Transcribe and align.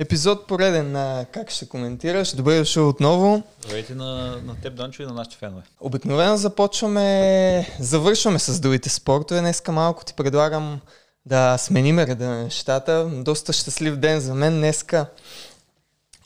Епизод 0.00 0.46
пореден 0.46 0.92
на 0.92 1.26
Как 1.32 1.50
ще 1.50 1.68
коментираш. 1.68 2.34
Добре 2.34 2.58
дошъл 2.58 2.88
отново. 2.88 3.42
Здравейте 3.60 3.94
на, 3.94 4.36
на 4.44 4.56
теб, 4.62 4.74
Данчо, 4.74 5.02
и 5.02 5.06
на 5.06 5.12
нашите 5.14 5.36
фенове. 5.36 5.62
Обикновено 5.80 6.36
започваме, 6.36 7.66
завършваме 7.80 8.38
с 8.38 8.60
другите 8.60 8.88
спортове. 8.88 9.40
Днеска 9.40 9.72
малко 9.72 10.04
ти 10.04 10.14
предлагам 10.14 10.80
да 11.26 11.58
сменим 11.58 11.98
реда 11.98 12.26
на 12.26 12.42
нещата. 12.42 13.10
Доста 13.12 13.52
щастлив 13.52 13.96
ден 13.96 14.20
за 14.20 14.34
мен. 14.34 14.52
Днеска 14.54 15.06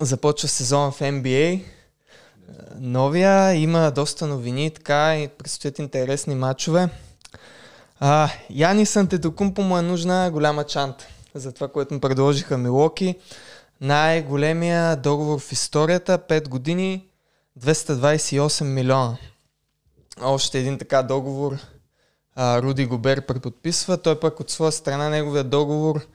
започва 0.01 0.49
сезон 0.49 0.93
в 0.93 1.01
NBA. 1.01 1.63
Новия, 2.79 3.55
има 3.55 3.91
доста 3.91 4.27
новини, 4.27 4.71
така 4.71 5.19
и 5.19 5.29
предстоят 5.29 5.79
интересни 5.79 6.35
матчове. 6.35 6.89
А, 8.01 8.31
Яни 8.51 8.87
Сантетокумпо 8.87 9.63
му 9.63 9.79
е 9.79 9.83
нужна 9.83 10.31
голяма 10.31 10.65
чанта 10.65 11.07
за 11.35 11.53
това, 11.53 11.69
което 11.69 11.95
му 11.95 12.01
предложиха 12.01 12.59
Милоки. 12.59 13.15
Най-големия 13.85 14.97
договор 14.97 15.41
в 15.41 15.53
историята, 15.53 16.19
5 16.19 16.49
години, 16.49 17.07
228 17.61 18.65
милиона. 18.65 19.17
Още 20.23 20.59
един 20.59 20.79
така 20.79 21.03
договор 21.03 21.57
а, 22.35 22.63
Руди 22.63 22.87
Гобер 22.87 23.27
преподписва. 23.27 24.03
Той 24.03 24.21
пък 24.21 24.41
от 24.41 24.51
своя 24.51 24.73
страна 24.73 25.09
неговия 25.09 25.45
договор 25.45 26.07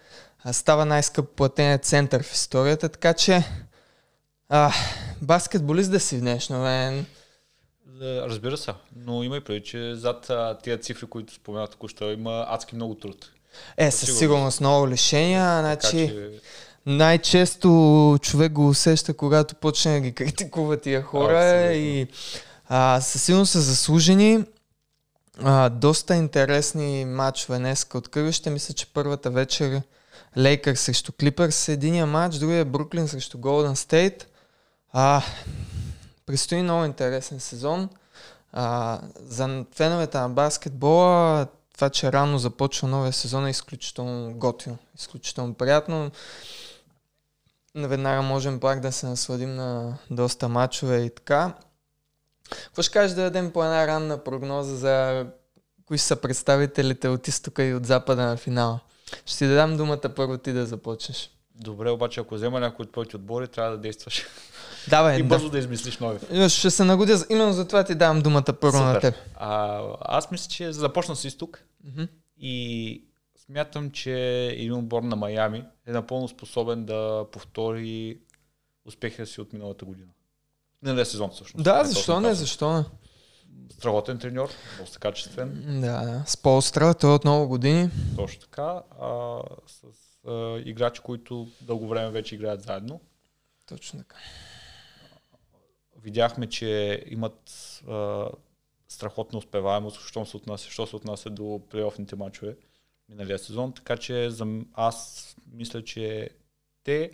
а, 0.43 0.53
става 0.53 0.85
най-скъп 0.85 1.29
платен 1.29 1.79
център 1.79 2.23
в 2.23 2.33
историята, 2.33 2.89
така 2.89 3.13
че 3.13 3.43
а, 4.49 4.73
баскетболист 5.21 5.91
да 5.91 5.99
си 5.99 6.17
в 6.17 6.19
днешно 6.19 6.61
време. 6.61 7.05
Разбира 8.01 8.57
се, 8.57 8.71
но 8.95 9.23
има 9.23 9.37
и 9.37 9.43
преди, 9.43 9.63
че 9.63 9.95
зад 9.95 10.29
а, 10.29 10.57
тия 10.63 10.77
цифри, 10.77 11.05
които 11.05 11.33
спомена 11.33 11.67
току-що, 11.67 12.11
има 12.11 12.45
адски 12.47 12.75
много 12.75 12.95
труд. 12.95 13.31
Е, 13.77 13.91
със 13.91 14.17
сигурност 14.17 14.59
много 14.59 14.89
лишения. 14.89 15.59
Значи, 15.59 15.89
че... 15.89 16.31
най-често 16.85 18.17
човек 18.21 18.51
го 18.51 18.67
усеща, 18.67 19.13
когато 19.13 19.55
почне 19.55 19.93
да 19.93 19.99
ги 19.99 20.11
критикува 20.11 20.77
тия 20.77 21.01
хора 21.01 21.39
Абсолютно. 21.39 21.71
и 21.71 22.07
а, 22.69 23.01
със 23.01 23.23
сигурност 23.23 23.51
са 23.51 23.61
заслужени. 23.61 24.45
А, 25.43 25.69
доста 25.69 26.15
интересни 26.15 27.05
матчове 27.05 27.57
днес 27.57 27.87
откриващи. 27.93 28.49
Мисля, 28.49 28.73
че 28.73 28.93
първата 28.93 29.29
вечер 29.29 29.81
Лейкър 30.37 30.75
срещу 30.75 31.11
Клипърс 31.19 31.67
единия 31.67 32.05
матч, 32.05 32.35
другия 32.35 32.65
Бруклин 32.65 33.07
срещу 33.07 33.37
Голден 33.37 33.75
Стейт. 33.75 34.27
А, 34.93 35.21
предстои 36.25 36.61
много 36.61 36.85
интересен 36.85 37.39
сезон. 37.39 37.89
А, 38.53 38.99
за 39.25 39.65
феновете 39.75 40.17
на 40.17 40.29
баскетбола 40.29 41.47
това, 41.79 41.89
че 41.89 42.11
рано 42.11 42.37
започва 42.37 42.87
новия 42.87 43.13
сезон 43.13 43.45
е 43.45 43.49
изключително 43.49 44.33
готино, 44.33 44.77
изключително 44.99 45.53
приятно. 45.53 46.11
Наведнага 47.75 48.21
можем 48.21 48.59
пак 48.59 48.79
да 48.79 48.91
се 48.91 49.05
насладим 49.05 49.55
на 49.55 49.97
доста 50.11 50.49
мачове 50.49 50.97
и 50.97 51.09
така. 51.09 51.53
Какво 52.49 52.81
ще 52.81 52.91
кажеш 52.91 53.15
да 53.15 53.21
дадем 53.21 53.51
по 53.51 53.63
една 53.63 53.87
ранна 53.87 54.23
прогноза 54.23 54.75
за 54.75 55.25
кои 55.85 55.97
са 55.97 56.15
представителите 56.15 57.07
от 57.07 57.27
изтока 57.27 57.63
и 57.63 57.73
от 57.73 57.85
запада 57.85 58.25
на 58.25 58.37
финала? 58.37 58.79
Ще 59.25 59.37
ти 59.37 59.47
дадам 59.47 59.77
думата 59.77 60.09
първо 60.15 60.37
ти 60.37 60.53
да 60.53 60.65
започнеш. 60.65 61.31
Добре, 61.55 61.89
обаче 61.89 62.19
ако 62.19 62.35
взема 62.35 62.59
някой 62.59 62.83
от 62.83 62.91
твоите 62.91 63.15
отбори, 63.15 63.47
трябва 63.47 63.71
да 63.71 63.77
действаш. 63.77 64.25
Давай, 64.89 65.17
и 65.17 65.23
бързо 65.23 65.45
да, 65.45 65.51
да 65.51 65.59
измислиш 65.59 65.97
нови. 65.97 66.49
Ще 66.49 66.71
се 66.71 66.83
нагодя. 66.83 67.25
Именно 67.29 67.53
за 67.53 67.67
това 67.67 67.83
ти 67.83 67.95
давам 67.95 68.21
думата 68.21 68.43
първо 68.43 68.77
Супер. 68.77 68.93
на 68.93 68.99
теб. 68.99 69.15
А, 69.35 69.81
аз 70.01 70.31
мисля, 70.31 70.49
че 70.49 70.71
започна 70.71 71.15
с 71.15 71.25
изток 71.25 71.59
mm-hmm. 71.85 72.07
и 72.37 73.03
смятам, 73.49 73.91
че 73.91 74.45
един 74.47 74.73
отбор 74.73 75.03
на 75.03 75.15
Майами 75.15 75.65
е 75.85 75.91
напълно 75.91 76.27
способен 76.27 76.85
да 76.85 77.25
повтори 77.31 78.19
успеха 78.85 79.25
си 79.25 79.41
от 79.41 79.53
миналата 79.53 79.85
година. 79.85 80.11
Не, 80.81 81.05
сезон 81.05 81.29
всъщност. 81.29 81.63
Да, 81.63 81.83
защо 81.83 82.19
не, 82.19 82.33
защо 82.33 82.73
не? 82.73 82.83
Страхотен 83.71 84.19
треньор, 84.19 84.49
доста 84.79 84.99
качествен. 84.99 85.81
Да, 85.81 86.23
с 86.27 86.37
Полстра, 86.37 86.93
той 86.93 87.13
от 87.13 87.23
много 87.23 87.47
години. 87.47 87.89
Точно 88.15 88.41
така. 88.41 88.81
А, 89.01 89.39
с 89.67 89.83
а, 90.27 90.61
играчи, 90.65 91.01
които 91.01 91.47
дълго 91.61 91.87
време 91.87 92.09
вече 92.09 92.35
играят 92.35 92.61
заедно. 92.61 93.01
Точно 93.65 93.99
така. 93.99 94.15
Видяхме, 96.01 96.49
че 96.49 97.03
имат 97.07 97.51
а, 97.87 98.27
страхотна 98.87 99.39
успеваемост, 99.39 100.01
що 100.01 100.25
се 100.25 100.37
отнася, 100.37 100.69
що 100.69 100.87
се 100.87 100.95
отнася 100.95 101.29
до 101.29 101.61
плейофните 101.69 102.15
матчове 102.15 102.55
миналия 103.09 103.39
сезон. 103.39 103.73
Така 103.73 103.97
че 103.97 104.29
за, 104.29 104.47
аз 104.73 105.27
мисля, 105.53 105.83
че 105.83 106.29
те 106.83 107.11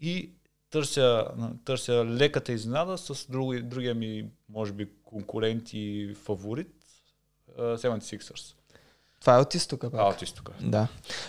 и 0.00 0.30
търся, 0.70 1.26
търся 1.64 2.04
леката 2.06 2.52
изненада 2.52 2.98
с 2.98 3.26
други, 3.30 3.62
другия 3.62 3.94
ми, 3.94 4.30
може 4.48 4.72
би, 4.72 4.88
конкурент 5.04 5.72
и 5.72 6.14
фаворит, 6.24 6.74
uh, 7.58 7.76
76ers. 7.76 8.54
Това 9.20 9.36
е 9.36 9.40
от 9.40 9.54
изтока. 9.54 9.90
А, 9.94 10.08
от 10.08 10.22
изтока. 10.22 10.52
Да. 10.60 10.88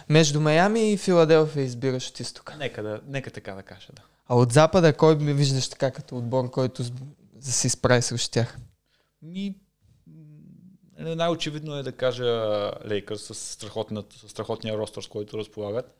Между 0.10 0.42
Майами 0.42 0.92
и 0.92 0.98
Филаделфия 0.98 1.64
избираш 1.64 2.10
от 2.10 2.20
изтока. 2.20 2.56
Нека, 2.58 2.84
да, 2.84 3.02
нека 3.08 3.32
така 3.32 3.54
да 3.54 3.64
кажа, 3.64 3.88
да. 3.94 4.02
А 4.28 4.36
от 4.36 4.52
запада 4.52 4.94
кой 4.94 5.16
ми 5.16 5.34
виждаш 5.34 5.70
така 5.70 5.92
като 5.92 6.18
отбор, 6.18 6.52
който 6.52 6.84
да 7.34 7.52
се 7.52 7.68
изправи 7.68 8.02
срещу 8.02 8.32
тях? 8.32 8.58
Ми, 9.22 9.56
най-очевидно 11.00 11.76
е 11.76 11.84
да 11.84 11.92
кажа 11.92 12.72
Лейкър 12.88 13.16
с, 13.16 13.36
с 13.36 13.58
страхотния 14.28 14.78
ростър, 14.78 15.02
с 15.02 15.08
който 15.08 15.38
разполагат. 15.38 15.96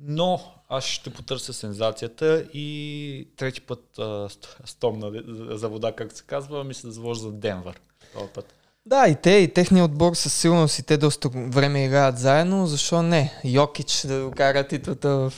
Но 0.00 0.40
аз 0.68 0.84
ще 0.84 1.10
потърся 1.10 1.52
сензацията 1.52 2.44
и 2.52 3.28
трети 3.36 3.60
път 3.60 3.98
а, 3.98 4.28
стомна 4.64 5.22
за 5.56 5.68
вода, 5.68 5.92
както 5.92 6.16
се 6.16 6.24
казва, 6.24 6.64
ми 6.64 6.74
се 6.74 6.90
завожда 6.90 7.26
за 7.26 7.32
Денвър. 7.32 7.80
Този 8.14 8.32
път. 8.32 8.54
Да, 8.86 9.08
и 9.08 9.16
те, 9.22 9.30
и 9.30 9.52
техният 9.52 9.90
отбор 9.90 10.14
със 10.14 10.34
сигурност 10.34 10.78
и 10.78 10.82
те 10.82 10.96
доста 10.96 11.28
време 11.28 11.84
играят 11.84 12.18
заедно. 12.18 12.66
Защо 12.66 13.02
не? 13.02 13.40
Йокич 13.44 14.06
да 14.06 14.20
докара 14.20 14.68
титлата 14.68 15.08
в, 15.08 15.32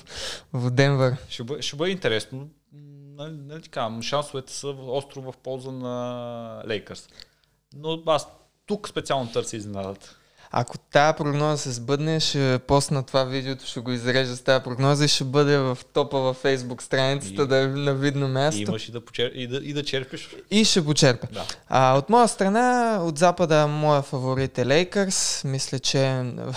в 0.53 0.71
Денвър. 0.71 1.17
Ще, 1.29 1.45
бъ, 1.45 1.63
ще 1.63 1.77
бъде 1.77 1.91
интересно. 1.91 2.49
Нали, 3.17 3.37
нали 3.37 3.63
така, 3.63 3.99
шансовете 4.03 4.53
са 4.53 4.69
остро 4.69 5.23
в 5.23 5.35
полза 5.43 5.73
на 5.73 6.63
Лейкърс. 6.69 7.09
Но 7.75 8.03
аз 8.07 8.27
тук 8.67 8.89
специално 8.89 9.33
търся 9.33 9.57
изненадата. 9.57 10.17
Ако 10.51 10.79
тази 10.79 11.17
прогноза 11.17 11.57
се 11.57 11.73
сбъдне, 11.73 12.21
ще 12.21 12.59
посна 12.67 13.03
това 13.03 13.25
видеото, 13.25 13.67
ще 13.67 13.81
го 13.81 13.93
изрежа 13.93 14.37
с 14.37 14.43
тази 14.43 14.65
прогноза 14.65 15.05
и 15.05 15.09
ще 15.09 15.25
бъде 15.25 15.59
в 15.59 15.79
топа 15.93 16.19
във 16.19 16.37
фейсбук 16.37 16.83
страницата, 16.83 17.43
и, 17.43 17.47
да 17.47 17.59
е 17.59 17.67
на 17.67 17.95
видно 17.95 18.29
място. 18.29 18.61
И 18.61 18.65
имаш 18.65 18.89
и 18.89 18.93
да, 18.93 19.01
почер... 19.01 19.33
и 19.35 19.47
да, 19.47 19.57
и 19.57 19.73
да 19.73 19.85
черпиш. 19.85 20.37
И 20.51 20.65
ще 20.65 20.85
почерпя. 20.85 21.27
Да. 21.33 21.45
А, 21.69 21.99
от 21.99 22.11
моя 22.11 22.29
страна, 22.29 22.99
от 23.03 23.19
запада, 23.19 23.67
моя 23.67 24.03
фаворит 24.03 24.59
е 24.59 24.67
Лейкърс. 24.67 25.45
Мисля, 25.45 25.79
че 25.79 26.33
в 26.37 26.57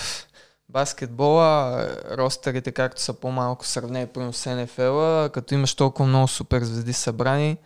баскетбола, 0.70 1.88
ростерите 2.12 2.72
както 2.72 3.02
са 3.02 3.14
по-малко 3.14 3.66
сравнени 3.66 4.08
при 4.08 4.34
с 4.34 4.56
НФЛ, 4.56 5.32
като 5.34 5.54
имаш 5.54 5.76
толкова 5.76 6.10
много 6.10 6.28
супер 6.28 6.64
звезди 6.64 6.94
събрани, 6.94 7.58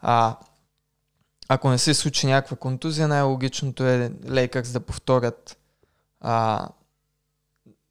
а, 0.00 0.36
ако 1.48 1.70
не 1.70 1.78
се 1.78 1.94
случи 1.94 2.26
някаква 2.26 2.56
контузия, 2.56 3.08
най-логичното 3.08 3.86
е 3.86 4.12
Лейкърс 4.30 4.72
да 4.72 4.80
повторят 4.80 5.58
а, 6.20 6.68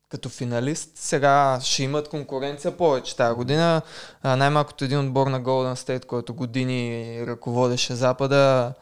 като 0.09 0.29
финалист. 0.29 0.91
Сега 0.95 1.59
ще 1.61 1.83
имат 1.83 2.09
конкуренция 2.09 2.77
повече 2.77 3.15
тази 3.15 3.35
година. 3.35 3.81
А, 4.23 4.35
най-малкото 4.35 4.83
един 4.83 4.99
отбор 4.99 5.27
на 5.27 5.41
Golden 5.41 5.75
State, 5.75 6.05
който 6.05 6.33
години 6.33 7.23
ръководеше 7.27 7.95
Запада 7.95 8.73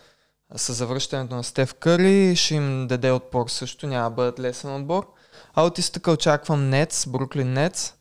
с 0.55 0.73
завръщането 0.73 1.35
на 1.35 1.43
Стеф 1.43 1.73
Къри, 1.73 2.35
ще 2.35 2.55
им 2.55 2.87
даде 2.87 3.11
отпор 3.11 3.47
също, 3.47 3.87
няма 3.87 4.09
да 4.09 4.15
бъдат 4.15 4.39
лесен 4.39 4.75
отбор. 4.75 5.07
А 5.53 5.63
от 5.63 5.77
изтъка 5.77 6.11
очаквам 6.11 6.69
Нец, 6.69 7.07
Бруклин 7.07 7.53
Нец. 7.53 7.93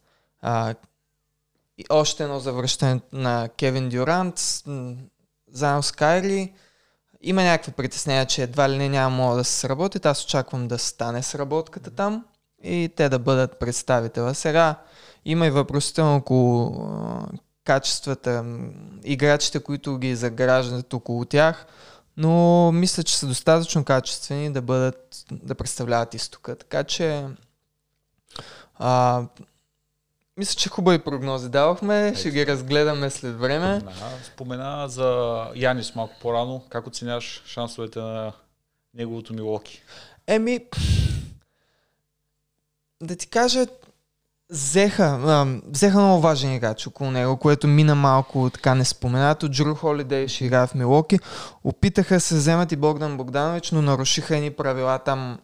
И 1.79 1.85
още 1.91 2.23
едно 2.23 2.41
завръщане 2.41 3.01
на 3.13 3.49
Кевин 3.59 3.89
Дюрант, 3.89 4.63
заедно 5.53 5.83
с 5.83 5.93
Кайли. 5.93 6.53
Има 7.21 7.43
някакви 7.43 7.73
притеснения, 7.73 8.27
че 8.27 8.43
едва 8.43 8.69
ли 8.69 8.79
не 8.79 8.89
няма 8.89 9.37
да 9.37 9.45
се 9.45 9.53
сработи. 9.53 10.01
Аз 10.05 10.25
очаквам 10.25 10.69
да 10.69 10.79
стане 10.79 11.23
сработката 11.23 11.91
там 11.91 12.25
и 12.63 12.91
те 12.97 13.09
да 13.09 13.19
бъдат 13.19 13.59
представителя. 13.59 14.35
Сега 14.35 14.77
има 15.25 15.47
и 15.47 15.51
въпросително 15.51 16.17
около 16.17 16.89
качествата, 17.65 18.45
играчите, 19.05 19.61
които 19.61 19.99
ги 19.99 20.17
заграждат 20.17 20.95
около 20.95 21.25
тях, 21.25 21.67
но 22.17 22.73
мисля, 22.73 23.03
че 23.03 23.19
са 23.19 23.27
достатъчно 23.27 23.85
качествени 23.85 24.53
да 24.53 24.63
бъдат, 24.63 25.25
да 25.31 25.55
представляват 25.55 26.15
изтока. 26.15 26.57
Така 26.57 26.85
че 26.85 27.27
а, 28.75 29.23
мисля, 30.39 30.55
че 30.59 30.69
хубави 30.69 30.99
прогнози 30.99 31.49
давахме, 31.49 32.07
Ей, 32.07 32.15
ще 32.15 32.31
ги 32.31 32.47
разгледаме 32.47 33.11
след 33.11 33.39
време. 33.39 33.81
Да, 33.81 33.93
спомена 34.25 34.89
за 34.89 35.47
Янис 35.55 35.95
малко 35.95 36.15
по-рано. 36.23 36.63
Как 36.69 36.87
оценяваш 36.87 37.43
шансовете 37.47 37.99
на 37.99 38.33
неговото 38.95 39.35
Милоки? 39.35 39.83
Еми, 40.27 40.61
да 43.03 43.17
ти 43.17 43.27
кажа, 43.27 43.67
взеха, 44.51 45.05
а, 45.05 45.61
взеха 45.67 46.01
много 46.01 46.21
важен 46.21 46.55
играч 46.55 46.87
около 46.87 47.11
него, 47.11 47.37
което 47.37 47.67
мина 47.67 47.95
малко 47.95 48.51
така 48.55 48.75
неспоменато. 48.75 49.49
Джру 49.49 49.75
Холидей 49.75 50.29
ще 50.29 50.45
играе 50.45 50.67
в 50.67 50.75
Милоки. 50.75 51.19
Опитаха 51.65 52.21
се 52.21 52.35
вземат 52.35 52.73
и 52.73 52.77
Богдан 52.77 53.17
Богданович, 53.17 53.71
но 53.71 53.83
нарушиха 53.83 54.37
едни 54.37 54.51
правила 54.51 54.99
там 54.99 55.39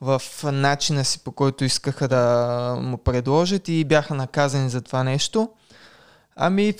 в 0.00 0.22
начина 0.44 1.04
си, 1.04 1.18
по 1.18 1.32
който 1.32 1.64
искаха 1.64 2.08
да 2.08 2.76
му 2.82 2.98
предложат 2.98 3.68
и 3.68 3.84
бяха 3.84 4.14
наказани 4.14 4.70
за 4.70 4.80
това 4.80 5.04
нещо. 5.04 5.50
Ами, 6.36 6.74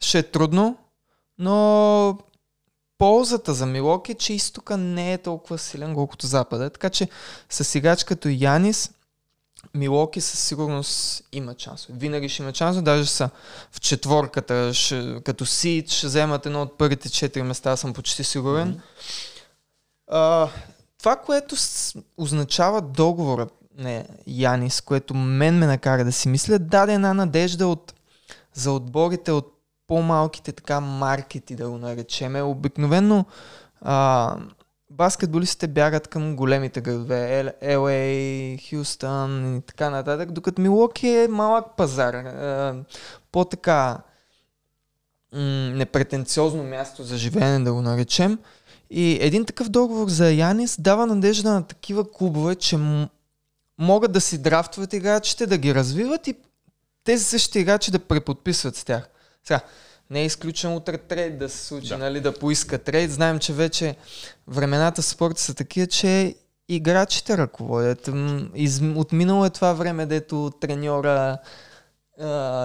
ще 0.00 0.18
е 0.18 0.22
трудно, 0.22 0.76
но 1.38 2.18
ползата 2.98 3.54
за 3.54 3.66
Милок 3.66 4.08
е, 4.08 4.14
че 4.14 4.32
изтока 4.32 4.76
не 4.76 5.12
е 5.12 5.18
толкова 5.18 5.58
силен, 5.58 5.94
колкото 5.94 6.26
запада. 6.26 6.70
Така 6.70 6.90
че 6.90 7.08
с 7.50 7.74
играч 7.74 8.04
като 8.04 8.28
Янис, 8.28 8.90
Милоки 9.74 10.20
със 10.20 10.40
сигурност 10.40 11.24
има 11.32 11.54
шанс. 11.58 11.86
Винаги 11.90 12.28
ще 12.28 12.42
има 12.42 12.54
шанс, 12.54 12.82
даже 12.82 13.06
са 13.06 13.30
в 13.72 13.80
четворката, 13.80 14.74
ще, 14.74 15.20
като 15.24 15.46
си 15.46 15.84
ще 15.88 16.06
вземат 16.06 16.46
едно 16.46 16.62
от 16.62 16.78
първите 16.78 17.10
четири 17.10 17.42
места, 17.42 17.76
съм 17.76 17.92
почти 17.92 18.24
сигурен. 18.24 18.74
Mm-hmm. 18.74 18.80
А, 20.06 20.48
това, 21.00 21.16
което 21.16 21.56
означава 22.16 22.80
договора 22.80 23.46
не, 23.78 24.06
Янис, 24.26 24.80
което 24.80 25.14
мен 25.14 25.58
ме 25.58 25.66
накара 25.66 26.04
да 26.04 26.12
си 26.12 26.28
мисля, 26.28 26.58
даде 26.58 26.94
една 26.94 27.14
надежда 27.14 27.66
от, 27.66 27.94
за 28.54 28.72
отборите 28.72 29.32
от 29.32 29.60
по-малките 29.86 30.52
така 30.52 30.80
маркети, 30.80 31.56
да 31.56 31.70
го 31.70 31.78
наречеме. 31.78 32.42
Обикновено 32.42 33.24
а, 33.80 34.36
баскетболистите 34.90 35.68
бягат 35.68 36.08
към 36.08 36.36
големите 36.36 36.80
градове, 36.80 37.54
LA, 37.62 38.70
Хюстън 38.70 39.56
и 39.56 39.62
така 39.62 39.90
нататък, 39.90 40.32
докато 40.32 40.62
Милоки 40.62 41.08
е 41.08 41.28
малък 41.28 41.66
пазар, 41.76 42.14
а, 42.14 42.74
по-така 43.32 43.98
непретенциозно 45.32 46.62
място 46.62 47.02
за 47.02 47.16
живеене, 47.16 47.64
да 47.64 47.72
го 47.72 47.82
наречем. 47.82 48.38
И 48.90 49.18
един 49.20 49.44
такъв 49.44 49.68
договор 49.68 50.08
за 50.08 50.30
Янис 50.30 50.76
дава 50.80 51.06
надежда 51.06 51.50
на 51.50 51.62
такива 51.62 52.12
клубове, 52.12 52.54
че 52.54 52.76
м- 52.76 53.08
могат 53.78 54.12
да 54.12 54.20
си 54.20 54.38
драфтват 54.38 54.92
играчите, 54.92 55.46
да 55.46 55.58
ги 55.58 55.74
развиват 55.74 56.26
и 56.26 56.34
тези 57.04 57.24
същите 57.24 57.58
играчи 57.58 57.90
да 57.90 57.98
преподписват 57.98 58.76
с 58.76 58.84
тях. 58.84 59.08
Сега, 59.44 59.60
не 60.10 60.20
е 60.20 60.24
изключено 60.24 60.76
утре 60.76 60.98
трейд 60.98 61.38
да 61.38 61.48
се 61.48 61.66
случи, 61.66 61.88
да. 61.88 61.98
нали, 61.98 62.20
да 62.20 62.34
поиска 62.34 62.78
трейд. 62.78 63.10
Знаем, 63.10 63.38
че 63.38 63.52
вече 63.52 63.96
времената 64.48 65.02
в 65.02 65.06
спорта 65.06 65.40
са 65.40 65.54
такива, 65.54 65.86
че 65.86 66.34
играчите 66.68 67.38
ръководят. 67.38 68.10
Из, 68.54 68.80
отминало 68.96 69.44
е 69.44 69.50
това 69.50 69.72
време, 69.72 70.06
дето 70.06 70.50
треньора 70.60 71.38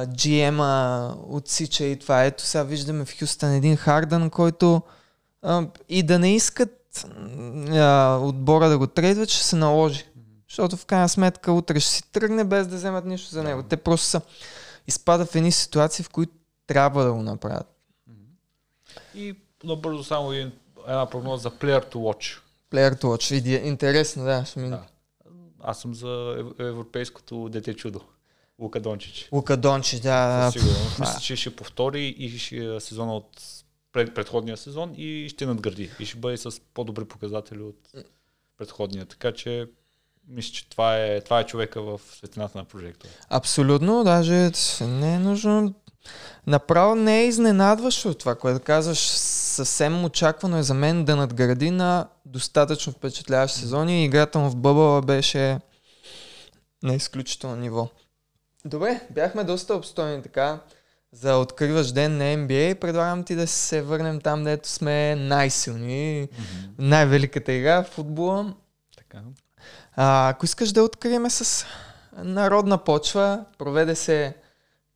GM-а 0.05 1.13
отсича 1.27 1.83
и 1.83 1.99
това. 1.99 2.23
Ето 2.23 2.43
сега 2.43 2.63
виждаме 2.63 3.05
в 3.05 3.19
Хюстън 3.19 3.53
един 3.53 3.75
Хардън, 3.75 4.29
който 4.29 4.81
а, 5.45 5.67
и 5.89 6.03
да 6.03 6.19
не 6.19 6.35
искат 6.35 7.05
а, 7.71 8.19
отбора 8.21 8.69
да 8.69 8.77
го 8.77 8.87
трейдват, 8.87 9.29
ще 9.29 9.43
се 9.43 9.55
наложи. 9.55 10.05
Защото 10.49 10.77
в 10.77 10.85
крайна 10.85 11.09
сметка 11.09 11.51
утре 11.51 11.79
ще 11.79 11.91
си 11.91 12.11
тръгне 12.11 12.43
без 12.43 12.67
да 12.67 12.75
вземат 12.75 13.05
нищо 13.05 13.29
за 13.29 13.43
него. 13.43 13.63
Те 13.63 13.77
просто 13.77 14.07
са 14.07 14.21
изпадат 14.87 15.29
в 15.29 15.35
едни 15.35 15.51
ситуации, 15.51 16.05
в 16.05 16.09
които 16.09 16.33
трябва 16.67 17.03
да 17.03 17.13
го 17.13 17.21
направят. 17.21 17.67
И 19.15 19.35
набързо 19.63 20.03
само 20.03 20.31
един, 20.31 20.51
една 20.87 21.09
прогноза 21.09 21.41
за 21.41 21.51
Player 21.51 21.93
to 21.93 21.95
Watch. 21.95 22.39
Player 22.71 23.01
to 23.01 23.03
Watch. 23.03 23.63
Интересно, 23.63 24.23
да, 24.23 24.45
ще 24.45 24.59
ми... 24.59 24.69
Да. 24.69 24.83
Аз 25.63 25.81
съм 25.81 25.95
за 25.95 26.43
европейското 26.59 27.49
дете 27.49 27.73
чудо. 27.73 28.01
Лука 28.59 28.79
Дончич. 28.79 29.29
Лука 29.31 29.57
Дончич, 29.57 29.99
да. 29.99 30.49
Сигурно. 30.51 30.75
Мисля, 30.99 31.19
че 31.21 31.35
ще 31.35 31.55
повтори 31.55 32.07
и 32.07 32.39
ще 32.39 32.79
сезона 32.79 33.15
от 33.15 33.41
пред, 33.95 34.13
предходния 34.13 34.57
сезон 34.57 34.93
и 34.97 35.29
ще 35.29 35.45
надгради. 35.45 35.91
И 35.99 36.05
ще 36.05 36.17
бъде 36.17 36.37
с 36.37 36.61
по-добри 36.73 37.05
показатели 37.05 37.61
от 37.61 37.89
предходния. 38.57 39.05
Така 39.05 39.31
че 39.31 39.67
мисля, 40.27 40.53
че 40.53 40.69
това 40.69 40.97
е, 40.97 41.21
това 41.21 41.39
е 41.39 41.45
човека 41.45 41.81
в 41.81 42.01
светлината 42.11 42.57
на 42.57 42.65
прожектора. 42.65 43.11
Абсолютно, 43.29 44.03
даже 44.03 44.51
не 44.81 45.15
е 45.15 45.19
нужно. 45.19 45.73
Направо 46.47 46.95
не 46.95 47.21
е 47.21 47.27
изненадващо 47.27 48.13
това, 48.13 48.35
което 48.35 48.65
казваш. 48.65 48.99
Съвсем 48.99 50.05
очаквано 50.05 50.57
е 50.57 50.63
за 50.63 50.73
мен 50.73 51.05
да 51.05 51.15
надгради 51.15 51.71
на 51.71 52.07
достатъчно 52.25 52.93
впечатляващ 52.93 53.55
сезон 53.55 53.89
и 53.89 54.05
играта 54.05 54.39
му 54.39 54.49
в 54.49 54.55
Бъбъла 54.55 55.01
беше 55.01 55.59
на 56.83 56.95
изключително 56.95 57.55
ниво. 57.55 57.89
Добре, 58.65 59.07
бяхме 59.11 59.43
доста 59.43 59.75
обстойни 59.75 60.23
така. 60.23 60.59
За 61.15 61.35
откриваш 61.35 61.91
ден 61.91 62.17
на 62.17 62.23
NBA, 62.23 62.79
предлагам 62.79 63.23
ти 63.23 63.35
да 63.35 63.47
се 63.47 63.81
върнем 63.81 64.21
там, 64.21 64.43
дето 64.43 64.69
сме 64.69 65.15
най-силни. 65.15 66.27
Mm-hmm. 66.27 66.69
Най-великата 66.77 67.51
игра 67.51 67.83
в 67.83 67.87
футбола. 67.87 68.53
Така. 68.97 69.21
А, 69.95 70.29
ако 70.29 70.45
искаш 70.45 70.71
да 70.71 70.83
открием 70.83 71.29
с 71.29 71.65
народна 72.17 72.77
почва, 72.77 73.45
проведе 73.57 73.95
се 73.95 74.35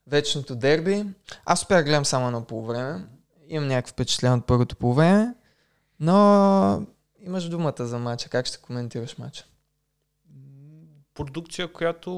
вечното 0.08 0.56
дерби. 0.56 1.06
Аз 1.46 1.62
успях 1.62 1.78
да 1.78 1.84
гледам 1.84 2.06
само 2.06 2.32
на 2.32 2.42
полувреме. 2.42 3.06
Имам 3.48 3.68
някакво 3.68 3.92
впечатление 3.92 4.38
от 4.38 4.46
първото 4.46 4.76
полувреме. 4.76 5.34
Но 6.00 6.86
имаш 7.20 7.50
думата 7.50 7.74
за 7.80 8.00
матча. 8.00 8.30
Как 8.30 8.46
ще 8.46 8.58
коментираш 8.58 9.18
матча? 9.18 9.46
Продукция, 11.14 11.74
която 11.74 12.12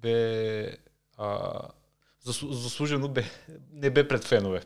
бе 0.00 0.76
а, 1.18 1.50
заслужено 2.24 3.08
бе, 3.08 3.24
не 3.72 3.90
бе 3.90 4.08
пред 4.08 4.24
фенове. 4.24 4.62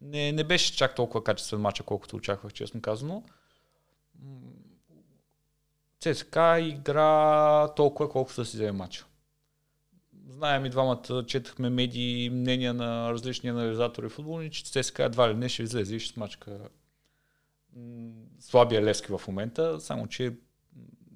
Не, 0.00 0.32
не 0.32 0.44
беше 0.44 0.76
чак 0.76 0.94
толкова 0.94 1.24
качествен 1.24 1.60
матч, 1.60 1.82
колкото 1.82 2.16
очаквах, 2.16 2.52
честно 2.52 2.80
казано. 2.80 3.24
ЦСКА 6.00 6.60
игра 6.60 7.68
толкова, 7.74 8.10
колкото 8.10 8.40
да 8.40 8.44
си 8.44 8.56
вземе 8.56 8.72
матча. 8.72 9.06
Знаем 10.28 10.66
и 10.66 10.70
двамата, 10.70 11.24
четахме 11.26 11.70
медии, 11.70 12.30
мнения 12.30 12.74
на 12.74 13.12
различни 13.12 13.50
анализатори 13.50 14.08
футболни, 14.08 14.50
че 14.50 14.64
ЦСКА 14.64 15.04
едва 15.04 15.30
ли 15.30 15.34
не 15.34 15.48
ще 15.48 15.62
излезе 15.62 15.96
и 15.96 16.00
ще 16.00 16.14
смачка 16.14 16.58
слабия 18.40 18.82
Левски 18.82 19.12
в 19.12 19.20
момента, 19.28 19.80
само 19.80 20.06
че 20.06 20.36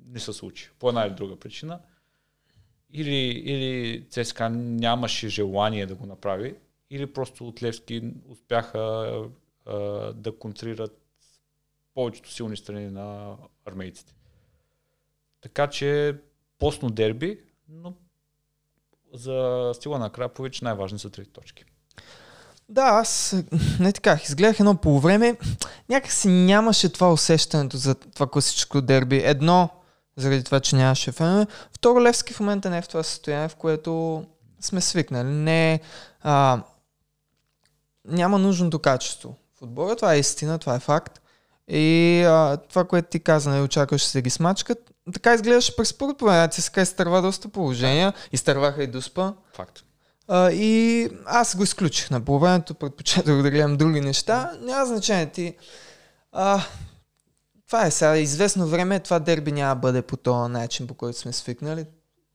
не 0.07 0.21
се 0.21 0.33
случи. 0.33 0.71
По 0.79 0.89
една 0.89 1.07
или 1.07 1.15
друга 1.15 1.37
причина. 1.37 1.81
Или, 2.93 3.17
или 3.27 4.05
ЦСКА 4.11 4.51
нямаше 4.51 5.29
желание 5.29 5.87
да 5.87 5.95
го 5.95 6.07
направи, 6.07 6.55
или 6.91 7.07
просто 7.07 7.49
от 7.49 7.63
Левски 7.63 8.03
успяха 8.29 9.13
а, 9.67 9.77
да 10.13 10.39
контрират 10.39 10.99
повечето 11.95 12.33
силни 12.33 12.57
страни 12.57 12.91
на 12.91 13.37
армейците. 13.65 14.15
Така 15.41 15.67
че 15.67 16.17
постно 16.59 16.91
дерби, 16.91 17.41
но 17.69 17.95
за 19.15 19.71
стила 19.75 19.99
на 19.99 20.11
Крапович 20.11 20.61
най-важни 20.61 20.99
са 20.99 21.11
трети 21.11 21.31
точки. 21.31 21.65
Да, 22.69 22.83
аз 22.83 23.37
не 23.81 23.93
така, 23.93 24.21
изгледах 24.25 24.61
едно 24.61 24.77
по 24.77 25.01
време, 25.01 25.39
някакси 25.89 26.29
нямаше 26.29 26.93
това 26.93 27.13
усещането 27.13 27.77
за 27.77 27.95
това 27.95 28.27
класическо 28.27 28.81
дерби. 28.81 29.23
Едно, 29.25 29.71
заради 30.19 30.45
това, 30.45 30.61
че 30.61 30.77
нямаше 30.77 31.13
фенове. 31.13 31.47
Второ, 31.73 32.03
Левски 32.03 32.33
в 32.33 32.41
момента 32.41 32.71
не 32.71 32.79
е 32.79 32.83
в 32.83 32.89
това 32.89 33.03
състояние, 33.03 33.49
в 33.49 33.57
което 33.57 34.25
сме 34.61 34.81
свикнали. 34.81 35.29
Не, 35.29 35.81
а, 36.23 36.63
няма 38.05 38.39
нужното 38.39 38.79
качество 38.79 39.37
в 39.59 39.63
отбора, 39.63 39.97
това 39.97 40.15
е 40.15 40.19
истина, 40.19 40.59
това 40.59 40.75
е 40.75 40.81
факт. 40.81 41.21
И 41.69 42.23
а, 42.27 42.57
това, 42.57 42.85
което 42.85 43.09
ти 43.09 43.21
каза, 43.21 43.51
не 43.51 43.57
нали, 43.57 43.65
очакваш 43.65 44.03
да 44.03 44.09
се 44.09 44.23
ги 44.23 44.31
смачкат, 44.31 44.79
така 45.13 45.35
изглеждаше 45.35 45.77
през 45.77 45.99
първото 45.99 46.25
време. 46.25 46.49
ЦСКА 46.49 46.81
изтърва 46.81 47.23
доста 47.23 47.49
положения, 47.49 48.13
изтърваха 48.33 48.83
и 48.83 48.87
Дуспа. 48.87 49.33
Факт. 49.53 49.83
А, 50.29 50.51
и 50.51 51.09
аз 51.27 51.57
го 51.57 51.63
изключих 51.63 52.11
на 52.11 52.21
половината, 52.21 52.75
предпочитах 52.75 53.43
да 53.43 53.51
гледам 53.51 53.77
други 53.77 54.01
неща. 54.01 54.53
Няма 54.61 54.87
значение 54.87 55.27
ти. 55.27 55.57
А, 56.33 56.63
това 57.69 57.87
е 57.87 57.91
сега. 57.91 58.17
Известно 58.17 58.67
време 58.67 59.01
това 59.01 59.19
дерби 59.19 59.53
няма 59.53 59.75
да 59.75 59.81
бъде 59.81 60.03
по 60.03 60.17
този 60.17 60.53
начин, 60.53 60.87
по 60.87 60.95
който 60.95 61.19
сме 61.19 61.33
свикнали. 61.33 61.87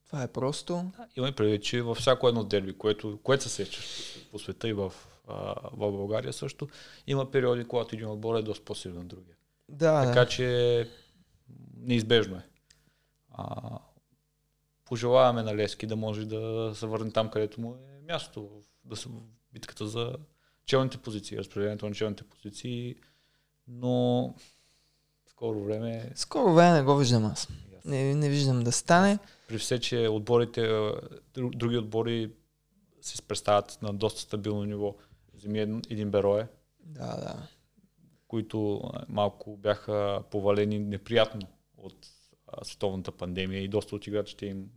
Това 0.06 0.24
е 0.24 0.28
просто. 0.28 0.92
Има 1.16 1.28
и 1.28 1.32
предвид, 1.32 1.63
че 1.63 1.82
във 1.82 1.98
всяко 1.98 2.28
едно 2.28 2.44
дерби, 2.44 2.78
което, 2.78 3.20
което 3.24 3.44
се 3.44 3.50
сещаш 3.50 4.16
по 4.32 4.40
света 4.40 4.70
и 4.70 4.74
в, 4.74 4.94
а, 5.28 5.56
в 5.74 5.78
България 5.78 6.34
също, 6.34 6.68
има 7.08 7.32
периоди, 7.32 7.63
когато 7.63 7.96
един 7.96 8.10
отбор 8.10 8.36
е 8.36 8.42
доста 8.42 8.66
по-силен 8.66 8.98
от 8.98 9.08
другия. 9.08 9.36
Да, 9.70 10.06
така 10.06 10.20
да. 10.20 10.28
че 10.28 10.90
неизбежно 11.78 12.36
е. 12.36 12.46
А, 13.32 13.80
пожелаваме 14.86 15.44
на 15.44 15.56
Лески 15.56 15.88
да 15.88 15.96
може 15.96 16.25
да 16.25 16.72
се 16.75 16.86
върне 16.86 17.12
там, 17.12 17.30
където 17.30 17.62
му 17.62 17.75
е 17.75 18.02
място, 18.12 18.50
да 18.84 18.96
се 18.96 19.10
битката 19.54 19.88
за 19.88 20.16
челните 20.66 20.98
позиции, 20.98 21.38
разпределението 21.38 21.90
на 21.90 21.96
челните 21.96 22.24
позиции, 22.24 22.96
но 23.68 24.36
скоро 25.36 25.63
време... 25.63 26.12
Скоро 26.16 26.54
време 26.54 26.78
не 26.78 26.84
го 26.84 26.98
виждам 26.98 27.25
аз. 27.25 27.48
Не, 27.86 28.16
не 28.16 28.30
виждам 28.30 28.63
да 28.63 28.72
стане. 28.72 29.20
При 29.48 29.58
все, 29.58 29.80
че 29.80 30.08
отборите, 30.08 30.92
други 31.36 31.78
отбори 31.78 32.32
се 33.02 33.22
представят 33.22 33.78
на 33.82 33.94
доста 33.94 34.22
стабилно 34.22 34.63
ниво. 34.63 34.96
Вземи 35.34 35.60
един 35.90 36.12
Берое. 36.12 36.48
Да, 36.80 37.18
да. 37.18 37.48
Които 38.28 38.82
малко 39.08 39.58
бяха 39.58 40.24
повалени 40.32 40.80
неприятно 40.80 41.48
от 41.78 42.08
световната 42.63 43.12
пандемия 43.12 43.62
и 43.63 43.68
доста 43.68 43.96
от 43.96 44.08
играчите 44.08 44.46
им 44.46 44.70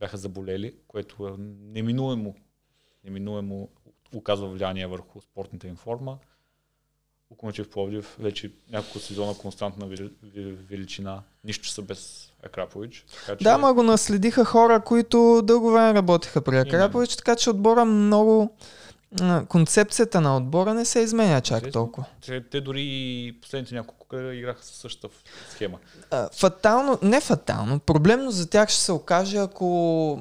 бяха 0.00 0.16
заболели, 0.16 0.74
което 0.88 1.36
неминуемо, 1.38 2.34
неминуемо 3.04 3.68
оказва 4.14 4.48
влияние 4.48 4.86
върху 4.86 5.20
спортната 5.20 5.68
им 5.68 5.76
форма. 5.76 6.18
Лукомачев 7.30 7.70
Пловдив 7.70 8.16
вече 8.20 8.50
няколко 8.72 8.98
сезона 8.98 9.34
константна 9.34 9.88
величина. 10.70 11.22
Нищо 11.44 11.68
са 11.68 11.82
без 11.82 12.32
Акрапович. 12.42 13.04
Така, 13.20 13.36
че... 13.36 13.44
Да, 13.44 13.58
ма 13.58 13.74
го 13.74 13.82
наследиха 13.82 14.44
хора, 14.44 14.80
които 14.80 15.42
дълго 15.44 15.70
време 15.70 15.94
работеха 15.94 16.42
при 16.42 16.58
Акрапович, 16.58 17.16
така 17.16 17.36
че 17.36 17.50
отбора 17.50 17.84
много 17.84 18.56
концепцията 19.48 20.20
на 20.20 20.36
отбора 20.36 20.74
не 20.74 20.84
се 20.84 21.00
изменя 21.00 21.40
чак 21.40 21.56
Интересно. 21.56 21.80
толкова. 21.80 22.06
Те, 22.26 22.44
те 22.50 22.60
дори 22.60 23.38
последните 23.42 23.74
няколко 23.74 24.16
играха 24.16 24.64
със 24.64 24.76
същата 24.76 25.14
схема. 25.50 25.78
А, 26.10 26.28
фатално, 26.32 26.98
не 27.02 27.20
фатално, 27.20 27.78
проблемно 27.78 28.30
за 28.30 28.50
тях 28.50 28.68
ще 28.68 28.80
се 28.80 28.92
окаже, 28.92 29.36
ако 29.36 29.66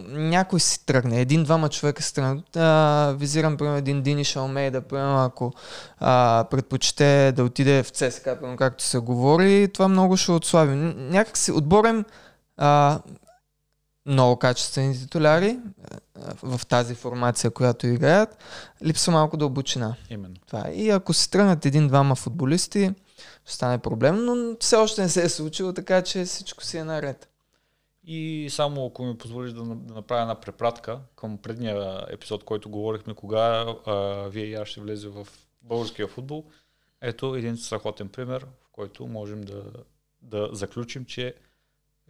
някой 0.08 0.60
си 0.60 0.86
тръгне, 0.86 1.22
един-двама 1.22 1.70
човека 1.70 2.04
си 2.04 2.14
тръгнат. 2.14 2.56
А, 2.56 3.16
визирам, 3.20 3.58
примерно, 3.58 3.78
един 3.78 4.02
Дини 4.02 4.24
Шалмейда, 4.24 4.82
примерно, 4.82 5.24
ако 5.24 5.54
а, 6.00 6.46
предпочете 6.52 7.32
да 7.32 7.44
отиде 7.44 7.84
в 7.84 7.90
ЦСКА, 7.90 8.36
примерно, 8.36 8.58
както 8.58 8.84
се 8.84 8.98
говори, 8.98 9.70
това 9.74 9.88
много 9.88 10.18
ще 10.18 10.32
отслаби. 10.32 10.76
Някак 10.96 11.38
си 11.38 11.52
отборен 11.52 12.06
а, 12.58 13.00
много 14.06 14.40
качествени 14.40 15.00
титуляри 15.00 15.60
в 16.44 16.62
тази 16.68 16.96
формация, 16.96 17.52
която 17.52 17.88
играят, 17.88 18.38
липсва 18.84 19.14
малко 19.14 19.38
дълбочина. 19.38 19.96
Именно. 20.10 20.36
Това. 20.48 20.64
Е. 20.68 20.74
И 20.74 20.90
ако 20.90 21.14
се 21.14 21.30
тръгнат 21.30 21.66
един-двама 21.66 22.16
футболисти, 22.16 22.92
ще 23.46 23.54
стане 23.54 23.78
проблем, 23.78 24.26
но 24.26 24.56
все 24.60 24.76
още 24.76 25.02
не 25.02 25.10
се 25.10 25.24
е 25.24 25.30
случило, 25.30 25.74
така 25.74 26.02
че 26.02 26.26
всичко 26.26 26.64
си 26.64 26.78
е 26.78 26.84
наред. 26.84 27.30
И 28.04 28.48
само 28.52 28.86
ако 28.86 29.04
ми 29.06 29.18
позволиш 29.18 29.52
да, 29.52 29.64
да 29.64 29.94
направя 29.94 30.22
една 30.22 30.36
препратка 30.36 31.00
към 31.16 31.38
предния 31.38 32.06
епизод, 32.10 32.44
който 32.44 32.70
говорихме, 32.70 33.14
кога 33.14 33.76
а, 33.86 33.94
вие 34.30 34.46
и 34.46 34.54
аз 34.54 34.68
ще 34.68 34.82
влезе 34.82 35.08
в 35.08 35.28
българския 35.62 36.08
футбол, 36.08 36.46
ето 37.02 37.36
един 37.36 37.58
страхотен 37.58 38.10
пример, 38.10 38.46
в 38.62 38.72
който 38.72 39.08
можем 39.08 39.42
да, 39.42 39.64
да 40.22 40.50
заключим, 40.52 41.06
че 41.06 41.36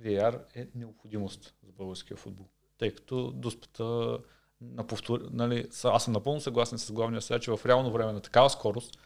VR 0.02 0.40
е 0.56 0.68
необходимост 0.76 1.56
за 1.64 1.72
българския 1.72 2.18
футбол. 2.18 2.46
Тъй 2.78 2.92
като 2.92 3.32
дуспата 3.32 4.18
на 4.62 4.88
повтор... 4.88 5.28
нали, 5.32 5.68
аз 5.84 6.04
съм 6.04 6.14
напълно 6.14 6.42
съгласен 6.42 6.78
с 6.78 6.92
главния 6.92 7.22
сега, 7.22 7.40
че 7.40 7.52
в 7.52 7.60
реално 7.66 7.92
време 7.92 8.14
на 8.14 8.22
такава 8.22 8.50
скорост 8.50 8.98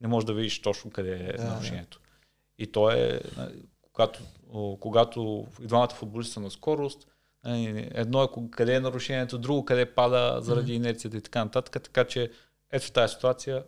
не 0.00 0.08
можеш 0.08 0.26
да 0.26 0.34
видиш 0.34 0.62
точно 0.62 0.90
къде 0.90 1.14
е 1.14 1.36
да, 1.36 1.44
нарушението. 1.44 2.00
Да. 2.02 2.64
И 2.64 2.72
то 2.72 2.90
е, 2.90 3.20
нали, 3.36 3.62
когато, 3.92 4.20
когато 4.80 5.46
и 5.60 5.66
двамата 5.66 5.88
футболисти 5.88 6.32
са 6.32 6.40
на 6.40 6.50
скорост, 6.50 7.06
нали, 7.44 7.90
едно 7.94 8.22
е 8.22 8.28
къде 8.50 8.74
е 8.74 8.80
нарушението, 8.80 9.38
друго 9.38 9.64
къде 9.64 9.94
пада 9.94 10.38
заради 10.42 10.72
mm-hmm. 10.72 10.76
инерцията 10.76 11.16
и 11.16 11.20
така 11.20 11.44
нататък. 11.44 11.82
Така 11.82 12.04
че 12.04 12.30
ето 12.70 12.86
в 12.86 12.92
тази 12.92 13.14
ситуация 13.14 13.64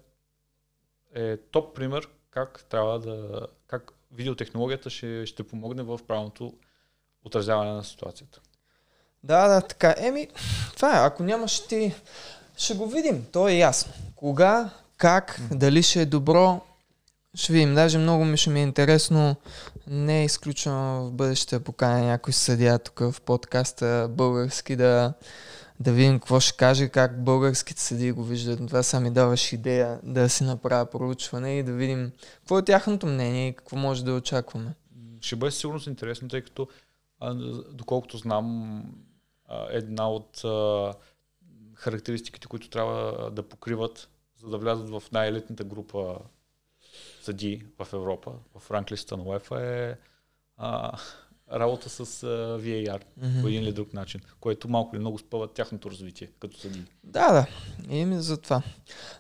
е 1.15 1.37
топ 1.37 1.77
пример 1.77 2.09
как 2.31 2.65
трябва 2.69 2.99
да, 2.99 3.47
как 3.67 3.93
видеотехнологията 4.13 4.91
ще, 4.91 5.27
ще 5.27 5.43
помогне 5.43 5.83
в 5.83 6.01
правилното 6.07 6.55
отразяване 7.25 7.73
на 7.73 7.85
ситуацията. 7.85 8.41
Да, 9.23 9.49
да, 9.49 9.61
така. 9.61 9.95
Еми, 9.99 10.29
това 10.77 10.97
е. 10.97 11.07
Ако 11.07 11.23
нямаш 11.23 11.67
ти, 11.67 11.95
ще 12.57 12.75
го 12.75 12.87
видим. 12.87 13.27
То 13.33 13.49
е 13.49 13.53
ясно. 13.53 13.93
Кога, 14.17 14.71
как, 14.97 15.41
дали 15.51 15.83
ще 15.83 16.03
е 16.03 16.07
добро, 16.07 16.61
ще 17.35 17.53
видим. 17.53 17.75
Даже 17.75 17.99
много 17.99 18.25
ми 18.25 18.37
ще 18.37 18.51
ми 18.51 18.61
е 18.61 18.63
интересно. 18.63 19.37
Не 19.87 20.21
е 20.21 20.25
изключено 20.25 21.07
в 21.07 21.13
бъдеще 21.13 21.61
поканя 21.61 22.07
някой 22.07 22.33
съдия 22.33 22.79
тук 22.79 22.99
в 22.99 23.21
подкаста 23.21 24.09
български 24.11 24.77
да, 24.77 25.13
да 25.81 25.93
видим 25.93 26.19
какво 26.19 26.41
ще 26.41 26.57
каже, 26.57 26.89
как 26.89 27.25
българските 27.25 27.83
съдии 27.83 28.13
го 28.13 28.25
виждат. 28.25 28.67
Това 28.67 28.83
са 28.83 29.01
ми 29.01 29.11
даваш 29.11 29.53
идея 29.53 29.99
да 30.03 30.29
си 30.29 30.45
направя 30.45 30.87
проучване 30.87 31.59
и 31.59 31.63
да 31.63 31.73
видим 31.73 32.13
какво 32.39 32.59
е 32.59 32.65
тяхното 32.65 33.07
мнение 33.07 33.49
и 33.49 33.55
какво 33.55 33.77
може 33.77 34.05
да 34.05 34.13
очакваме. 34.13 34.75
Ще 35.21 35.37
бъде 35.37 35.51
сигурно 35.51 35.81
интересно, 35.87 36.29
тъй 36.29 36.43
като 36.43 36.69
а, 37.21 37.35
доколкото 37.73 38.17
знам, 38.17 38.83
една 39.71 40.11
от 40.11 40.43
характеристиките, 41.75 42.47
които 42.47 42.71
трябва 42.71 43.31
да 43.31 43.43
покриват, 43.43 44.09
за 44.37 44.49
да 44.49 44.59
влязат 44.59 44.91
в 44.91 45.03
най-елитната 45.13 45.65
група 45.65 46.19
съди 47.23 47.67
в 47.79 47.89
Европа, 47.93 48.33
в 48.59 48.71
ранглиста 48.71 49.17
на 49.17 49.23
УЕФА 49.23 49.67
е 49.67 49.97
а, 50.57 50.99
работа 51.53 51.89
с 51.89 52.01
а, 52.01 52.27
VAR 52.61 53.03
mm-hmm. 53.21 53.43
по 53.43 53.49
един 53.49 53.63
или 53.63 53.73
друг 53.73 53.95
начин, 53.95 54.21
което 54.41 54.69
малко 54.69 54.97
или 54.97 55.01
много 55.01 55.19
спъва 55.19 55.49
тяхното 55.49 55.91
развитие 55.91 56.31
като 56.41 56.59
съди. 56.59 56.85
Да, 57.05 57.33
да. 57.33 57.47
Именно 57.95 58.23
за 58.23 58.37
това. 58.37 58.63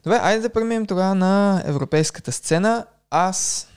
Добре, 0.04 0.18
айде 0.22 0.42
да 0.42 0.52
преминем 0.52 0.86
тогава 0.86 1.14
на 1.14 1.62
европейската 1.66 2.32
сцена. 2.32 2.86
Аз 3.10 3.70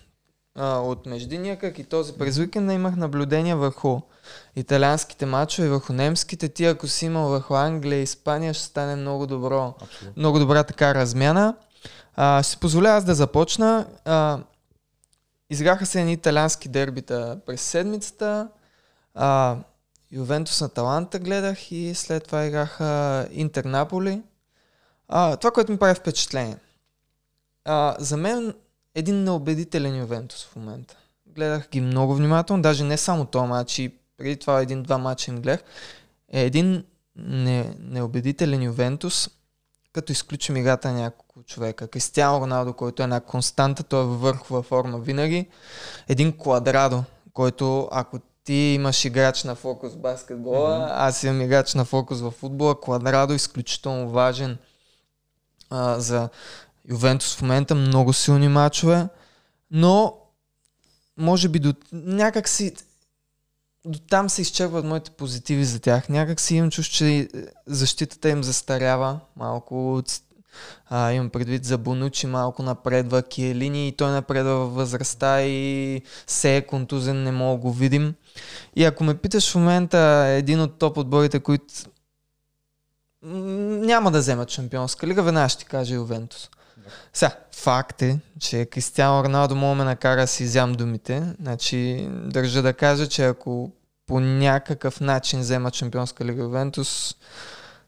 а, 0.57 0.77
от 0.79 1.05
междиния, 1.05 1.59
как 1.59 1.79
и 1.79 1.83
този 1.83 2.13
през 2.13 2.37
уикенда 2.37 2.73
имах 2.73 2.95
наблюдение 2.95 3.55
върху 3.55 3.99
италианските 4.55 5.25
мачове, 5.25 5.69
върху 5.69 5.93
немските. 5.93 6.49
Ти 6.49 6.65
ако 6.65 6.87
си 6.87 7.05
имал 7.05 7.29
върху 7.29 7.55
Англия 7.55 7.99
и 7.99 8.03
Испания, 8.03 8.53
ще 8.53 8.63
стане 8.63 8.95
много 8.95 9.27
добро, 9.27 9.73
Абсолютно. 9.81 10.13
много 10.21 10.39
добра 10.39 10.63
така 10.63 10.95
размяна. 10.95 11.55
А, 12.15 12.43
ще 12.43 12.51
си 12.51 12.59
позволя 12.59 12.89
аз 12.89 13.03
да 13.03 13.15
започна. 13.15 13.87
А, 14.05 14.39
изграха 15.49 15.85
се 15.85 15.99
едни 15.99 16.13
италиански 16.13 16.69
дербита 16.69 17.39
през 17.45 17.61
седмицата. 17.61 18.47
А, 19.15 19.57
Ювентус 20.11 20.61
на 20.61 20.69
Таланта 20.69 21.19
гледах 21.19 21.71
и 21.71 21.95
след 21.95 22.23
това 22.23 22.45
играха 22.45 23.27
Интер 23.31 23.65
Наполи. 23.65 24.21
А, 25.07 25.35
това, 25.35 25.51
което 25.51 25.71
ми 25.71 25.77
прави 25.77 25.95
впечатление. 25.95 26.57
А, 27.65 27.95
за 27.99 28.17
мен 28.17 28.53
един 28.97 29.23
неубедителен 29.23 29.99
Ювентус 29.99 30.45
в 30.45 30.55
момента. 30.55 30.95
Гледах 31.25 31.69
ги 31.69 31.81
много 31.81 32.15
внимателно, 32.15 32.61
даже 32.61 32.83
не 32.83 32.97
само 32.97 33.25
този 33.25 33.47
матч, 33.47 33.79
и 33.79 33.93
преди 34.17 34.37
това 34.37 34.61
един-два 34.61 34.97
матча 34.97 35.31
им 35.31 35.41
гледах. 35.41 35.63
Е 36.33 36.41
един 36.41 36.83
не, 37.15 37.75
неубедителен 37.79 38.63
Ювентус, 38.63 39.29
като 39.93 40.11
изключим 40.11 40.57
играта 40.57 40.91
на 40.91 41.01
няколко 41.01 41.43
човека. 41.43 41.87
Кристиано 41.87 42.41
Роналдо, 42.41 42.73
който 42.73 43.01
е 43.01 43.03
една 43.03 43.19
константа, 43.19 43.83
той 43.83 44.01
е 44.03 44.05
във 44.05 44.21
върхова 44.21 44.63
форма 44.63 44.99
винаги. 44.99 45.47
Един 46.07 46.37
Квадрадо, 46.37 47.03
който 47.33 47.89
ако 47.91 48.19
ти 48.43 48.53
имаш 48.53 49.05
играч 49.05 49.43
на 49.43 49.55
фокус 49.55 49.93
в 49.93 49.97
баскетбола, 49.97 50.69
mm-hmm. 50.69 50.91
аз 50.91 51.23
имам 51.23 51.41
играч 51.41 51.73
на 51.73 51.85
фокус 51.85 52.21
в 52.21 52.31
футбола. 52.31 52.81
Квадрадо 52.81 53.33
изключително 53.33 54.09
важен 54.09 54.57
а, 55.69 55.99
за 55.99 56.29
Ювентус 56.89 57.35
в 57.35 57.41
момента 57.41 57.75
много 57.75 58.13
силни 58.13 58.47
мачове, 58.47 59.07
но 59.71 60.13
може 61.17 61.49
би 61.49 61.59
до 61.59 61.73
някак 61.91 62.49
си 62.49 62.73
до 63.85 63.99
там 63.99 64.29
се 64.29 64.41
изчерпват 64.41 64.85
моите 64.85 65.11
позитиви 65.11 65.65
за 65.65 65.79
тях. 65.79 66.09
Някак 66.09 66.39
си 66.39 66.55
имам 66.55 66.71
чувство, 66.71 66.97
че 66.97 67.29
защитата 67.67 68.29
им 68.29 68.43
застарява 68.43 69.19
малко. 69.35 70.03
А, 70.89 71.11
имам 71.11 71.29
предвид 71.29 71.65
за 71.65 71.77
Бонучи 71.77 72.27
малко 72.27 72.63
напредва, 72.63 73.23
Киелини 73.23 73.87
и 73.87 73.91
той 73.91 74.11
напредва 74.11 74.51
във 74.53 74.73
възрастта 74.73 75.41
и 75.41 76.01
се 76.27 76.57
е 76.57 76.65
контузен, 76.65 77.23
не 77.23 77.31
мога 77.31 77.61
го 77.61 77.73
видим. 77.73 78.13
И 78.75 78.83
ако 78.83 79.03
ме 79.03 79.17
питаш 79.17 79.51
в 79.51 79.55
момента 79.55 80.25
един 80.29 80.61
от 80.61 80.79
топ 80.79 80.97
отборите, 80.97 81.39
които 81.39 81.65
няма 83.21 84.11
да 84.11 84.19
вземат 84.19 84.49
шампионска 84.49 85.07
лига, 85.07 85.23
веднага 85.23 85.49
ще 85.49 85.59
ти 85.59 85.65
кажа 85.65 85.95
Ювентус. 85.95 86.49
Сега, 87.13 87.31
факт 87.55 88.01
е, 88.01 88.19
че 88.39 88.65
Кристиано 88.65 89.23
Роналдо 89.23 89.55
мога 89.55 89.75
ме 89.75 89.83
накара 89.83 90.21
да 90.21 90.27
си 90.27 90.43
изям 90.43 90.73
думите. 90.73 91.33
Значи, 91.41 92.07
държа 92.11 92.61
да 92.61 92.73
кажа, 92.73 93.07
че 93.07 93.25
ако 93.25 93.71
по 94.07 94.19
някакъв 94.19 95.01
начин 95.01 95.39
взема 95.39 95.71
Чемпионска 95.71 96.25
лига 96.25 96.43
Ювентус, 96.43 97.15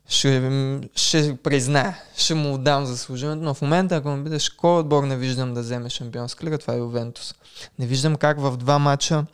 ще, 0.08 0.52
ще 0.96 1.38
призная, 1.44 1.98
ще 2.16 2.34
му 2.34 2.54
отдам 2.54 2.86
заслужението, 2.86 3.44
но 3.44 3.54
в 3.54 3.62
момента, 3.62 3.96
ако 3.96 4.10
ме 4.10 4.24
бидеш, 4.24 4.50
кой 4.50 4.80
отбор 4.80 5.04
не 5.04 5.18
виждам 5.18 5.54
да 5.54 5.62
вземе 5.62 5.90
Шампионска 5.90 6.46
лига, 6.46 6.58
това 6.58 6.74
е 6.74 6.78
Ювентус. 6.78 7.36
Не 7.80 7.86
виждам 7.86 8.16
как 8.16 8.40
в 8.40 8.58
два 8.58 8.80
мача 8.80 9.26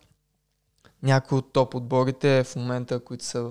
някои 1.03 1.37
от 1.37 1.53
топ 1.53 1.75
отборите 1.75 2.43
в 2.43 2.55
момента, 2.55 2.99
които 2.99 3.25
са... 3.25 3.49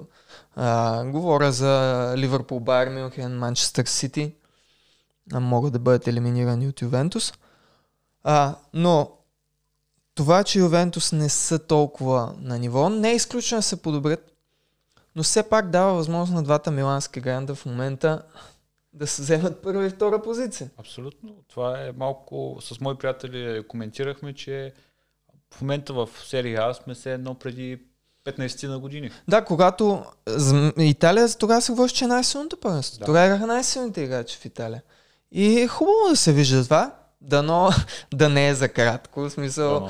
А, 0.56 1.04
говоря 1.04 1.52
за 1.52 2.14
Ливърпул, 2.16 2.60
Байер 2.60 2.88
Мюнхен, 2.88 3.38
Манчестър 3.38 3.84
Сити, 3.84 4.34
могат 5.32 5.72
да 5.72 5.78
бъдат 5.78 6.08
елиминирани 6.08 6.68
от 6.68 6.82
Ювентус. 6.82 7.32
А, 8.22 8.56
но 8.74 9.10
това, 10.14 10.44
че 10.44 10.58
Ювентус 10.58 11.12
не 11.12 11.28
са 11.28 11.58
толкова 11.58 12.34
на 12.38 12.58
ниво, 12.58 12.88
не 12.88 13.10
е 13.10 13.14
изключено 13.14 13.58
да 13.58 13.62
се 13.62 13.82
подобрят, 13.82 14.32
но 15.16 15.22
все 15.22 15.42
пак 15.42 15.70
дава 15.70 15.94
възможност 15.94 16.32
на 16.32 16.42
двата 16.42 16.70
милански 16.70 17.20
гранда 17.20 17.54
в 17.54 17.66
момента 17.66 18.22
да 18.92 19.06
се 19.06 19.22
вземат 19.22 19.62
първа 19.62 19.86
и 19.86 19.90
втора 19.90 20.22
позиция. 20.22 20.70
Абсолютно. 20.78 21.36
Това 21.48 21.80
е 21.80 21.92
малко... 21.92 22.58
С 22.60 22.80
мои 22.80 22.94
приятели 22.94 23.64
коментирахме, 23.68 24.34
че 24.34 24.72
в 25.54 25.60
момента 25.60 25.92
в 25.92 26.08
серия 26.24 26.62
А 26.62 26.74
сме 26.74 26.94
се 26.94 27.12
едно 27.12 27.34
преди 27.34 27.80
15 28.24 28.68
на 28.68 28.78
години. 28.78 29.10
Да, 29.28 29.44
когато 29.44 30.04
Италия 30.78 31.28
тогава 31.38 31.62
се 31.62 31.72
говори, 31.72 31.92
че 31.92 32.04
е 32.04 32.08
най-силното 32.08 32.56
първенство. 32.56 32.98
Да. 32.98 33.04
Тогава 33.04 33.28
бяха 33.28 33.46
най-силните 33.46 34.00
играчи 34.00 34.38
в 34.38 34.44
Италия. 34.44 34.82
И 35.32 35.60
е 35.60 35.68
хубаво 35.68 36.08
да 36.10 36.16
се 36.16 36.32
вижда 36.32 36.64
това. 36.64 36.94
Дано 37.20 37.70
да 38.14 38.28
не 38.28 38.48
е 38.48 38.54
за 38.54 38.68
кратко, 38.68 39.20
в 39.20 39.30
смисъл, 39.30 39.88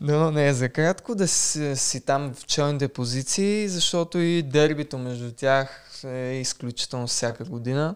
дано 0.00 0.30
не, 0.30 0.48
е 0.48 0.54
за 0.54 0.68
кратко, 0.68 1.14
да 1.14 1.28
си, 1.28 1.76
си 1.76 2.00
там 2.04 2.34
в 2.34 2.46
челните 2.46 2.88
позиции, 2.88 3.68
защото 3.68 4.18
и 4.18 4.42
дербито 4.42 4.98
между 4.98 5.32
тях 5.32 5.90
е 6.04 6.34
изключително 6.34 7.06
всяка 7.06 7.44
година. 7.44 7.94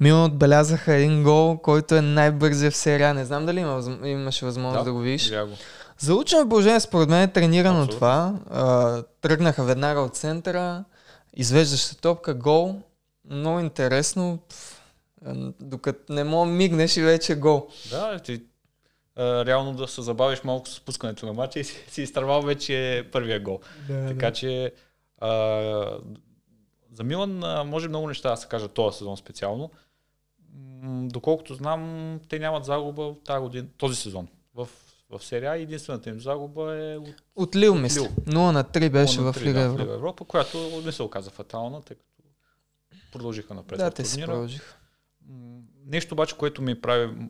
Мило 0.00 0.24
отбелязаха 0.24 0.94
един 0.94 1.22
гол, 1.22 1.58
който 1.58 1.94
е 1.94 2.00
най-бързия 2.00 2.70
в 2.70 2.76
серия. 2.76 3.14
Не 3.14 3.24
знам 3.24 3.46
дали 3.46 3.60
има, 3.60 3.98
имаше 4.04 4.44
възможност 4.44 4.84
да, 4.84 4.84
да 4.84 4.92
го 4.92 4.98
видиш. 4.98 5.30
Го. 5.30 5.56
Заучено 5.98 6.48
положение, 6.48 6.80
според 6.80 7.08
мен 7.08 7.22
е 7.22 7.32
тренирано 7.32 7.82
Абсолютно. 7.82 7.94
това. 7.94 8.34
А, 8.50 9.02
тръгнаха 9.20 9.64
веднага 9.64 10.00
от 10.00 10.16
центъра, 10.16 10.84
извеждаща 11.36 11.96
топка, 11.96 12.34
гол. 12.34 12.80
Много 13.30 13.60
интересно. 13.60 14.38
Докато 15.60 16.12
не 16.12 16.24
мога 16.24 16.46
мигнеш 16.46 16.96
и 16.96 17.02
вече 17.02 17.34
гол. 17.34 17.68
Да, 17.90 18.18
ти 18.18 18.42
а, 19.16 19.44
реално 19.44 19.72
да 19.72 19.88
се 19.88 20.02
забавиш 20.02 20.44
малко 20.44 20.68
с 20.68 20.74
спускането 20.74 21.26
на 21.26 21.32
матча 21.32 21.60
и 21.60 21.64
си, 21.64 21.84
си 21.88 22.02
изтървал 22.02 22.42
вече 22.42 23.08
първия 23.12 23.40
гол. 23.40 23.60
Да, 23.88 24.06
така 24.06 24.26
да. 24.26 24.32
че 24.32 24.72
а, 25.18 25.30
за 26.92 27.04
Милан 27.04 27.44
а, 27.44 27.64
може 27.64 27.88
много 27.88 28.08
неща 28.08 28.30
да 28.30 28.36
се 28.36 28.48
кажат 28.48 28.72
този 28.72 28.98
сезон 28.98 29.16
специално. 29.16 29.70
М- 30.82 31.08
доколкото 31.08 31.54
знам, 31.54 32.20
те 32.28 32.38
нямат 32.38 32.64
загуба 32.64 33.14
тази 33.24 33.40
година, 33.40 33.66
този 33.78 33.96
сезон. 33.96 34.28
В 34.54 34.68
в 35.10 35.24
серия 35.24 35.52
единствената 35.52 36.10
им 36.10 36.20
загуба 36.20 36.76
е 36.76 36.96
от, 36.96 37.14
от 37.36 37.56
Лил, 37.56 37.74
мисля. 37.74 38.02
0 38.02 38.52
на 38.52 38.64
3 38.64 38.90
беше 38.90 39.20
в 39.20 39.34
Лига 39.42 39.60
Европа. 39.60 39.86
Да, 39.86 39.94
Европа, 39.94 40.24
която 40.24 40.82
не 40.84 40.92
се 40.92 41.02
оказа 41.02 41.30
фатална, 41.30 41.82
тъй 41.82 41.96
като 41.96 42.22
продължиха 43.12 43.54
напред. 43.54 43.78
Да, 43.78 43.90
те 43.90 44.04
си 44.04 44.20
продължиха. 44.24 44.76
Нещо 45.86 46.14
обаче, 46.14 46.36
което 46.36 46.62
ми 46.62 46.80
прави 46.80 47.28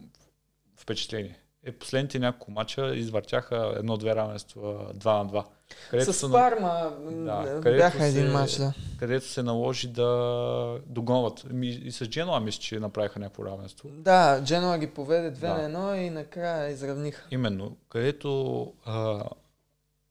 впечатление 0.77 1.39
е 1.69 1.73
последните 1.73 2.19
няколко 2.19 2.51
мача 2.51 2.97
извъртяха 2.97 3.75
едно-две 3.79 4.17
равенства 4.17 4.95
2 4.95 5.23
на 5.23 5.31
2. 5.31 5.45
Където 5.91 6.13
С 6.13 6.33
Парма 6.33 6.97
да, 7.01 7.61
бяха 7.63 7.99
се, 7.99 8.09
един 8.09 8.33
мач, 8.33 8.57
да. 8.57 8.73
Където 8.99 9.27
се 9.27 9.43
наложи 9.43 9.89
да 9.89 10.81
догонват. 10.87 11.45
И 11.63 11.93
с 11.93 12.07
Дженуа 12.07 12.41
мисля, 12.41 12.61
че 12.61 12.81
направиха 12.81 13.21
някакво 13.21 13.45
равенство. 13.45 13.89
Да, 13.89 14.43
Дженуа 14.45 14.79
ги 14.79 14.87
поведе 14.87 15.33
2 15.33 15.41
да. 15.41 15.69
на 15.69 15.95
1 15.95 15.97
и 15.97 16.11
накрая 16.11 16.71
изравниха. 16.71 17.27
Именно. 17.31 17.77
Където 17.89 18.73
а, 18.85 19.25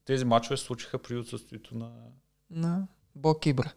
тези 0.04 0.24
мачове 0.24 0.56
случиха 0.56 0.98
при 0.98 1.16
отсъствието 1.16 1.76
на... 1.76 1.90
На 2.50 2.86
Бог 3.14 3.46
Ибра. 3.46 3.72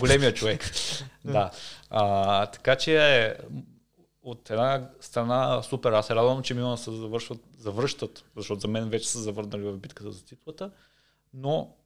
Големия 0.00 0.34
човек. 0.34 0.70
да. 1.24 1.50
А, 1.90 2.46
така 2.46 2.76
че 2.76 3.36
от 4.22 4.50
една 4.50 4.90
страна 5.00 5.62
супер. 5.62 5.92
Аз 5.92 6.06
се 6.06 6.14
радвам, 6.14 6.42
че 6.42 6.54
Милан 6.54 6.78
се 6.78 6.90
завършват, 6.90 7.40
завръщат, 7.58 8.24
защото 8.36 8.60
за 8.60 8.68
мен 8.68 8.88
вече 8.88 9.08
са 9.08 9.20
завърнали 9.20 9.62
в 9.62 9.78
битката 9.78 10.12
за 10.12 10.24
титлата, 10.24 10.70
но 11.34 11.76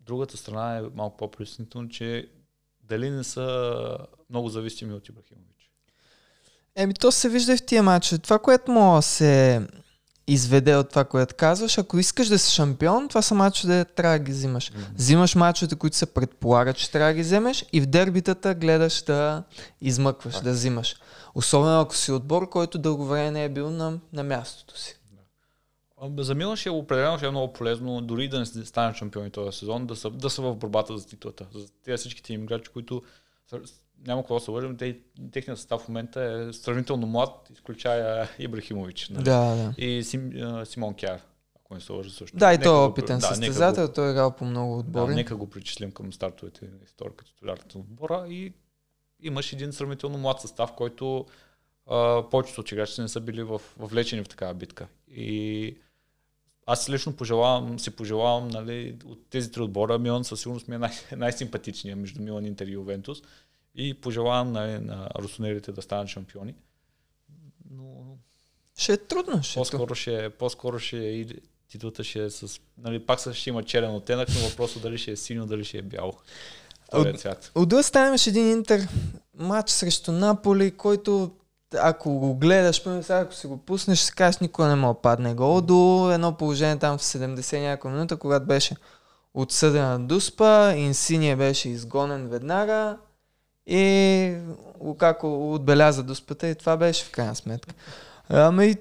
другата 0.00 0.36
страна 0.36 0.76
е 0.76 0.82
малко 0.94 1.16
по-притеснително, 1.16 1.88
че 1.88 2.28
дали 2.82 3.10
не 3.10 3.24
са 3.24 3.98
много 4.30 4.48
зависими 4.48 4.94
от 4.94 5.08
Ибрахимович. 5.08 5.70
Еми, 6.74 6.94
то 6.94 7.12
се 7.12 7.28
вижда 7.28 7.52
и 7.52 7.56
в 7.56 7.66
тия 7.66 7.82
матчи. 7.82 8.18
Това, 8.18 8.38
което 8.38 8.70
мога 8.70 9.02
се 9.02 9.62
изведе 10.26 10.76
от 10.76 10.88
това, 10.88 11.04
което 11.04 11.34
казваш. 11.34 11.78
Ако 11.78 11.98
искаш 11.98 12.28
да 12.28 12.38
си 12.38 12.54
шампион, 12.54 13.08
това 13.08 13.22
са 13.22 13.34
мачове, 13.34 13.76
да 13.76 13.84
трябва 13.84 14.18
да 14.18 14.24
ги 14.24 14.32
взимаш. 14.32 14.72
Mm-hmm. 14.72 14.96
Взимаш 14.96 15.34
мачовете, 15.34 15.76
които 15.76 15.96
се 15.96 16.06
предполага, 16.06 16.72
че 16.72 16.90
трябва 16.90 17.10
да 17.10 17.14
ги 17.14 17.22
вземеш 17.22 17.64
и 17.72 17.80
в 17.80 17.86
дербитата 17.86 18.54
гледаш 18.54 19.02
да 19.02 19.42
измъкваш, 19.80 20.34
okay. 20.34 20.42
да 20.42 20.52
взимаш. 20.52 20.96
Особено 21.34 21.80
ако 21.80 21.96
си 21.96 22.12
отбор, 22.12 22.48
който 22.48 22.78
дълго 22.78 23.04
време 23.04 23.30
не 23.30 23.44
е 23.44 23.48
бил 23.48 23.70
на, 23.70 23.98
на 24.12 24.22
мястото 24.22 24.78
си. 24.78 24.98
За 26.18 26.34
Милан 26.34 26.56
ще 26.56 26.68
е 26.68 26.72
определено 26.72 27.16
ще 27.16 27.26
е 27.26 27.30
много 27.30 27.52
полезно, 27.52 28.00
дори 28.00 28.28
да 28.28 28.38
не 28.38 28.46
станат 28.46 28.96
шампиони 28.96 29.30
този 29.30 29.58
сезон, 29.58 29.86
да 29.86 29.96
са, 29.96 30.10
да 30.10 30.30
са 30.30 30.42
в 30.42 30.54
борбата 30.54 30.98
за 30.98 31.06
титлата. 31.06 31.46
За 31.54 31.66
тези 31.84 32.00
всичките 32.00 32.32
им 32.32 32.42
играчи, 32.42 32.70
които 32.72 33.02
няма 34.06 34.22
какво 34.22 34.34
да 34.34 34.40
се 34.40 34.50
лъжим, 34.50 34.76
те, 34.76 34.98
техният 35.32 35.58
състав 35.58 35.80
в 35.80 35.88
момента 35.88 36.22
е 36.22 36.52
сравнително 36.52 37.06
млад, 37.06 37.50
изключая 37.52 38.28
Ибрахимович. 38.38 39.08
Нали? 39.08 39.24
Да, 39.24 39.54
да. 39.54 39.74
И 39.78 40.04
Сим, 40.04 40.32
Симон 40.64 40.94
Кяр, 40.94 41.20
ако 41.56 41.74
не 41.74 41.80
се 41.80 41.92
лъжа 41.92 42.10
също. 42.10 42.36
Да, 42.36 42.54
и 42.54 42.58
той 42.58 42.82
е 42.82 42.86
опитен 42.86 43.18
да, 43.18 43.26
състезател, 43.26 43.92
той 43.92 44.08
е 44.08 44.10
играл 44.10 44.36
по 44.36 44.44
много 44.44 44.78
отбори. 44.78 45.10
Да, 45.10 45.14
нека 45.14 45.36
го 45.36 45.50
причислим 45.50 45.92
към 45.92 46.12
стартовете 46.12 46.64
на 46.64 46.84
историята 46.84 47.24
титулярната 47.24 47.78
на 47.78 47.80
отбора 47.80 48.26
и 48.28 48.52
имаш 49.22 49.52
един 49.52 49.72
сравнително 49.72 50.18
млад 50.18 50.40
състав, 50.40 50.72
който 50.72 51.26
а, 51.86 52.22
повечето 52.30 52.60
от 52.60 52.72
играчите 52.72 53.02
не 53.02 53.08
са 53.08 53.20
били 53.20 53.42
в, 53.42 53.60
влечени 53.78 54.22
в 54.22 54.28
такава 54.28 54.54
битка. 54.54 54.86
И 55.08 55.76
аз 56.66 56.90
лично 56.90 57.16
пожелавам, 57.16 57.78
си 57.78 57.90
пожелавам 57.90 58.48
нали, 58.48 58.96
от 59.04 59.30
тези 59.30 59.52
три 59.52 59.62
отбора, 59.62 59.98
Милан 59.98 60.24
със 60.24 60.40
сигурност 60.40 60.68
ми 60.68 60.74
е 60.74 60.78
най- 60.78 61.00
най-симпатичният 61.16 61.98
между 61.98 62.22
Милан, 62.22 62.44
Интер 62.44 62.66
и 62.66 62.72
Ювентус 62.72 63.22
и 63.76 63.94
пожелавам 63.94 64.52
нали, 64.52 64.78
на 64.78 65.08
русонерите 65.18 65.72
да 65.72 65.82
станат 65.82 66.08
шампиони. 66.08 66.54
Но... 67.70 68.16
Ще 68.78 68.92
е 68.92 68.96
трудно. 68.96 69.42
Ще 69.42 69.58
е 69.58 69.60
по-скоро, 69.60 69.94
ще, 69.94 70.24
е, 70.24 70.30
по-скоро 70.30 70.78
ще 70.78 70.98
е 70.98 71.10
и 71.10 71.40
титлата 71.68 72.04
ще 72.04 72.24
е 72.24 72.30
с... 72.30 72.60
Нали, 72.78 73.06
пак 73.06 73.32
ще 73.32 73.50
има 73.50 73.62
черен 73.62 73.94
оттенък, 73.94 74.28
но 74.34 74.48
въпросът 74.48 74.82
дали 74.82 74.98
ще 74.98 75.10
е 75.10 75.16
синьо, 75.16 75.46
дали 75.46 75.64
ще 75.64 75.78
е 75.78 75.82
бяло. 75.82 76.12
От, 76.92 77.20
цвят. 77.20 77.52
от 77.54 77.68
друга 77.68 77.82
страна 77.82 78.06
имаш 78.06 78.26
един 78.26 78.50
интер 78.50 78.88
матч 79.34 79.70
срещу 79.70 80.12
Наполи, 80.12 80.70
който 80.70 81.30
ако 81.74 82.18
го 82.18 82.34
гледаш, 82.34 82.76
сега 82.76 83.18
ако 83.20 83.34
си 83.34 83.46
го 83.46 83.56
пуснеш, 83.56 84.02
ще 84.02 84.12
кажеш, 84.12 84.38
никога 84.38 84.68
не 84.68 84.74
мога 84.74 85.00
падне 85.00 85.34
гол 85.34 85.60
до 85.60 86.10
едно 86.12 86.36
положение 86.36 86.78
там 86.78 86.98
в 86.98 87.02
70 87.02 87.60
няколко 87.60 87.94
минута, 87.94 88.16
когато 88.16 88.46
беше 88.46 88.76
отсъдена 89.34 90.00
Дуспа, 90.00 90.74
Инсиния 90.76 91.36
беше 91.36 91.68
изгонен 91.68 92.28
веднага 92.28 92.96
и 93.66 94.36
Лукако 94.80 95.54
отбеляза 95.54 96.02
Дуспата 96.02 96.48
и 96.48 96.54
това 96.54 96.76
беше 96.76 97.04
в 97.04 97.10
крайна 97.10 97.34
сметка. 97.34 97.74
Ами, 98.28 98.76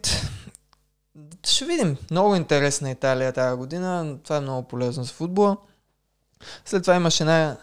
ще 1.47 1.65
видим. 1.65 1.97
Много 2.11 2.35
интересна 2.35 2.91
Италия 2.91 3.33
тази 3.33 3.57
година. 3.57 4.17
Това 4.23 4.37
е 4.37 4.41
много 4.41 4.67
полезно 4.67 5.03
за 5.03 5.13
футбола. 5.13 5.57
След 6.65 6.83
това 6.83 6.95
имаше 6.95 7.23
една 7.23 7.57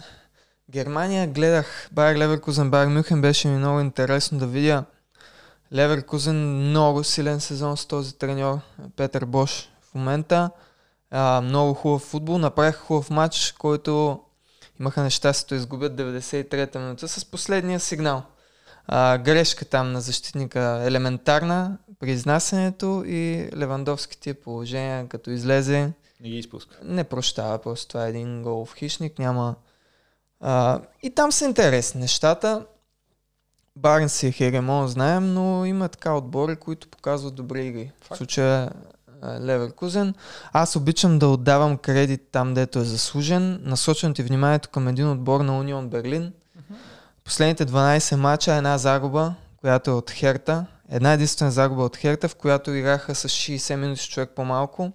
Германия. 0.71 1.27
Гледах 1.27 1.89
Байер 1.93 2.17
Леверкузен, 2.17 2.71
Байер 2.71 2.89
Мюхен. 2.89 3.21
Беше 3.21 3.49
ми 3.49 3.59
много 3.59 3.81
интересно 3.81 4.39
да 4.39 4.47
видя 4.47 4.85
Леверкузен 5.73 6.69
много 6.69 7.05
силен 7.05 7.41
сезон 7.41 7.77
с 7.77 7.87
този 7.87 8.15
треньор 8.15 8.59
Петър 8.97 9.25
Бош 9.25 9.71
в 9.83 9.95
момента. 9.95 10.51
А, 11.11 11.41
много 11.41 11.75
хубав 11.75 12.03
футбол. 12.03 12.39
Направиха 12.39 12.79
хубав 12.79 13.11
матч, 13.11 13.55
който 13.59 14.21
имаха 14.83 15.03
нещастието 15.03 15.55
изгубят 15.55 15.93
93-та 15.93 16.79
минута 16.79 17.09
с 17.09 17.25
последния 17.25 17.81
сигнал. 17.81 18.23
А, 18.87 19.19
грешка 19.19 19.65
там 19.65 19.93
на 19.93 20.01
защитника 20.01 20.83
елементарна 20.85 21.79
при 22.01 22.11
изнасянето 22.11 23.05
и 23.07 23.49
Левандовски 23.57 24.21
тия 24.21 24.35
положения, 24.35 25.09
като 25.09 25.31
излезе, 25.31 25.93
не 26.21 26.29
ги 26.29 26.39
изпуска. 26.39 26.79
Не 26.83 27.05
прощава, 27.05 27.59
просто 27.59 27.89
това 27.89 28.07
е 28.07 28.09
един 28.09 28.43
голов 28.43 28.75
хищник, 28.75 29.19
няма... 29.19 29.55
А, 30.41 30.81
и 31.03 31.11
там 31.11 31.33
са 31.33 31.45
интересни 31.45 32.01
нещата. 32.01 32.67
Барнс 33.77 34.23
и 34.23 34.33
Херемон 34.33 34.89
знаем, 34.89 35.35
но 35.35 35.65
има 35.65 35.89
така 35.89 36.15
отбори, 36.15 36.57
които 36.57 36.89
показват 36.89 37.35
добри 37.35 37.67
игри. 37.67 37.91
Факт. 38.01 38.15
В 38.15 38.19
случая 38.19 38.71
Леверкузен. 39.41 40.15
Аз 40.53 40.77
обичам 40.77 41.19
да 41.19 41.29
отдавам 41.29 41.77
кредит 41.77 42.29
там, 42.33 42.55
дето 42.55 42.79
е 42.79 42.85
заслужен. 42.85 43.61
Насочвам 43.63 44.15
ти 44.15 44.23
вниманието 44.23 44.69
към 44.69 44.89
един 44.89 45.11
отбор 45.11 45.41
на 45.41 45.59
Унион 45.59 45.89
Берлин. 45.89 46.33
Последните 47.25 47.67
12 47.67 48.17
мача 48.17 48.55
една 48.55 48.79
загуба, 48.79 49.35
която 49.61 49.91
е 49.91 49.95
от 49.95 50.11
Херта. 50.11 50.67
Една 50.91 51.13
единствена 51.13 51.51
загуба 51.51 51.83
от 51.83 51.97
Херта, 51.97 52.29
в 52.29 52.35
която 52.35 52.71
играха 52.71 53.15
с 53.15 53.29
60 53.29 53.77
минути 53.77 54.09
човек 54.09 54.31
по-малко. 54.37 54.93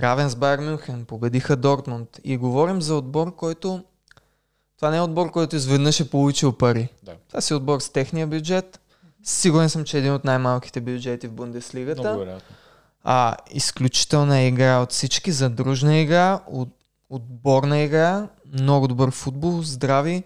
Равен 0.00 0.28
с 0.28 0.36
Байер 0.36 0.58
Мюнхен. 0.58 1.04
Победиха 1.04 1.56
Дортмунд. 1.56 2.20
И 2.24 2.36
говорим 2.36 2.82
за 2.82 2.94
отбор, 2.94 3.34
който... 3.36 3.84
Това 4.76 4.90
не 4.90 4.96
е 4.96 5.00
отбор, 5.00 5.30
който 5.30 5.56
изведнъж 5.56 6.00
е 6.00 6.10
получил 6.10 6.52
пари. 6.52 6.88
Да. 7.02 7.12
Това 7.28 7.40
си 7.40 7.54
отбор 7.54 7.80
с 7.80 7.88
техния 7.88 8.26
бюджет. 8.26 8.80
Сигурен 9.22 9.68
съм, 9.68 9.84
че 9.84 9.96
е 9.96 10.00
един 10.00 10.12
от 10.12 10.24
най-малките 10.24 10.80
бюджети 10.80 11.28
в 11.28 11.32
Бундеслигата. 11.32 12.02
Много 12.02 12.18
вероятно 12.18 12.56
А, 13.04 13.36
изключителна 13.50 14.42
игра 14.42 14.78
от 14.78 14.92
всички, 14.92 15.32
задружна 15.32 15.96
игра, 15.96 16.40
от, 16.46 16.68
отборна 17.10 17.78
игра, 17.78 18.28
много 18.52 18.88
добър 18.88 19.10
футбол, 19.10 19.62
здрави 19.62 20.24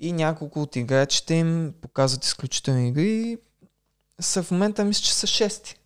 и 0.00 0.12
няколко 0.12 0.62
от 0.62 0.76
играчите 0.76 1.34
им 1.34 1.74
показват 1.80 2.24
изключителни 2.24 2.88
игри 2.88 3.08
и 3.08 3.38
са 4.20 4.42
в 4.42 4.50
момента 4.50 4.84
мисля, 4.84 5.02
че 5.02 5.14
са 5.14 5.26
шести. 5.26 5.76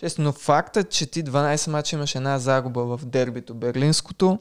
шести. 0.00 0.20
Но 0.20 0.32
фактът, 0.32 0.90
че 0.90 1.06
ти 1.06 1.24
12 1.24 1.70
мача 1.70 1.96
имаш 1.96 2.14
една 2.14 2.38
загуба 2.38 2.84
в 2.84 3.04
дербито 3.04 3.54
берлинското, 3.54 4.38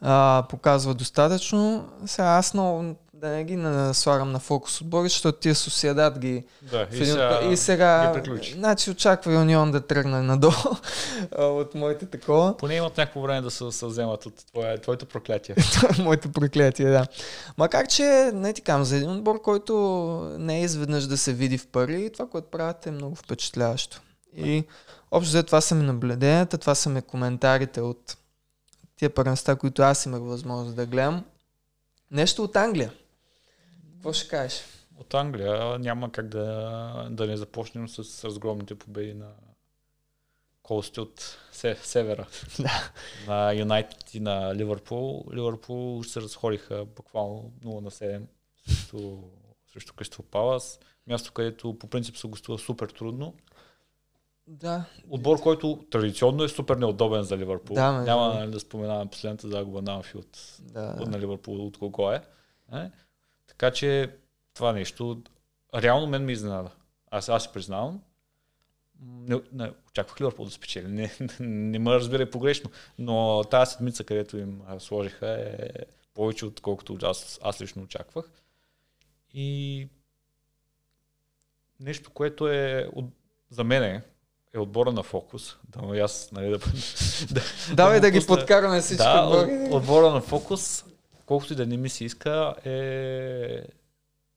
а, 0.00 0.44
показва 0.48 0.94
достатъчно. 0.94 1.88
Сега 2.06 2.28
аз 2.28 2.54
много 2.54 2.94
да 3.20 3.28
не 3.28 3.44
ги 3.44 3.56
наслагам 3.56 4.32
на 4.32 4.38
фокус 4.38 4.80
отбори, 4.80 5.08
защото 5.08 5.38
тия 5.38 5.54
Сосиедат 5.54 6.18
ги... 6.18 6.44
Да, 6.62 6.86
и 6.92 7.06
сега, 7.06 7.40
и 7.50 7.56
сега 7.56 8.22
значи 8.54 8.90
очаква 8.90 9.32
Юнион 9.32 9.72
да 9.72 9.80
тръгне 9.80 10.22
надолу 10.22 10.52
от 11.38 11.74
моите 11.74 12.06
такова. 12.06 12.56
Поне 12.56 12.74
имат 12.74 12.96
някакво 12.96 13.20
време 13.20 13.40
да 13.40 13.50
се 13.50 13.72
съвземат 13.72 14.26
от 14.26 14.34
твое, 14.46 14.78
твоето 14.78 15.06
проклятие. 15.06 15.54
моето 15.98 16.32
проклятие, 16.32 16.90
да. 16.90 17.06
Макар, 17.58 17.86
че, 17.86 18.30
не 18.34 18.52
ти 18.52 18.62
кам, 18.62 18.84
за 18.84 18.96
един 18.96 19.10
отбор, 19.10 19.42
който 19.42 19.74
не 20.38 20.58
е 20.58 20.62
изведнъж 20.62 21.06
да 21.06 21.16
се 21.16 21.32
види 21.32 21.58
в 21.58 21.66
пари, 21.66 22.10
това, 22.12 22.28
което 22.28 22.50
правят 22.50 22.86
е 22.86 22.90
много 22.90 23.14
впечатляващо. 23.14 24.00
И 24.36 24.64
общо 25.10 25.30
за 25.30 25.42
това 25.42 25.60
са 25.60 25.74
ми 25.74 25.82
наблюденията, 25.82 26.58
това 26.58 26.74
са 26.74 26.90
ми 26.90 27.02
коментарите 27.02 27.80
от 27.80 28.16
тия 28.96 29.10
първенства, 29.10 29.56
които 29.56 29.82
аз 29.82 30.06
имах 30.06 30.20
възможност 30.20 30.76
да 30.76 30.86
гледам. 30.86 31.24
Нещо 32.10 32.44
от 32.44 32.56
Англия. 32.56 32.92
Какво 34.00 34.12
ще 34.12 34.28
кажеш? 34.28 34.62
От 34.98 35.14
Англия 35.14 35.78
няма 35.78 36.12
как 36.12 36.28
да, 36.28 37.08
да 37.10 37.26
не 37.26 37.36
започнем 37.36 37.88
с 37.88 38.24
разгромните 38.24 38.74
победи 38.74 39.14
на 39.14 39.28
колости 40.62 41.00
от 41.00 41.38
севера. 41.82 42.26
на 43.26 43.52
Юнайтед 43.52 44.14
и 44.14 44.20
на 44.20 44.54
Ливърпул. 44.54 45.24
Ливърпул 45.34 46.04
се 46.04 46.20
разходиха 46.20 46.84
буквално 46.84 47.52
0 47.64 47.80
на 47.80 47.90
7 47.90 48.22
срещу, 48.66 49.18
срещу 49.72 49.94
Кристал 49.94 50.24
Палас. 50.30 50.80
Място, 51.06 51.32
където 51.32 51.78
по 51.78 51.86
принцип 51.86 52.16
се 52.16 52.28
гостува 52.28 52.58
супер 52.58 52.88
трудно. 52.88 53.34
Да. 54.46 54.84
Отбор, 55.10 55.40
който 55.40 55.86
традиционно 55.90 56.44
е 56.44 56.48
супер 56.48 56.76
неудобен 56.76 57.22
за 57.22 57.38
Ливърпул. 57.38 57.74
Да, 57.74 57.92
Няма 57.92 58.40
да, 58.40 58.46
да 58.46 58.60
споменаваме 58.60 59.10
последната 59.10 59.48
загуба 59.48 59.82
на 59.82 59.94
Анфилд 59.94 60.58
да. 60.60 60.94
на 61.06 61.18
Ливърпул 61.18 61.66
от 61.66 61.78
кого 61.78 62.12
е. 62.12 62.22
е. 62.72 62.90
Така 63.60 63.72
че 63.72 64.10
това 64.54 64.72
нещо 64.72 65.22
реално 65.74 66.06
мен 66.06 66.24
ми 66.24 66.32
изненада. 66.32 66.70
Аз, 67.10 67.28
аз 67.28 67.42
си 67.42 67.48
признавам. 67.52 68.02
Не, 69.02 69.40
не, 69.52 69.72
очаквах 69.88 70.20
Ливърпул 70.20 70.44
да 70.44 70.50
спечели. 70.50 70.88
Не, 70.88 71.10
не, 71.20 71.46
не 71.46 71.78
ме 71.78 71.90
разбира 71.90 72.30
погрешно. 72.30 72.70
Но 72.98 73.44
тази 73.50 73.72
седмица, 73.72 74.04
където 74.04 74.38
им 74.38 74.62
сложиха 74.78 75.28
е 75.28 75.68
повече 76.14 76.46
от 76.46 76.60
колкото 76.60 76.98
аз, 77.02 77.40
аз 77.42 77.60
лично 77.60 77.82
очаквах. 77.82 78.30
И 79.34 79.88
нещо, 81.80 82.10
което 82.10 82.48
е 82.48 82.88
от, 82.92 83.04
за 83.50 83.64
мен 83.64 83.82
е, 83.82 84.02
е 84.54 84.58
отбора 84.58 84.92
на 84.92 85.02
фокус. 85.02 85.56
Да, 85.68 85.98
аз, 85.98 86.32
нали, 86.32 86.50
да, 86.50 86.58
да, 87.30 87.42
Давай 87.74 88.00
да, 88.00 88.10
да 88.10 88.10
ги 88.10 88.26
подкараме 88.26 88.80
всички 88.80 89.02
да, 89.02 89.22
отбори. 89.22 89.68
Отбора 89.70 90.10
на 90.10 90.20
фокус 90.20 90.84
колкото 91.30 91.52
и 91.52 91.56
да 91.56 91.66
не 91.66 91.76
ми 91.76 91.88
се 91.88 92.04
иска, 92.04 92.54
е 92.64 92.70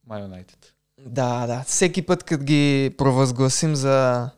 My 0.08 0.28
United. 0.28 0.56
Да, 0.98 1.46
да. 1.46 1.64
Всеки 1.66 2.02
път, 2.02 2.24
като 2.24 2.44
ги 2.44 2.94
провъзгласим 2.98 3.74
за 3.74 4.30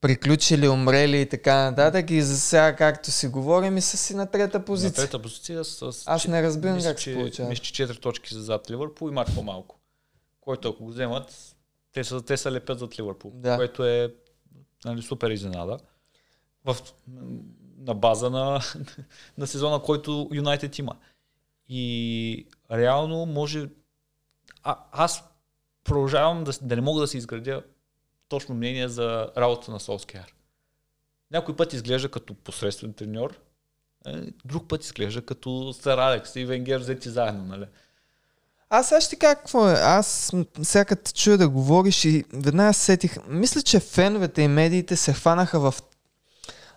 приключили, 0.00 0.68
умрели 0.68 1.20
и 1.20 1.28
така 1.28 1.54
нататък, 1.70 2.10
и 2.10 2.22
за 2.22 2.40
сега, 2.40 2.76
както 2.76 3.10
си 3.10 3.28
говорим, 3.28 3.76
и 3.76 3.80
са 3.80 3.96
си 3.96 4.16
на 4.16 4.30
трета 4.30 4.64
позиция. 4.64 5.02
На 5.02 5.08
трета 5.08 5.22
позиция 5.22 5.64
с... 5.64 6.02
Аз 6.06 6.26
не 6.26 6.42
разбирам 6.42 6.82
как 6.82 7.00
се 7.00 7.14
получава. 7.14 7.48
Мисля, 7.48 7.62
че 7.62 7.86
4 7.86 8.00
точки 8.00 8.34
за 8.34 8.42
зад 8.42 8.70
Ливърпул 8.70 9.08
и 9.08 9.12
мач 9.12 9.28
по-малко. 9.34 9.80
Който 10.40 10.68
ако 10.68 10.84
го 10.84 10.90
вземат, 10.90 11.56
те 11.92 12.04
са, 12.04 12.22
те 12.22 12.36
са 12.36 12.52
лепят 12.52 12.78
зад 12.78 12.98
Ливърпул. 12.98 13.32
Да. 13.34 13.56
Което 13.56 13.84
е 13.84 14.14
нали, 14.84 15.02
супер 15.02 15.30
изненада. 15.30 15.78
В, 16.64 16.76
на 17.78 17.94
база 17.94 18.30
на, 18.30 18.60
на 19.38 19.46
сезона, 19.46 19.82
който 19.82 20.28
Юнайтед 20.32 20.78
има. 20.78 20.96
И 21.68 22.46
реално 22.72 23.26
може... 23.26 23.68
А, 24.62 24.78
аз 24.92 25.24
продължавам 25.84 26.44
да, 26.44 26.52
да 26.62 26.76
не 26.76 26.82
мога 26.82 27.00
да 27.00 27.08
си 27.08 27.16
изградя 27.16 27.62
точно 28.28 28.54
мнение 28.54 28.88
за 28.88 29.30
работа 29.36 29.70
на 29.70 29.80
Солскияр. 29.80 30.34
Някой 31.30 31.56
път 31.56 31.72
изглежда 31.72 32.10
като 32.10 32.34
посредствен 32.34 32.92
треньор, 32.92 33.40
е, 34.06 34.12
друг 34.44 34.68
път 34.68 34.84
изглежда 34.84 35.22
като 35.22 35.72
Сър 35.72 35.98
Алекс 35.98 36.36
и 36.36 36.44
Венгер 36.44 36.80
взети 36.80 37.10
заедно, 37.10 37.44
нали? 37.44 37.66
Аз 38.70 38.88
сега 38.88 39.00
ще 39.00 39.16
какво 39.16 39.68
е. 39.68 39.72
Аз 39.72 40.32
сега 40.62 40.84
като 40.84 41.10
чуя 41.12 41.38
да 41.38 41.48
говориш 41.48 42.04
и 42.04 42.24
веднага 42.32 42.74
сетих. 42.74 43.16
Мисля, 43.28 43.62
че 43.62 43.80
феновете 43.80 44.42
и 44.42 44.48
медиите 44.48 44.96
се 44.96 45.12
хванаха 45.12 45.60
в 45.60 45.74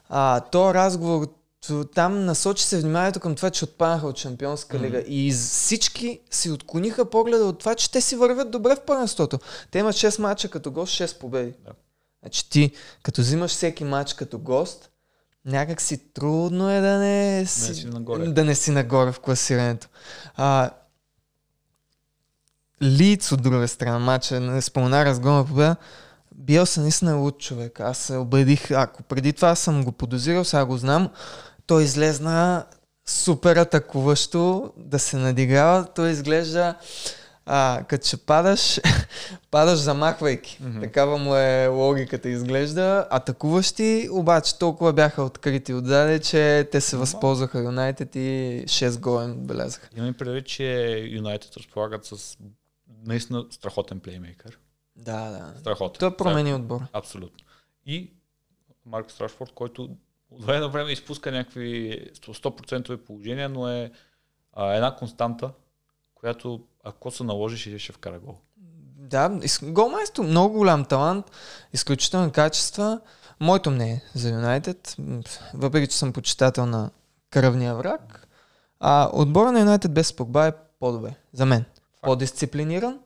а, 0.10 0.40
то 0.40 0.74
разговор 0.74 1.39
там 1.96 2.26
насочи 2.26 2.64
се 2.64 2.80
вниманието 2.80 3.20
към 3.20 3.36
това, 3.36 3.50
че 3.50 3.64
отпаднаха 3.64 4.08
от 4.08 4.18
Шампионска 4.18 4.80
лига. 4.80 4.98
Mm-hmm. 4.98 5.08
И 5.08 5.32
всички 5.32 6.20
си 6.32 6.52
отклониха 6.52 7.10
погледа 7.10 7.46
от 7.46 7.60
това, 7.60 7.76
че 7.76 7.92
те 7.92 8.02
си 8.02 8.16
вървят 8.16 8.52
добре 8.52 8.76
в 8.76 8.86
първенството. 8.86 9.40
Те 9.72 9.80
имат 9.80 9.96
6 9.96 10.20
мача 10.20 10.50
като 10.50 10.72
гост, 10.72 10.94
6 10.94 11.18
победи. 11.20 11.54
Да. 11.66 11.72
Значи 12.22 12.50
ти, 12.50 12.72
като 13.04 13.22
взимаш 13.22 13.52
всеки 13.52 13.84
матч 13.84 14.14
като 14.14 14.40
гост, 14.40 14.90
някак 15.46 15.82
си 15.82 16.14
трудно 16.14 16.70
е 16.70 16.82
да 16.82 16.98
не 16.98 17.46
си, 17.48 17.70
не 17.70 17.76
си 17.76 17.86
нагоре. 17.86 18.28
Да 18.28 18.46
не 18.46 18.56
си 18.56 18.72
нагоре 18.72 19.12
в 19.12 19.20
класирането. 19.20 19.88
А, 20.36 20.70
Лиц 22.82 23.32
от 23.32 23.42
друга 23.42 23.68
страна, 23.68 24.00
мача, 24.00 24.40
не 24.40 24.62
спомена 24.62 25.06
разгона 25.06 25.46
победа, 25.46 25.76
бил 26.36 26.66
съм 26.66 26.84
наистина 26.84 27.16
луд 27.16 27.40
човек. 27.40 27.80
Аз 27.80 27.98
се 27.98 28.18
убедих, 28.18 28.72
ако 28.72 29.04
преди 29.04 29.34
това 29.34 29.56
съм 29.56 29.84
го 29.84 29.92
подозирал, 29.92 30.44
сега 30.44 30.66
го 30.66 30.78
знам, 30.78 31.10
той 31.70 31.84
излезна 31.84 32.66
супер 33.08 33.56
атакуващо 33.56 34.74
да 34.78 35.00
се 35.00 35.18
надиграва. 35.18 35.88
Той 35.96 36.10
изглежда 36.10 36.76
а, 37.46 37.84
като 37.88 38.08
ще 38.08 38.18
падаш, 38.18 38.80
падаш 39.52 39.80
замахвайки. 39.80 40.60
Mm-hmm. 40.64 40.82
Такава 40.82 41.18
му 41.18 41.36
е 41.36 41.68
логиката 41.68 42.30
изглежда. 42.30 43.08
Атакуващи, 43.10 44.10
обаче 44.12 44.60
толкова 44.60 44.94
бяха 44.94 45.24
открити 45.24 45.74
отдаде, 45.74 46.20
че 46.20 46.70
те 46.72 46.82
се 46.82 46.98
възползваха 46.98 47.64
Юнайтед 47.64 48.16
и 48.16 48.64
6 48.66 49.00
гола 49.00 49.24
им 49.24 49.36
белязаха. 49.36 49.90
Имам 49.96 50.14
предвид, 50.14 50.46
че 50.46 50.98
Юнайтед 51.10 51.58
разполагат 51.58 52.06
с 52.06 52.38
наистина 53.06 53.46
страхотен 53.52 54.00
плеймейкър. 54.00 54.60
Да, 54.96 55.30
да. 55.30 55.60
Страхотен. 55.60 56.00
Той 56.00 56.18
промени 56.18 56.54
отбор. 56.54 56.82
Абсолютно. 56.94 57.46
И 57.86 58.12
Марк 58.86 59.12
Страшфорд, 59.12 59.52
който 59.56 59.90
от 60.32 60.46
време 60.46 60.60
на 60.60 60.70
време 60.70 60.92
изпуска 60.92 61.32
някакви 61.32 62.06
100% 62.16 62.98
положения, 62.98 63.50
но 63.50 63.70
е 63.70 63.92
а, 64.54 64.74
една 64.74 64.96
константа, 64.96 65.52
която 66.16 66.64
ако 66.84 67.12
се 67.12 67.24
наложиш, 67.24 67.60
ще, 67.60 67.80
ще 67.80 67.92
вкара 67.92 68.20
гол. 68.20 68.38
Да, 68.98 69.40
голмайсто, 69.64 70.24
много 70.24 70.58
голям 70.58 70.86
талант, 70.86 71.32
изключителни 71.74 72.32
качества. 72.32 73.02
Моето 73.40 73.72
мнение 73.72 74.04
за 74.16 74.30
Юнайтед, 74.30 74.96
въпреки 75.54 75.88
че 75.88 75.98
съм 75.98 76.14
почитател 76.14 76.66
на 76.66 76.90
кръвния 77.30 77.76
враг, 77.76 78.28
а 78.80 79.10
отбора 79.14 79.52
на 79.52 79.60
Юнайтед 79.60 79.94
без 79.94 80.14
Погба 80.14 80.48
е 80.48 80.52
по-добре, 80.80 81.16
за 81.34 81.46
мен. 81.46 81.60
Факт. 81.60 82.02
По-дисциплиниран, 82.02 83.00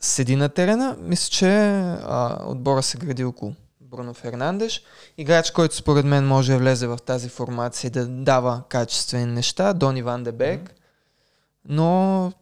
седи 0.00 0.36
на 0.36 0.48
терена, 0.48 0.96
мисля, 1.00 1.30
че 1.30 1.48
а, 1.48 2.38
отбора 2.46 2.82
се 2.82 2.98
гради 2.98 3.24
около 3.24 3.54
Бруно 3.90 4.14
Фернандеш. 4.14 4.82
Играч, 5.18 5.50
който 5.50 5.76
според 5.76 6.04
мен 6.04 6.26
може 6.26 6.52
да 6.52 6.58
влезе 6.58 6.86
в 6.86 6.98
тази 7.06 7.28
формация 7.28 7.88
и 7.88 7.90
да 7.90 8.06
дава 8.06 8.62
качествени 8.68 9.32
неща. 9.32 9.72
Дони 9.72 10.02
Ван 10.02 10.24
Дебек. 10.24 10.60
Mm-hmm. 10.60 10.72
Но 11.64 12.32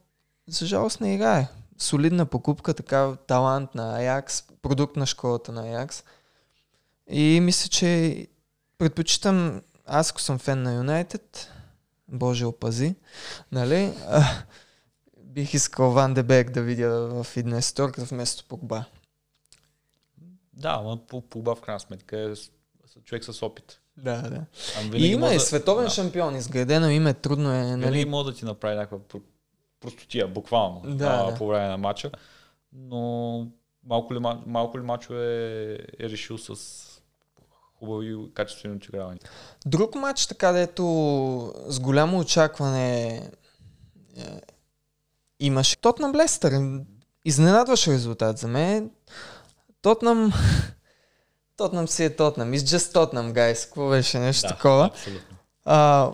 за 0.48 0.66
жалост 0.66 1.00
не 1.00 1.14
играе. 1.14 1.48
Солидна 1.78 2.26
покупка, 2.26 2.74
така 2.74 3.16
талант 3.26 3.74
на 3.74 3.98
Аякс, 3.98 4.42
продукт 4.62 4.96
на 4.96 5.06
школата 5.06 5.52
на 5.52 5.62
Аякс. 5.62 6.04
И 7.10 7.40
мисля, 7.42 7.68
че 7.68 8.26
предпочитам, 8.78 9.62
аз 9.86 10.10
ако 10.10 10.20
съм 10.20 10.38
фен 10.38 10.62
на 10.62 10.74
Юнайтед, 10.74 11.50
Боже 12.08 12.44
опази, 12.44 12.94
нали? 13.52 13.92
А, 14.08 14.24
бих 15.24 15.54
искал 15.54 15.90
Ван 15.90 16.14
Дебек 16.14 16.50
да 16.50 16.62
видя 16.62 16.90
в 16.90 17.24
фитнес 17.24 17.72
торка 17.72 18.04
вместо 18.04 18.44
Погба. 18.48 18.84
Да, 20.56 20.80
но 20.80 21.06
по, 21.06 21.22
в 21.34 21.60
крайна 21.60 21.80
сметка 21.80 22.18
е 22.18 22.34
човек 23.04 23.24
с 23.24 23.42
опит. 23.42 23.80
Да, 23.96 24.22
да. 24.22 24.44
И 24.96 25.06
има 25.06 25.34
и 25.34 25.40
световен 25.40 25.84
да. 25.84 25.90
шампион, 25.90 26.36
изградено 26.36 26.90
име, 26.90 27.14
трудно 27.14 27.52
е. 27.52 27.62
Нали? 27.62 27.84
Винаги 27.84 28.04
може 28.04 28.30
да 28.30 28.36
ти 28.36 28.44
направи 28.44 28.76
някаква 28.76 28.98
простотия, 29.80 30.28
буквално, 30.28 30.82
да, 30.84 31.06
а, 31.06 31.30
да. 31.30 31.38
по 31.38 31.46
време 31.46 31.68
на 31.68 31.76
матча. 31.76 32.10
Но 32.72 33.46
малко 33.84 34.14
ли, 34.14 34.18
малко 34.46 34.78
ли 34.78 34.82
мачове 34.82 35.74
е 36.00 36.08
решил 36.08 36.38
с 36.38 36.56
хубави 37.78 38.16
качествени 38.34 38.76
отигравания. 38.76 39.20
Друг 39.66 39.94
матч, 39.94 40.26
така 40.26 40.52
дето 40.52 40.84
с 41.66 41.80
голямо 41.80 42.18
очакване 42.18 43.06
е, 44.16 44.40
имаше 45.40 45.76
Тотнам 45.76 46.14
Лестър. 46.14 46.80
Изненадваш 47.24 47.88
резултат 47.88 48.38
за 48.38 48.48
мен. 48.48 48.90
Тотнам... 49.86 50.32
Тотнам 51.56 51.88
си 51.88 52.04
е 52.04 52.16
Тотнам. 52.16 52.52
It's 52.52 52.76
just 52.76 52.92
Тотнам, 52.92 53.32
guys. 53.32 53.64
Какво 53.64 53.88
беше 53.88 54.18
нещо 54.18 54.48
Да, 54.48 54.54
такова? 54.54 54.86
абсолютно. 54.86 55.36
А, 55.64 56.10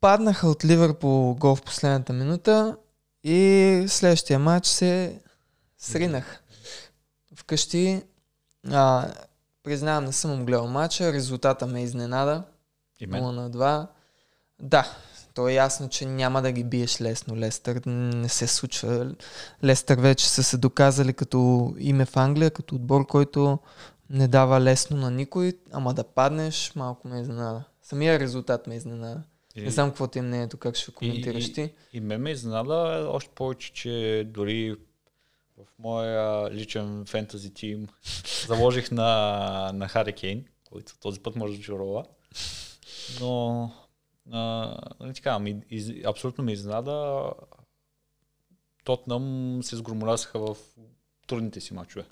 паднаха 0.00 0.48
от 0.48 0.64
Ливърпул 0.64 1.34
гол 1.34 1.56
в 1.56 1.62
последната 1.62 2.12
минута 2.12 2.76
и 3.24 3.84
следващия 3.88 4.38
матч 4.38 4.66
се 4.66 5.20
сринах. 5.78 6.42
Вкъщи, 7.36 8.02
а, 8.70 9.12
признавам, 9.62 10.04
не 10.04 10.12
съм 10.12 10.46
гледал 10.46 10.66
матча, 10.66 11.12
резултата 11.12 11.66
ме 11.66 11.82
изненада. 11.82 12.42
И 13.00 13.08
0 13.08 13.10
мен. 13.10 13.34
на 13.34 13.50
2. 13.50 13.86
Да, 14.62 14.96
то 15.34 15.48
е 15.48 15.52
ясно, 15.52 15.88
че 15.88 16.06
няма 16.06 16.42
да 16.42 16.52
ги 16.52 16.64
биеш 16.64 17.00
лесно. 17.00 17.36
Лестър 17.36 17.80
не 17.86 18.28
се 18.28 18.46
случва. 18.46 19.14
Лестър 19.64 20.00
вече 20.00 20.28
са 20.28 20.42
се 20.42 20.56
доказали 20.56 21.12
като 21.12 21.72
име 21.78 22.04
в 22.04 22.16
Англия, 22.16 22.50
като 22.50 22.74
отбор, 22.74 23.06
който 23.06 23.58
не 24.10 24.28
дава 24.28 24.60
лесно 24.60 24.96
на 24.96 25.10
никой, 25.10 25.52
ама 25.72 25.94
да 25.94 26.04
паднеш, 26.04 26.72
малко 26.76 27.08
ме 27.08 27.20
изненада. 27.20 27.64
Самия 27.82 28.20
резултат 28.20 28.66
ме 28.66 28.76
изненада. 28.76 29.22
И, 29.56 29.62
Не 29.62 29.70
знам 29.70 29.88
какво 29.88 30.06
ти 30.06 30.18
е 30.18 30.22
мнението, 30.22 30.56
как 30.56 30.76
ще 30.76 30.92
коментираш 30.92 31.52
ти. 31.52 31.72
И 31.92 32.00
мен 32.00 32.20
ме 32.20 32.30
изненада 32.30 33.08
още 33.10 33.30
повече, 33.34 33.72
че 33.72 34.24
дори 34.26 34.76
в 35.58 35.66
моя 35.78 36.50
личен 36.50 37.04
фентази 37.08 37.54
тим 37.54 37.88
заложих 38.46 38.90
на, 38.90 39.70
на 39.74 39.88
Хари 39.88 40.12
Кейн, 40.12 40.44
който 40.70 40.92
този 41.00 41.20
път 41.20 41.36
може 41.36 41.56
да 41.56 41.62
чарова. 41.62 42.04
Но 43.20 43.70
а, 44.32 44.76
нали 45.00 45.14
така, 45.14 45.38
ми, 45.38 45.62
из, 45.70 46.04
абсолютно 46.06 46.44
ме 46.44 46.52
изненада. 46.52 47.24
Тотнам 48.84 49.58
се 49.62 49.76
сгромолясаха 49.76 50.38
в 50.38 50.56
трудните 51.26 51.60
си 51.60 51.74
мачове. 51.74 52.04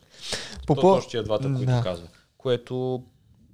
По 0.66 0.74
То 0.74 0.80
по... 0.80 0.94
точно 0.94 1.10
тия 1.10 1.22
двата, 1.22 1.44
които 1.44 1.72
Да. 1.72 1.82
казва. 1.82 2.08
Което 2.38 3.04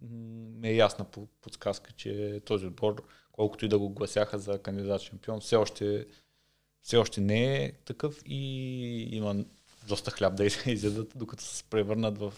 ми 0.02 0.68
е 0.68 0.74
ясна 0.76 1.04
по- 1.04 1.26
подсказка, 1.40 1.92
че 1.92 2.40
този 2.44 2.66
отбор, 2.66 3.02
колкото 3.32 3.64
и 3.64 3.68
да 3.68 3.78
го 3.78 3.90
гласяха 3.90 4.38
за 4.38 4.58
кандидат 4.62 5.00
шампион, 5.02 5.40
все 5.40 5.56
още, 5.56 6.06
все 6.82 6.96
още 6.96 7.20
не 7.20 7.64
е 7.64 7.72
такъв 7.72 8.22
и 8.26 8.36
има 9.16 9.44
доста 9.88 10.10
хляб 10.10 10.34
да 10.36 10.44
изядат, 10.66 11.12
докато 11.16 11.42
се 11.42 11.64
превърнат 11.64 12.18
в 12.18 12.34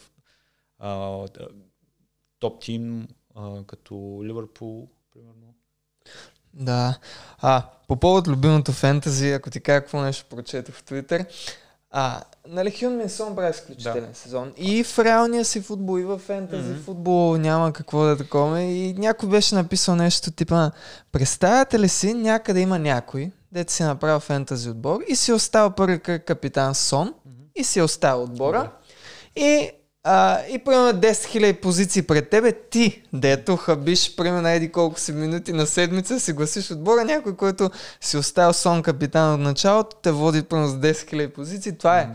а, 0.79 1.27
топ 2.39 2.61
тим, 2.63 3.09
а, 3.35 3.65
като 3.65 4.21
Ливърпул, 4.25 4.89
примерно. 5.13 5.50
Да. 6.55 6.99
А, 7.39 7.63
по 7.89 7.97
повод 7.97 8.29
любимото 8.29 8.73
фентази, 8.73 9.33
ако 9.33 9.51
ти 9.51 9.61
кажа 9.61 9.81
какво 9.81 10.01
нещо 10.01 10.25
прочетох 10.31 10.75
в 10.75 10.83
Твитър, 10.83 11.25
а, 11.91 12.21
нали 12.49 12.77
Хюн 12.81 12.97
Минсон 12.97 13.37
прави 13.37 13.51
изключителен 13.51 14.09
Да. 14.11 14.15
сезон. 14.19 14.53
И 14.57 14.85
в 14.85 14.99
реалния 14.99 15.45
си 15.45 15.61
футбол, 15.61 15.99
и 15.99 16.05
в 16.05 16.19
фентази 16.19 16.71
Мгм. 16.71 16.81
футбол 16.83 17.37
няма 17.37 17.73
какво 17.73 18.05
да 18.05 18.11
е 18.11 18.17
такова. 18.17 18.61
И 18.61 18.95
някой 18.95 19.29
беше 19.29 19.55
написал 19.55 19.97
нещо 19.97 20.31
типа, 20.31 20.71
представяте 21.13 21.79
ли 21.79 21.89
си, 21.89 22.15
някъде 22.15 22.61
има 22.61 22.79
някой, 22.79 23.31
дете 23.53 23.73
си 23.73 23.83
направил 23.83 24.21
фентази 24.21 24.71
отбор 24.71 25.01
и 25.09 25.17
си 25.17 25.33
остава 25.33 25.71
първи 25.71 25.99
кръг 25.99 26.25
капитан 26.25 26.75
Сон 26.75 27.15
и 27.57 27.65
си 27.65 27.81
остава 27.81 28.23
отбора. 28.23 28.71
И, 29.37 29.71
а, 30.05 30.47
и 30.47 30.59
примерно 30.59 31.01
10 31.01 31.11
000 31.11 31.61
позиции 31.61 32.03
пред 32.03 32.31
тебе, 32.31 32.53
ти, 32.53 33.03
дето 33.13 33.57
хабиш 33.57 34.17
примерно 34.17 34.49
еди 34.49 34.73
колко 34.73 35.01
си 35.01 35.13
минути 35.13 35.53
на 35.53 35.67
седмица, 35.67 36.21
си 36.21 36.33
гласиш 36.33 36.71
отбора, 36.71 37.05
някой, 37.05 37.37
който 37.37 37.71
си 38.01 38.17
оставил 38.17 38.53
сон 38.53 38.83
капитан 38.83 39.35
от 39.35 39.41
началото, 39.41 39.97
те 40.03 40.13
води 40.13 40.43
примерно 40.43 40.69
с 40.69 40.75
10 40.75 40.93
000 40.93 41.29
позиции. 41.33 41.79
Това 41.79 42.01
е 42.01 42.09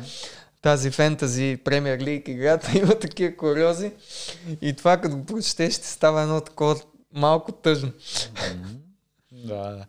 тази 0.62 0.92
фентази 0.92 1.58
премьер 1.64 2.00
лиг 2.00 2.28
играта, 2.28 2.72
има 2.78 3.00
такива 3.00 3.36
куриози. 3.36 3.92
И 4.62 4.74
това 4.74 4.98
като 4.98 5.18
го 5.18 5.26
прочетеш, 5.26 5.74
ще 5.74 5.88
става 5.88 6.22
едно 6.22 6.42
такова 6.42 6.76
малко 7.14 7.52
тъжно. 7.52 7.92
Да, 9.32 9.56
да. 9.56 9.86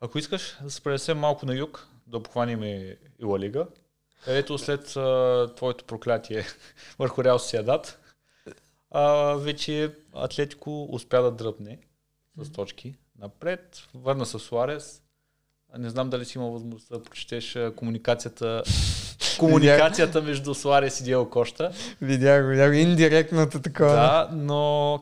Ако 0.00 0.18
искаш 0.18 0.58
да 0.62 0.70
се 0.70 0.80
пренесем 0.80 1.18
малко 1.18 1.46
на 1.46 1.54
юг, 1.54 1.86
да 2.06 2.16
обхванем 2.16 2.62
и 2.62 2.96
Ла 3.22 3.38
Лига, 3.38 3.66
където 4.24 4.58
след 4.58 4.96
а, 4.96 5.48
твоето 5.56 5.84
проклятие 5.84 6.44
върху 6.98 7.24
Реал 7.24 7.38
Сиадат, 7.38 8.00
а, 8.90 9.34
вече 9.34 9.94
Атлетико 10.14 10.88
успя 10.90 11.22
да 11.22 11.30
дръпне 11.30 11.78
с 12.36 12.52
точки 12.52 12.94
напред, 13.18 13.82
върна 13.94 14.26
с 14.26 14.38
Суарес. 14.38 15.02
Не 15.78 15.90
знам 15.90 16.10
дали 16.10 16.24
си 16.24 16.38
имал 16.38 16.50
възможност 16.50 16.88
да 16.88 17.02
прочетеш 17.02 17.58
комуникацията 17.76 18.62
комуникацията 19.38 20.22
между 20.22 20.54
Суарес 20.54 21.00
и 21.00 21.04
Диел 21.04 21.30
Кошта. 21.30 21.72
Видях, 22.00 22.48
видях 22.48 22.74
индиректното 22.74 23.60
такова. 23.60 23.92
Да, 23.92 24.28
но 24.32 25.00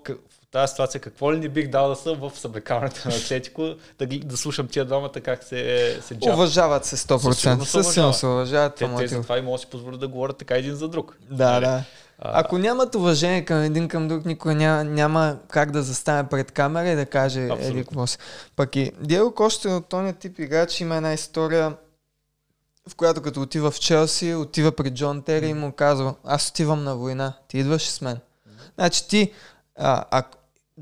тази 0.52 0.70
ситуация 0.70 1.00
какво 1.00 1.32
ли 1.32 1.38
не 1.38 1.48
бих 1.48 1.68
дал 1.68 1.88
да 1.88 1.96
съм 1.96 2.16
в 2.16 2.32
съблекаването 2.34 3.08
на 3.08 3.14
Атлетико, 3.16 3.68
да, 3.98 4.06
ги- 4.06 4.18
да 4.18 4.36
слушам 4.36 4.68
тия 4.68 4.84
двамата 4.84 5.12
как 5.14 5.44
се, 5.44 5.98
се 6.02 6.14
джапат. 6.14 6.34
Уважават 6.34 6.84
се 6.84 6.96
100%. 6.96 7.62
Със 7.62 7.88
сигурност 7.88 8.18
се 8.18 8.26
уважават. 8.26 8.74
Те, 8.74 8.90
те 8.98 9.08
затова 9.08 9.38
и 9.38 9.42
могат 9.42 9.54
да 9.54 9.60
си 9.60 9.66
позволят 9.66 10.00
да 10.00 10.08
говорят 10.08 10.36
така 10.36 10.56
един 10.56 10.74
за 10.74 10.88
друг. 10.88 11.16
Да, 11.22 11.50
Нали? 11.50 11.64
да. 11.64 11.84
А, 12.18 12.40
Ако 12.40 12.58
нямат 12.58 12.94
уважение 12.94 13.44
към 13.44 13.58
един 13.58 13.88
към 13.88 14.08
друг, 14.08 14.24
никой 14.24 14.54
няма, 14.54 14.84
няма 14.84 15.36
как 15.48 15.70
да 15.70 15.82
застане 15.82 16.28
пред 16.28 16.50
камера 16.50 16.88
и 16.88 16.96
да 16.96 17.06
каже 17.06 17.48
еди 17.58 17.84
какво 17.84 18.06
си. 18.06 18.18
Пък 18.56 18.76
и 18.76 18.92
Диего 19.00 19.34
Кошта 19.34 19.68
от 19.68 19.86
този 19.86 20.12
тип 20.12 20.38
играч 20.38 20.80
има 20.80 20.96
една 20.96 21.12
история, 21.12 21.76
в 22.88 22.94
която 22.94 23.22
като 23.22 23.42
отива 23.42 23.70
в 23.70 23.80
Челси, 23.80 24.34
отива 24.34 24.72
при 24.72 24.90
Джон 24.90 25.22
Тери 25.22 25.46
и 25.46 25.54
му 25.54 25.72
казва, 25.72 26.14
аз 26.24 26.48
отивам 26.48 26.84
на 26.84 26.96
война, 26.96 27.32
ти 27.48 27.58
идваш 27.58 27.82
с 27.82 28.00
мен. 28.00 28.18
Значи 28.74 29.08
ти, 29.08 29.32
а, 29.78 30.04
а 30.10 30.22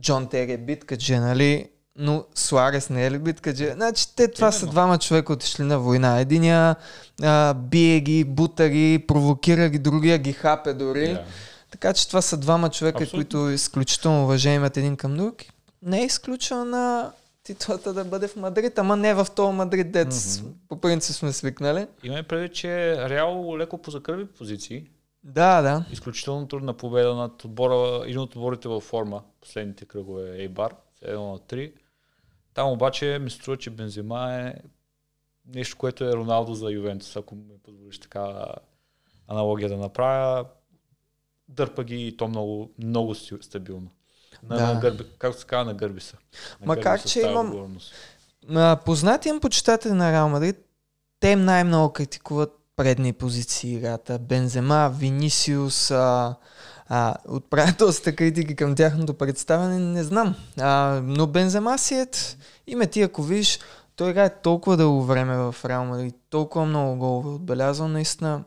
Джон 0.00 0.26
Тери 0.28 0.52
е 0.52 0.58
биткаджи, 0.58 1.16
нали, 1.16 1.68
но 1.96 2.24
Суарес 2.34 2.90
не 2.90 3.06
е 3.06 3.10
ли 3.10 3.18
биткаджи? 3.18 3.70
Значи 3.74 4.14
те 4.16 4.28
това 4.28 4.52
са 4.52 4.58
Именно. 4.58 4.70
двама 4.72 4.98
човека 4.98 5.32
отишли 5.32 5.62
на 5.62 5.78
война. 5.78 6.20
Единия 6.20 6.76
а, 7.22 7.54
бие 7.54 8.00
ги, 8.00 8.24
бута 8.24 8.68
ги, 8.68 9.04
провокира 9.08 9.68
ги, 9.68 9.78
другия 9.78 10.18
ги 10.18 10.32
хапе 10.32 10.72
дори. 10.72 11.08
да. 11.08 11.24
Така 11.70 11.92
че 11.92 12.08
това 12.08 12.22
са 12.22 12.36
двама 12.36 12.70
човека, 12.70 13.02
Абсолютно. 13.04 13.16
които 13.40 13.50
изключително 13.50 14.24
уважение 14.24 14.56
имат 14.56 14.76
един 14.76 14.96
към 14.96 15.16
друг. 15.16 15.34
Не 15.82 16.00
е 16.02 16.04
изключено 16.04 16.64
на 16.64 17.10
титлата 17.44 17.92
да 17.92 18.04
бъде 18.04 18.28
в 18.28 18.36
Мадрид, 18.36 18.78
ама 18.78 18.96
не 18.96 19.14
в 19.14 19.26
този 19.36 19.56
Мадрид, 19.56 19.92
дец. 19.92 20.40
Мгм. 20.40 20.50
По 20.68 20.80
принцип 20.80 21.16
сме 21.16 21.32
свикнали. 21.32 21.86
Имаме 22.04 22.22
предвид, 22.22 22.54
че 22.54 22.96
Реал 23.10 23.56
леко 23.58 23.78
позакърви 23.78 24.26
позиции. 24.26 24.84
Да, 25.24 25.62
да. 25.62 25.84
Изключително 25.92 26.48
трудна 26.48 26.74
победа 26.74 27.14
над 27.14 27.44
отбора, 27.44 28.04
един 28.04 28.18
от 28.18 28.36
отборите 28.36 28.68
във 28.68 28.82
форма. 28.82 29.22
Последните 29.40 29.84
кръгове 29.84 30.30
е 30.30 30.42
Ейбар, 30.42 30.74
1 31.04 31.16
на 31.16 31.38
3. 31.38 31.72
Там 32.54 32.68
обаче 32.70 33.18
ми 33.18 33.30
се 33.30 33.36
струва, 33.36 33.56
че 33.56 33.70
Бензема 33.70 34.32
е 34.32 34.54
нещо, 35.46 35.76
което 35.76 36.04
е 36.04 36.12
Роналдо 36.12 36.54
за 36.54 36.70
Ювентус, 36.70 37.16
ако 37.16 37.34
ми 37.34 37.42
позволиш 37.64 37.98
така 37.98 38.46
аналогия 39.28 39.68
да 39.68 39.76
направя. 39.76 40.44
Дърпа 41.48 41.84
ги 41.84 42.06
и 42.06 42.16
то 42.16 42.28
много, 42.28 42.70
много 42.78 43.14
стабилно. 43.14 43.90
На, 44.42 44.56
Да. 44.56 44.74
на 44.74 44.80
гърби, 44.80 45.04
както 45.18 45.40
се 45.40 45.46
казва, 45.46 45.64
на 45.64 45.74
гърби 45.74 46.00
са. 46.00 46.16
На 46.60 46.66
Макар, 46.66 46.82
гърби 46.82 47.00
са 47.00 47.08
че 47.08 47.20
имам- 47.20 47.78
познати 48.84 49.28
им 49.28 49.40
почитатели 49.40 49.92
на 49.92 50.12
Реал 50.12 50.28
Мадрид, 50.28 50.56
те 51.20 51.36
най-много 51.36 51.92
критикуват 51.92 52.57
предни 52.78 53.12
позиции 53.12 53.74
играта. 53.74 54.18
Бензема, 54.18 54.92
Винисиус, 54.98 55.90
а, 55.90 56.34
а, 56.88 57.14
отправят 57.28 57.78
доста 57.78 58.16
критики 58.16 58.56
към 58.56 58.74
тяхното 58.74 59.14
представяне, 59.14 59.78
не 59.78 60.04
знам. 60.04 60.34
А, 60.60 61.00
но 61.04 61.26
Бензема 61.26 61.78
си 61.78 61.94
е, 61.94 62.06
име 62.66 62.86
ти, 62.86 63.02
ако 63.02 63.22
видиш, 63.22 63.58
той 63.96 64.10
играе 64.10 64.40
толкова 64.40 64.76
дълго 64.76 65.02
време 65.02 65.36
в 65.36 65.54
Реал 65.64 65.84
Мадрид, 65.84 66.14
толкова 66.30 66.64
много 66.64 66.96
голове 66.98 67.28
отбелязал, 67.28 67.88
наистина 67.88 68.44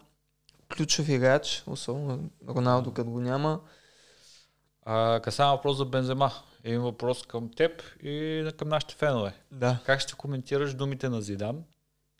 ключов 0.76 1.10
играч, 1.10 1.64
особено 1.68 2.30
Роналдо 2.50 2.92
като 2.92 3.10
го 3.10 3.20
няма. 3.20 3.60
А, 4.86 5.20
касава 5.20 5.56
въпрос 5.56 5.78
за 5.78 5.86
Бензема. 5.86 6.32
Един 6.64 6.82
въпрос 6.82 7.24
към 7.24 7.50
теб 7.58 7.72
и 8.04 8.46
към 8.58 8.70
нашите 8.70 8.96
фенове. 8.96 9.34
Да. 9.52 9.80
Как 9.86 10.00
ще 10.00 10.14
коментираш 10.14 10.74
думите 10.74 11.10
на 11.10 11.22
Зидан, 11.22 11.64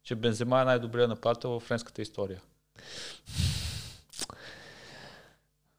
че 0.04 0.16
Бензема 0.16 0.62
е 0.62 0.66
най-добрият 0.66 1.10
нападател 1.10 1.50
в 1.50 1.60
френската 1.60 2.02
история? 2.02 2.42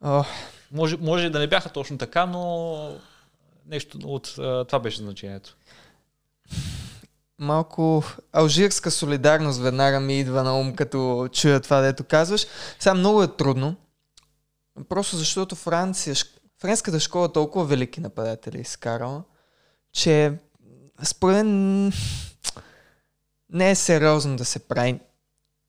О, 0.05 0.25
Може, 0.73 0.97
може 0.97 1.31
да 1.31 1.39
не 1.39 1.47
бяха 1.47 1.69
точно 1.71 1.99
така, 1.99 2.27
но 2.27 2.95
нещо 3.67 3.99
от 4.05 4.33
това 4.69 4.79
беше 4.79 5.03
значението. 5.03 5.57
малко 7.39 8.05
алжирска 8.33 8.91
солидарност 8.91 9.61
веднага 9.61 10.01
ми 10.01 10.21
идва 10.21 10.43
на 10.43 10.61
ум, 10.61 10.77
като 10.77 11.29
чуя 11.33 11.61
това, 11.61 11.81
дето 11.81 12.05
казваш. 12.05 12.47
Сега 12.79 12.95
много 12.95 13.23
е 13.23 13.37
трудно. 13.37 13.77
Просто 14.89 15.17
защото 15.17 15.55
Франция, 15.57 16.15
френската 16.61 17.01
школа 17.01 17.33
толкова 17.33 17.65
велики 17.65 18.01
нападатели 18.01 18.61
изкарала, 18.61 19.23
че 19.93 20.33
според 21.03 21.37
мен 21.37 21.93
не 23.53 23.71
е 23.71 23.75
сериозно 23.75 24.37
да 24.37 24.45
се 24.45 24.59
прави 24.59 25.01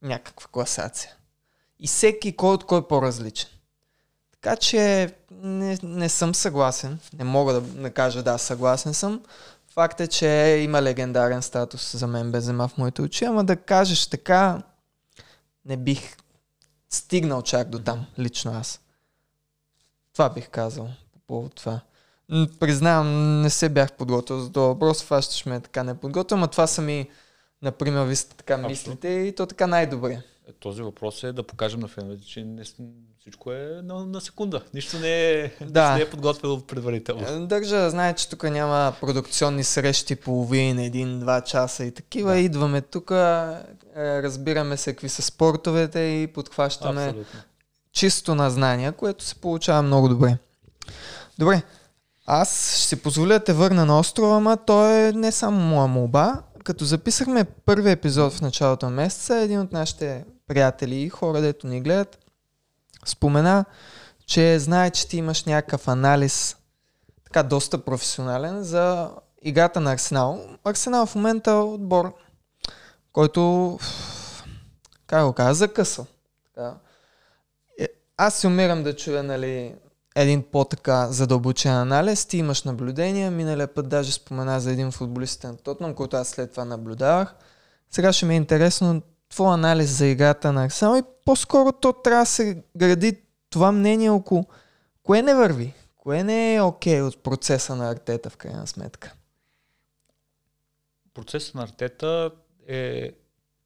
някаква 0.01 0.47
класация. 0.51 1.11
И 1.79 1.87
всеки 1.87 2.35
кой 2.35 2.53
от 2.53 2.63
кой 2.63 2.79
е 2.79 2.87
по-различен. 2.87 3.49
Така 4.31 4.55
че 4.55 5.13
не, 5.31 5.77
не 5.83 6.09
съм 6.09 6.35
съгласен. 6.35 6.99
Не 7.13 7.23
мога 7.23 7.53
да, 7.53 7.61
да 7.61 7.91
кажа 7.91 8.23
да, 8.23 8.37
съгласен 8.37 8.93
съм. 8.93 9.23
Факт 9.73 9.99
е, 9.99 10.07
че 10.07 10.59
има 10.63 10.81
легендарен 10.81 11.41
статус 11.41 11.95
за 11.95 12.07
мен 12.07 12.31
Бензема 12.31 12.67
в 12.67 12.77
моите 12.77 13.01
очи, 13.01 13.25
ама 13.25 13.43
да 13.43 13.55
кажеш 13.55 14.07
така, 14.07 14.61
не 15.65 15.77
бих 15.77 16.17
стигнал 16.89 17.41
чак 17.41 17.69
до 17.69 17.79
там, 17.79 18.05
лично 18.19 18.51
аз. 18.51 18.79
Това 20.13 20.29
бих 20.29 20.49
казал 20.49 20.89
по 21.13 21.19
повод 21.27 21.55
това. 21.55 21.79
Признавам, 22.59 23.41
не 23.41 23.49
се 23.49 23.69
бях 23.69 23.93
подготвил 23.93 24.39
за 24.39 24.51
този 24.51 24.67
въпрос, 24.67 25.03
фащаш 25.03 25.45
ме 25.45 25.59
така 25.59 25.83
неподготвил, 25.83 26.37
но 26.37 26.47
това 26.47 26.67
са 26.67 26.81
ми, 26.81 27.09
например, 27.63 28.05
ви 28.05 28.15
сте 28.15 28.35
така 28.35 28.57
мислите 28.57 29.09
и 29.09 29.35
то 29.35 29.45
така 29.45 29.67
най-добре. 29.67 30.21
Е, 30.49 30.51
този 30.51 30.81
въпрос 30.81 31.23
е 31.23 31.31
да 31.31 31.43
покажем 31.43 31.79
на 31.79 31.87
феновете, 31.87 32.25
че 32.25 32.43
не, 32.43 32.63
всичко 33.19 33.51
е 33.51 33.81
на, 33.83 34.05
на 34.05 34.21
секунда. 34.21 34.61
Нищо 34.73 34.99
не 34.99 35.31
е, 35.31 35.51
да. 35.61 35.95
не 35.95 36.01
е 36.01 36.09
подготвено 36.09 36.61
предварително. 36.61 37.27
Е, 37.27 37.47
държа 37.47 37.75
да 37.75 37.89
знае, 37.89 38.13
че 38.13 38.29
тук 38.29 38.43
няма 38.43 38.93
продукционни 39.01 39.63
срещи 39.63 40.15
половина, 40.15 40.83
един-два 40.83 41.41
часа 41.41 41.85
и 41.85 41.91
такива. 41.91 42.31
Да. 42.31 42.39
Идваме 42.39 42.81
тук, 42.81 43.11
е, 43.11 43.13
разбираме 43.95 44.77
се 44.77 44.93
какви 44.93 45.09
са 45.09 45.21
спортовете 45.21 45.99
и 45.99 46.27
подхващаме 46.27 47.05
Абсолютно. 47.05 47.39
чисто 47.91 48.35
на 48.35 48.49
знания, 48.49 48.91
което 48.91 49.23
се 49.23 49.35
получава 49.35 49.81
много 49.81 50.09
добре. 50.09 50.37
Добре, 51.39 51.61
аз 52.25 52.75
ще 52.77 52.87
си 52.87 53.01
позволя 53.01 53.33
да 53.33 53.43
те 53.43 53.53
върна 53.53 53.85
на 53.85 53.99
острова, 53.99 54.37
ама 54.37 54.57
то 54.57 54.89
е 54.91 55.11
не 55.11 55.31
само 55.31 55.59
моя 55.59 55.87
молба. 55.87 56.41
Като 56.63 56.85
записахме 56.85 57.43
първи 57.43 57.91
епизод 57.91 58.33
в 58.33 58.41
началото 58.41 58.85
на 58.85 58.91
месеца, 58.91 59.37
един 59.37 59.59
от 59.59 59.71
нашите 59.71 60.25
приятели 60.47 60.95
и 60.95 61.09
хора, 61.09 61.41
дето 61.41 61.67
ни 61.67 61.81
гледат, 61.81 62.19
спомена, 63.05 63.65
че 64.25 64.59
знае, 64.59 64.91
че 64.91 65.07
ти 65.07 65.17
имаш 65.17 65.43
някакъв 65.43 65.87
анализ, 65.87 66.57
така 67.25 67.43
доста 67.43 67.85
професионален, 67.85 68.63
за 68.63 69.11
играта 69.41 69.79
на 69.79 69.91
Арсенал. 69.91 70.45
Арсенал 70.63 71.05
в 71.05 71.15
момента 71.15 71.51
е 71.51 71.53
отбор, 71.53 72.13
който, 73.11 73.79
как 75.07 75.25
го 75.25 75.33
кажа, 75.33 75.53
закъсал. 75.53 76.05
Така. 76.45 76.75
Е, 77.79 77.87
аз 78.17 78.39
си 78.39 78.47
умирам 78.47 78.83
да 78.83 78.95
чуя, 78.95 79.23
нали, 79.23 79.75
един 80.15 80.43
по-така 80.51 81.07
задълбочен 81.07 81.71
анализ. 81.71 82.25
Ти 82.25 82.37
имаш 82.37 82.63
наблюдения. 82.63 83.31
Миналия 83.31 83.73
път 83.73 83.89
даже 83.89 84.11
спомена 84.11 84.59
за 84.59 84.71
един 84.71 84.91
футболист 84.91 85.43
на 85.43 85.57
Тотнам, 85.57 85.93
който 85.93 86.17
аз 86.17 86.27
след 86.27 86.51
това 86.51 86.65
наблюдавах. 86.65 87.35
Сега 87.91 88.13
ще 88.13 88.25
ми 88.25 88.33
е 88.33 88.37
интересно 88.37 89.01
твой 89.29 89.53
анализ 89.53 89.89
за 89.89 90.05
играта 90.05 90.51
на 90.51 90.65
Арсенал 90.65 90.97
и 90.97 91.03
по-скоро 91.25 91.71
то 91.71 91.93
трябва 91.93 92.21
да 92.21 92.25
се 92.25 92.63
гради 92.77 93.21
това 93.49 93.71
мнение 93.71 94.09
около 94.09 94.45
кое 95.03 95.21
не 95.21 95.35
върви, 95.35 95.73
кое 95.97 96.23
не 96.23 96.55
е 96.55 96.61
окей 96.61 96.99
okay 96.99 97.07
от 97.07 97.23
процеса 97.23 97.75
на 97.75 97.91
Артета 97.91 98.29
в 98.29 98.37
крайна 98.37 98.67
сметка. 98.67 99.13
Процесът 101.13 101.55
на 101.55 101.63
Артета 101.63 102.31
е... 102.67 103.11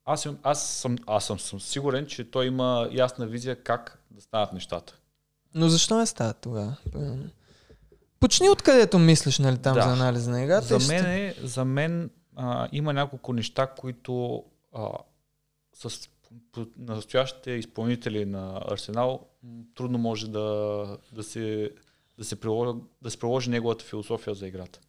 Аз, 0.06 0.28
аз, 0.44 0.68
съм, 0.68 0.98
аз 1.08 1.26
съм, 1.26 1.40
съм 1.40 1.60
сигурен, 1.60 2.06
че 2.06 2.32
той 2.32 2.46
има 2.46 2.90
ясна 2.92 3.28
визия 3.28 3.64
как 3.64 4.04
да 4.12 4.22
стават 4.22 4.54
нещата. 4.54 4.98
Но 5.58 5.70
защо 5.70 5.98
не 5.98 6.06
става 6.06 6.34
тогава? 6.34 6.78
Почни 8.20 8.50
откъдето 8.50 9.00
мислиш, 9.00 9.40
нали, 9.40 9.58
там 9.58 9.74
да. 9.74 9.82
за 9.82 9.90
анализ 9.90 10.28
на 10.28 10.44
играта. 10.44 10.80
За 10.80 10.94
мен, 10.94 11.06
е, 11.06 11.36
за 11.44 11.66
мен 11.66 12.10
а, 12.36 12.70
има 12.72 12.94
няколко 12.94 13.34
неща, 13.34 13.68
които 13.68 14.44
а, 14.74 14.90
с 15.74 16.10
настоящите 16.78 17.52
изпълнители 17.52 18.26
на 18.26 18.62
Арсенал 18.68 19.28
трудно 19.76 19.98
може 19.98 20.30
да, 20.30 20.98
да, 21.12 21.24
се, 21.24 21.72
да, 22.18 22.24
се 22.26 22.40
приложи, 22.40 22.80
да 23.02 23.12
се 23.12 23.20
приложи 23.20 23.50
неговата 23.50 23.86
философия 23.86 24.36
за 24.36 24.48
играта. 24.48 24.80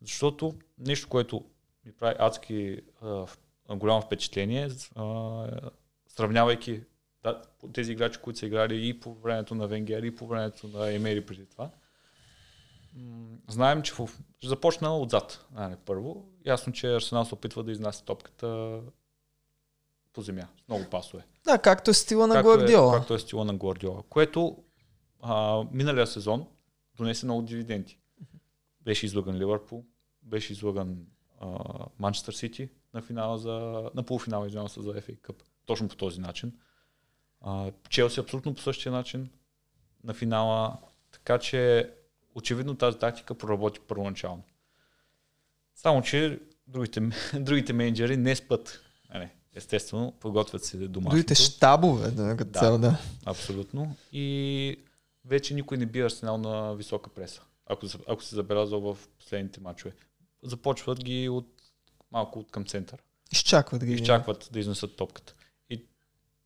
Защото 0.00 0.54
нещо, 0.78 1.08
което 1.08 1.44
ми 1.86 1.92
прави 1.92 2.14
адски 2.18 2.80
а, 3.02 3.26
голямо 3.70 4.02
впечатление, 4.02 4.68
а, 4.94 5.46
сравнявайки 6.08 6.80
да, 7.24 7.42
тези 7.72 7.92
играчи, 7.92 8.18
които 8.22 8.38
са 8.38 8.46
играли 8.46 8.88
и 8.88 9.00
по 9.00 9.14
времето 9.14 9.54
на 9.54 9.66
Венгер, 9.66 10.02
и 10.02 10.14
по 10.14 10.26
времето 10.26 10.68
на 10.68 10.92
Емери 10.92 11.26
преди 11.26 11.46
това. 11.46 11.70
Знаем, 13.48 13.82
че 13.82 13.94
в... 13.94 14.08
започна 14.44 14.98
отзад. 14.98 15.46
А, 15.54 15.68
не, 15.68 15.76
първо. 15.76 16.28
Ясно, 16.46 16.72
че 16.72 16.94
Арсенал 16.94 17.24
се 17.24 17.34
опитва 17.34 17.64
да 17.64 17.72
изнася 17.72 18.04
топката 18.04 18.80
по 20.12 20.22
земя, 20.22 20.48
с 20.64 20.68
много 20.68 20.90
пасове. 20.90 21.26
Да, 21.44 21.58
както 21.58 21.90
е 21.90 21.94
стила 21.94 22.26
на 22.26 22.34
както 22.34 22.48
Гвардиола. 22.48 22.96
Е, 22.96 22.98
както 22.98 23.14
е 23.14 23.18
стила 23.18 23.44
на 23.44 23.54
Гвардиола, 23.54 24.02
което 24.08 24.64
а, 25.20 25.64
миналия 25.72 26.06
сезон 26.06 26.46
донесе 26.96 27.26
много 27.26 27.42
дивиденти. 27.42 27.98
Беше 28.80 29.06
излъган 29.06 29.36
Ливърпул, 29.36 29.84
беше 30.22 30.52
излъган 30.52 31.06
Манчестър 31.98 32.32
Сити 32.32 32.68
на 32.94 33.02
финала 33.02 33.38
за, 33.38 33.50
на 33.94 34.02
полуфинала, 34.02 34.46
извинявам 34.46 34.68
се, 34.68 34.82
за 34.82 34.92
FA 34.92 35.20
Cup. 35.20 35.42
Точно 35.66 35.88
по 35.88 35.96
този 35.96 36.20
начин. 36.20 36.52
Челси 37.88 38.20
абсолютно 38.20 38.54
по 38.54 38.60
същия 38.60 38.92
начин 38.92 39.30
на 40.04 40.14
финала. 40.14 40.76
Така 41.12 41.38
че 41.38 41.90
очевидно 42.34 42.74
тази 42.74 42.98
тактика 42.98 43.34
проработи 43.34 43.80
първоначално. 43.88 44.42
Само, 45.74 46.02
че 46.02 46.40
другите, 46.66 47.00
другите 47.34 47.72
менеджери 47.72 48.16
не 48.16 48.36
спът. 48.36 48.80
Не, 49.14 49.34
естествено, 49.54 50.12
подготвят 50.20 50.64
се 50.64 50.76
домашното. 50.76 51.16
Другите 51.16 51.34
щабове, 51.34 52.10
да, 52.10 52.36
като 52.36 52.50
да, 52.50 52.60
цел, 52.60 52.78
да. 52.78 52.98
Абсолютно. 53.26 53.96
И 54.12 54.76
вече 55.24 55.54
никой 55.54 55.76
не 55.76 55.86
бива 55.86 56.06
Арсенал 56.06 56.38
на 56.38 56.74
висока 56.74 57.10
преса, 57.10 57.42
ако, 57.66 57.86
ако 58.08 58.22
се 58.22 58.34
забелязал 58.34 58.80
в 58.80 58.98
последните 59.18 59.60
матчове. 59.60 59.94
Започват 60.42 61.04
ги 61.04 61.28
от 61.28 61.48
малко 62.10 62.38
от 62.38 62.50
към 62.50 62.64
център. 62.64 63.02
Изчакват 63.32 63.84
ги. 63.84 63.92
Изчакват 63.92 64.48
да 64.52 64.60
изнесат 64.60 64.96
топката. 64.96 65.34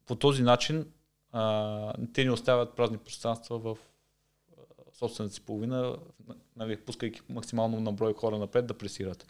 По 0.06 0.14
този 0.14 0.42
начин 0.42 0.92
а, 1.32 1.92
те 2.12 2.24
ни 2.24 2.30
оставят 2.30 2.76
празни 2.76 2.98
пространства 2.98 3.58
в 3.58 3.78
собствената 4.92 5.34
си 5.34 5.40
половина, 5.40 5.96
нали, 6.56 6.76
пускайки 6.76 7.20
максимално 7.28 7.80
на 7.80 7.92
брой 7.92 8.14
хора 8.14 8.38
напред 8.38 8.66
да 8.66 8.78
пресират. 8.78 9.26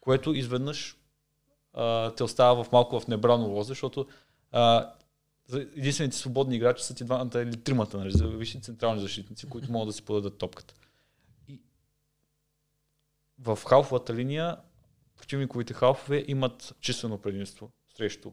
Което 0.00 0.34
изведнъж 0.34 0.96
а, 1.72 2.14
те 2.14 2.24
остава 2.24 2.64
в 2.64 2.72
малко 2.72 3.00
в 3.00 3.08
небрано 3.08 3.48
лоз, 3.48 3.66
защото 3.66 4.06
а, 4.52 4.92
единствените 5.52 6.16
свободни 6.16 6.56
играчи 6.56 6.84
са 6.84 6.94
ти 6.94 7.04
двамата 7.04 7.42
или 7.42 7.56
тримата, 7.56 7.98
нали, 7.98 8.10
за 8.10 8.28
висши 8.28 8.60
централни 8.60 9.00
защитници, 9.00 9.48
които 9.48 9.72
могат 9.72 9.88
да 9.88 9.92
си 9.92 10.02
подадат 10.02 10.38
топката. 10.38 10.74
И 11.48 11.60
в 13.38 13.58
халфовата 13.66 14.14
линия 14.14 14.56
противниковите 15.16 15.74
халфове 15.74 16.24
имат 16.28 16.74
числено 16.80 17.18
предимство 17.18 17.70
срещу 17.96 18.32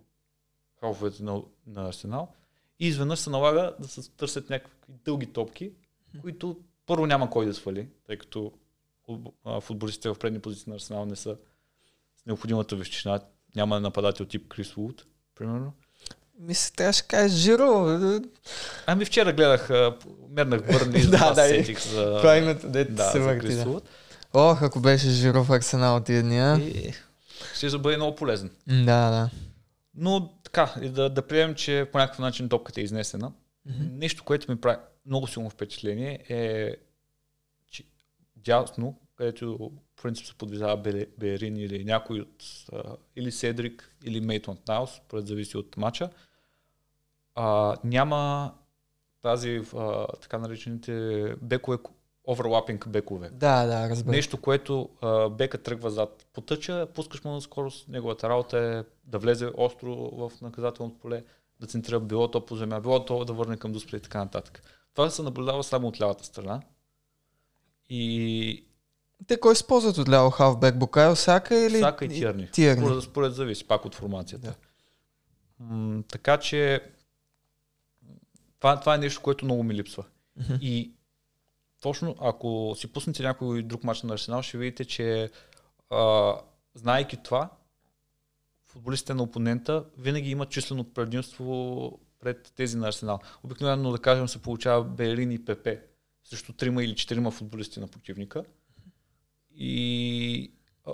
халфовете 0.79 1.23
на, 1.23 1.41
на 1.67 1.87
Арсенал 1.87 2.33
и 2.79 2.87
изведнъж 2.87 3.19
се 3.19 3.29
налага 3.29 3.73
да 3.79 3.87
се 3.87 4.11
търсят 4.11 4.49
някакви 4.49 4.73
дълги 5.05 5.25
топки, 5.25 5.71
които 6.21 6.57
първо 6.85 7.05
няма 7.05 7.29
кой 7.29 7.45
да 7.45 7.53
свали, 7.53 7.87
тъй 8.05 8.17
като 8.17 8.51
футболистите 9.61 10.09
в 10.09 10.15
предни 10.19 10.39
позиции 10.39 10.69
на 10.69 10.75
Арсенал 10.75 11.05
не 11.05 11.15
са 11.15 11.37
с 12.21 12.25
необходимата 12.25 12.75
вещина. 12.75 13.19
Няма 13.55 13.79
нападател 13.79 14.25
тип 14.25 14.47
Крис 14.47 14.71
Вуд, 14.73 15.05
примерно. 15.35 15.73
Мисля, 16.39 16.73
трябваше 16.75 17.01
да 17.01 17.07
кажеш 17.07 17.37
Жиро. 17.37 17.99
Ами 18.87 19.05
вчера 19.05 19.33
гледах, 19.33 19.69
мернах 20.29 20.71
Бърни, 20.71 21.01
да, 21.07 21.33
да, 21.33 21.47
сетих 21.47 21.87
за... 21.87 22.17
Това 22.17 22.37
името, 22.37 22.69
дете 22.69 22.91
да, 22.91 23.03
се 23.03 23.19
върти, 23.19 23.55
да. 23.55 23.81
Ох, 24.33 24.61
ако 24.61 24.79
беше 24.79 25.09
Жиро 25.09 25.43
в 25.43 25.51
Арсенал 25.51 25.99
тия 25.99 26.23
дни, 26.23 26.67
и... 26.67 26.93
Ще 27.55 27.77
бъде 27.77 27.97
много 27.97 28.15
полезен. 28.15 28.51
Да, 28.67 29.09
да. 29.09 29.29
Но 29.97 30.33
така, 30.43 30.73
и 30.81 30.89
да, 30.89 31.09
да 31.09 31.27
приемем, 31.27 31.55
че 31.55 31.89
по 31.91 31.97
някакъв 31.97 32.19
начин 32.19 32.49
топката 32.49 32.81
е 32.81 32.83
изнесена. 32.83 33.31
Mm-hmm. 33.67 33.91
Нещо, 33.91 34.23
което 34.23 34.51
ми 34.51 34.61
прави 34.61 34.77
много 35.05 35.27
силно 35.27 35.49
впечатление 35.49 36.25
е, 36.29 36.75
че 37.71 37.83
дясно, 38.35 38.99
където 39.15 39.71
по 39.95 40.01
принцип 40.03 40.25
се 40.25 40.37
подвизава 40.37 40.77
Берин 41.17 41.57
или 41.57 41.83
някой 41.83 42.19
от 42.19 42.43
или 43.15 43.31
Седрик 43.31 43.95
или 44.03 44.21
Мейтон 44.21 44.57
Наус, 44.67 45.01
пред 45.09 45.27
зависи 45.27 45.57
от 45.57 45.77
мача, 45.77 46.09
а, 47.35 47.75
няма 47.83 48.53
тази 49.21 49.61
а, 49.75 50.07
така 50.21 50.37
наречените 50.37 51.35
бекове, 51.41 51.77
оверлапинг 52.27 52.89
бекове. 52.89 53.29
Да, 53.29 53.65
да, 53.65 53.89
разбира. 53.89 54.15
Нещо, 54.15 54.41
което 54.41 54.89
а, 55.01 55.29
бека 55.29 55.57
тръгва 55.57 55.89
зад 55.89 56.25
потъча, 56.33 56.87
пускаш 56.93 57.23
му 57.23 57.31
на 57.31 57.41
скорост, 57.41 57.87
неговата 57.87 58.29
работа 58.29 58.57
е 58.59 58.83
да 59.09 59.19
влезе 59.19 59.51
остро 59.57 59.95
в 59.95 60.31
наказателното 60.41 60.99
поле, 60.99 61.23
да 61.59 61.67
центрира 61.67 61.99
било 61.99 62.31
то 62.31 62.45
по 62.45 62.55
земя, 62.55 62.79
било 62.79 63.05
то 63.05 63.25
да 63.25 63.33
върне 63.33 63.57
към 63.57 63.71
дуспли 63.71 63.97
и 63.97 63.99
така 63.99 64.19
нататък. 64.19 64.61
Това 64.93 65.09
се 65.09 65.21
наблюдава 65.21 65.63
само 65.63 65.87
от 65.87 66.01
лявата 66.01 66.25
страна, 66.25 66.61
И... 67.89 68.63
Те 69.27 69.39
кой 69.39 69.53
използват 69.53 69.97
от 69.97 70.09
ляво 70.09 70.29
хавбек? 70.29 70.77
Букайо 70.77 71.15
Сака 71.15 71.55
или 71.55 71.79
Сака 71.79 72.05
и 72.05 72.09
Тирни. 72.09 72.51
Тирни. 72.51 72.85
Според, 72.85 73.03
според 73.03 73.33
зависи 73.33 73.67
пак 73.67 73.85
от 73.85 73.95
формацията. 73.95 74.47
Да. 74.47 74.55
М- 75.65 76.03
така 76.07 76.37
че 76.37 76.81
това, 78.59 78.79
това 78.79 78.95
е 78.95 78.97
нещо, 78.97 79.21
което 79.21 79.45
много 79.45 79.63
ми 79.63 79.73
липсва. 79.73 80.03
Мгм. 80.37 80.53
И 80.61 80.91
точно 81.79 82.15
ако 82.21 82.73
си 82.77 82.87
пуснете 82.87 83.23
някой 83.23 83.63
друг 83.63 83.83
матч 83.83 84.03
на 84.03 84.13
Арсенал, 84.13 84.41
ще 84.41 84.57
видите, 84.57 84.85
че 84.85 85.31
а, 85.89 86.33
знаейки 86.75 87.17
това, 87.23 87.49
футболистите 88.65 89.13
на 89.13 89.23
опонента 89.23 89.85
винаги 89.97 90.29
имат 90.31 90.49
числено 90.49 90.83
предимство 90.83 91.99
пред 92.19 92.51
тези 92.55 92.77
на 92.77 92.87
Арсенал. 92.87 93.19
Обикновено, 93.43 93.91
да 93.91 93.99
кажем, 93.99 94.27
се 94.27 94.41
получава 94.41 94.83
Белин 94.83 95.31
и 95.31 95.45
ПП 95.45 95.67
срещу 96.23 96.53
трима 96.53 96.83
или 96.83 96.95
четирима 96.95 97.31
футболисти 97.31 97.79
на 97.79 97.87
противника. 97.87 98.43
И 99.55 100.51
а, 100.85 100.91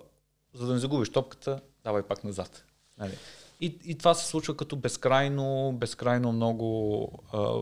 за 0.53 0.67
да 0.67 0.73
не 0.73 0.79
загубиш 0.79 1.09
топката, 1.09 1.61
давай 1.83 2.03
пак 2.03 2.23
назад. 2.23 2.65
Нали? 2.97 3.17
И, 3.61 3.77
и 3.85 3.97
това 3.97 4.13
се 4.13 4.27
случва 4.27 4.57
като 4.57 4.75
безкрайно, 4.75 5.73
безкрайно 5.73 6.31
много 6.31 7.09
а, 7.31 7.61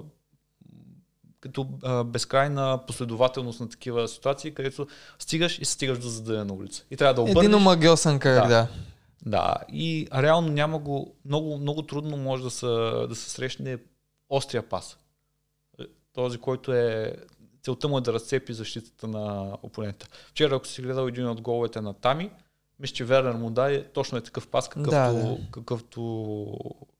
като 1.41 1.67
а, 1.83 2.03
безкрайна 2.03 2.79
последователност 2.87 3.59
на 3.59 3.69
такива 3.69 4.07
ситуации, 4.07 4.51
където 4.53 4.87
стигаш 5.19 5.59
и 5.59 5.65
стигаш 5.65 5.99
до 5.99 6.07
задънена 6.07 6.53
улица. 6.53 6.83
И 6.91 6.97
трябва 6.97 7.13
да 7.13 7.21
обърнеш. 7.21 7.43
Един 7.45 7.55
омагиосен 7.55 8.19
кръг, 8.19 8.41
Да. 8.43 8.47
да. 8.47 8.67
Да, 9.25 9.55
и 9.71 10.07
реално 10.13 10.47
няма 10.47 10.79
го, 10.79 11.15
много, 11.25 11.57
много 11.57 11.81
трудно 11.81 12.17
може 12.17 12.43
да 12.43 12.49
се, 12.49 12.65
да 13.09 13.15
се 13.15 13.29
срещне 13.29 13.77
острия 14.29 14.69
пас. 14.69 14.97
Е, 15.79 15.83
Този, 16.13 16.37
който 16.37 16.73
е, 16.73 17.15
целта 17.63 17.87
му 17.87 17.97
е 17.97 18.01
да 18.01 18.13
разцепи 18.13 18.53
защитата 18.53 19.07
на 19.07 19.57
опонента. 19.63 20.07
Вчера, 20.27 20.55
ако 20.55 20.67
си 20.67 20.81
гледал 20.81 21.07
един 21.07 21.27
от 21.27 21.41
головете 21.41 21.81
на 21.81 21.93
Тами, 21.93 22.31
мисля, 22.79 22.93
че 22.95 23.05
Вернер 23.05 23.33
му 23.33 23.49
даде 23.49 23.83
точно 23.83 24.17
е 24.17 24.21
такъв 24.21 24.47
пас, 24.47 24.69
какъвто, 24.69 24.91
Да, 24.91 25.13
да. 25.13 25.37
какъвто, 25.51 26.47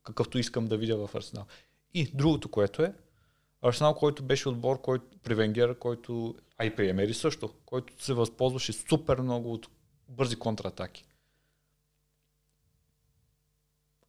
какъвто 0.04 0.40
искам 0.40 0.68
да 0.68 0.78
видя 0.78 1.08
в 1.08 1.16
Арсенал. 1.16 1.46
И 1.94 2.12
другото, 2.14 2.50
което 2.50 2.82
е, 2.84 2.94
Арсенал, 3.62 3.94
който 3.96 4.24
беше 4.24 4.50
отбор 4.50 4.82
който, 4.82 5.06
при 5.24 5.36
Венгера, 5.36 5.80
който, 5.80 6.36
а 6.58 6.66
и 6.66 6.76
при 6.76 6.90
Емери 6.90 7.14
също, 7.14 7.50
който 7.66 8.04
се 8.04 8.14
възползваше 8.14 8.74
супер 8.74 9.20
много 9.20 9.54
от 9.54 9.68
бързи 10.10 10.36
контратаки. 10.36 11.06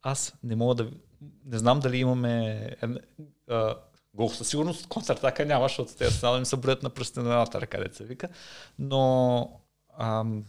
Аз 0.03 0.35
не 0.43 0.57
мога 0.57 0.75
да... 0.75 0.91
Не 1.45 1.59
знам 1.59 1.81
дали 1.81 1.97
имаме... 1.99 2.69
една- 2.83 3.01
А, 3.49 3.77
гол 4.15 4.29
със 4.29 4.49
сигурност 4.49 4.87
контратака 4.89 5.47
няма, 5.47 5.65
защото 5.65 5.95
те 5.97 6.07
Арсенал 6.07 6.39
им 6.39 6.45
се 6.45 6.57
броят 6.57 6.83
на 6.83 6.91
пръстите 6.91 7.21
на 7.21 7.31
едната 7.31 7.61
ръка, 7.61 7.79
деца 7.79 8.05
вика. 8.05 8.29
Но 8.79 9.61
ам, 9.99 10.45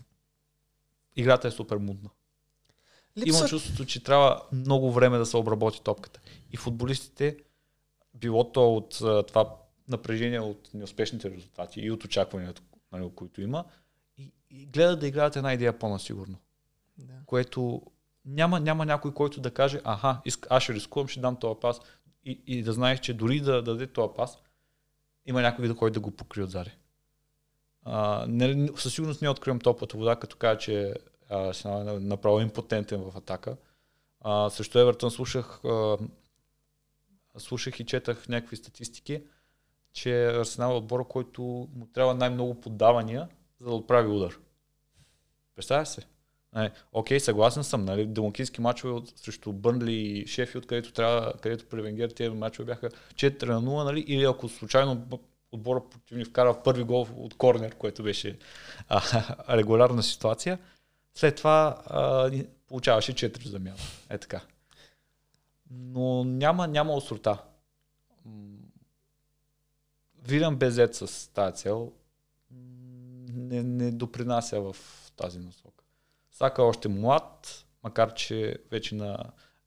играта 1.16 1.47
е 1.47 1.51
супер 1.51 1.78
мудна. 1.78 2.10
Имам 3.16 3.28
Липсва... 3.28 3.47
чувството, 3.47 3.86
че 3.86 4.04
трябва 4.04 4.41
много 4.51 4.91
време 4.91 5.18
да 5.18 5.26
се 5.26 5.38
обработи 5.38 5.82
топката. 5.84 6.20
И 6.51 6.58
футболистите, 6.58 7.38
било 8.16 8.51
то 8.51 8.76
от 8.76 9.01
а, 9.01 9.24
това 9.24 9.55
напрежение 9.88 10.39
от 10.39 10.70
неуспешните 10.74 11.32
резултати 11.32 11.82
и 11.82 11.91
от 11.91 12.03
очакванията, 12.03 12.61
нали, 12.91 13.11
които 13.16 13.41
има, 13.41 13.66
и, 14.18 14.34
и 14.49 14.66
гледат 14.66 14.99
да 14.99 15.07
играят 15.07 15.36
една 15.36 15.53
идея 15.53 15.80
по-насигурно. 15.80 16.38
Да. 16.97 17.14
Което 17.26 17.82
няма, 18.26 18.59
няма 18.59 18.86
някой, 18.86 19.14
който 19.14 19.41
да 19.41 19.51
каже, 19.51 19.82
аха, 19.84 20.22
аз 20.49 20.64
ще 20.64 20.74
рискувам, 20.74 21.07
ще 21.07 21.20
дам 21.20 21.36
този 21.36 21.59
пас 21.59 21.82
и, 22.26 22.41
и 22.47 22.64
да 22.64 22.74
знаеш, 22.74 22.99
че 22.99 23.14
дори 23.14 23.39
да 23.39 23.61
даде 23.61 23.88
този 23.88 24.14
пас, 24.16 24.38
има 25.26 25.41
някой, 25.41 25.76
който 25.76 25.93
да 25.93 25.99
го 25.99 26.11
покрие 26.11 26.43
отзади. 26.43 26.72
А, 27.86 28.26
не, 28.28 28.70
със 28.76 28.93
сигурност 28.93 29.22
не 29.22 29.30
откривам 29.30 29.59
топлата 29.59 29.97
вода, 29.97 30.16
като 30.16 30.38
кажа, 30.38 30.57
че 30.57 30.93
Арсенал 31.30 31.95
е 31.95 31.99
направо 31.99 32.39
импотентен 32.39 33.01
в 33.01 33.18
атака. 33.18 33.57
А, 34.22 34.49
също 34.49 34.80
Евертън 34.80 35.11
слушах, 35.11 35.66
а, 35.66 35.97
слушах 37.38 37.79
и 37.79 37.86
четах 37.86 38.27
някакви 38.29 38.55
статистики, 38.55 39.21
че 39.93 40.25
Арсенал 40.25 40.71
е 40.71 40.77
отбор, 40.77 41.07
който 41.07 41.41
му 41.75 41.88
трябва 41.93 42.13
най-много 42.13 42.61
подавания, 42.61 43.27
за 43.61 43.67
да 43.67 43.73
отправи 43.73 44.07
удар. 44.07 44.39
Представя 45.55 45.86
се? 45.86 46.01
Нали, 46.53 46.71
окей, 46.91 47.19
съгласен 47.19 47.63
съм, 47.63 47.86
нали, 47.86 48.05
домакински 48.05 48.61
мачове 48.61 48.93
от, 48.93 49.13
срещу 49.15 49.53
Бърнли 49.53 49.93
и 49.93 50.27
Шефилд, 50.27 50.65
където, 50.65 50.93
трябва, 50.93 51.34
където 51.41 51.65
при 51.65 51.81
Венгер 51.81 52.09
тези 52.09 52.29
мачове 52.29 52.65
бяха 52.65 52.89
4 52.89 53.45
на 53.45 53.61
0, 53.61 53.84
нали, 53.84 53.99
или 54.07 54.23
ако 54.23 54.49
случайно 54.49 55.07
отбора 55.51 55.81
противник 55.91 56.27
вкара 56.27 56.63
първи 56.63 56.84
гол 56.84 57.07
от 57.15 57.34
корнер, 57.34 57.75
което 57.75 58.03
беше 58.03 58.38
а, 58.89 59.01
регулярна 59.57 60.03
ситуация, 60.03 60.59
след 61.13 61.36
това 61.36 61.84
а, 61.86 62.31
получаваше 62.67 63.13
4 63.13 63.47
замяна. 63.47 63.77
Е 64.09 64.17
така. 64.17 64.41
Но 65.70 66.24
няма, 66.24 66.68
няма 66.68 66.93
острота. 66.93 67.43
М, 68.26 68.57
Вилям 70.28 70.55
Безет 70.55 70.95
с 70.95 71.34
тази 71.34 71.55
цел 71.55 71.91
не, 73.34 73.64
не 73.64 73.91
допринася 73.91 74.61
в 74.61 74.76
тази 75.16 75.39
насока. 75.39 75.84
Сака 76.32 76.61
е 76.61 76.66
още 76.66 76.88
млад, 76.89 77.66
макар 77.84 78.14
че 78.14 78.57
вече 78.72 78.95
на 78.95 79.18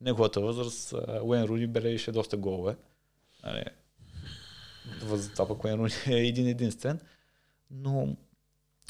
неговата 0.01 0.41
възраст 0.41 0.95
Уен 1.23 1.45
Руни 1.45 1.67
бележеше 1.67 2.13
доста 2.13 2.37
голове. 2.37 2.77
Нали, 3.45 3.65
Възрастта 5.03 5.49
пък 5.49 5.65
Уен 5.65 5.75
Руни 5.75 5.93
е 6.07 6.27
един 6.27 6.47
единствен. 6.47 7.01
Но 7.71 8.17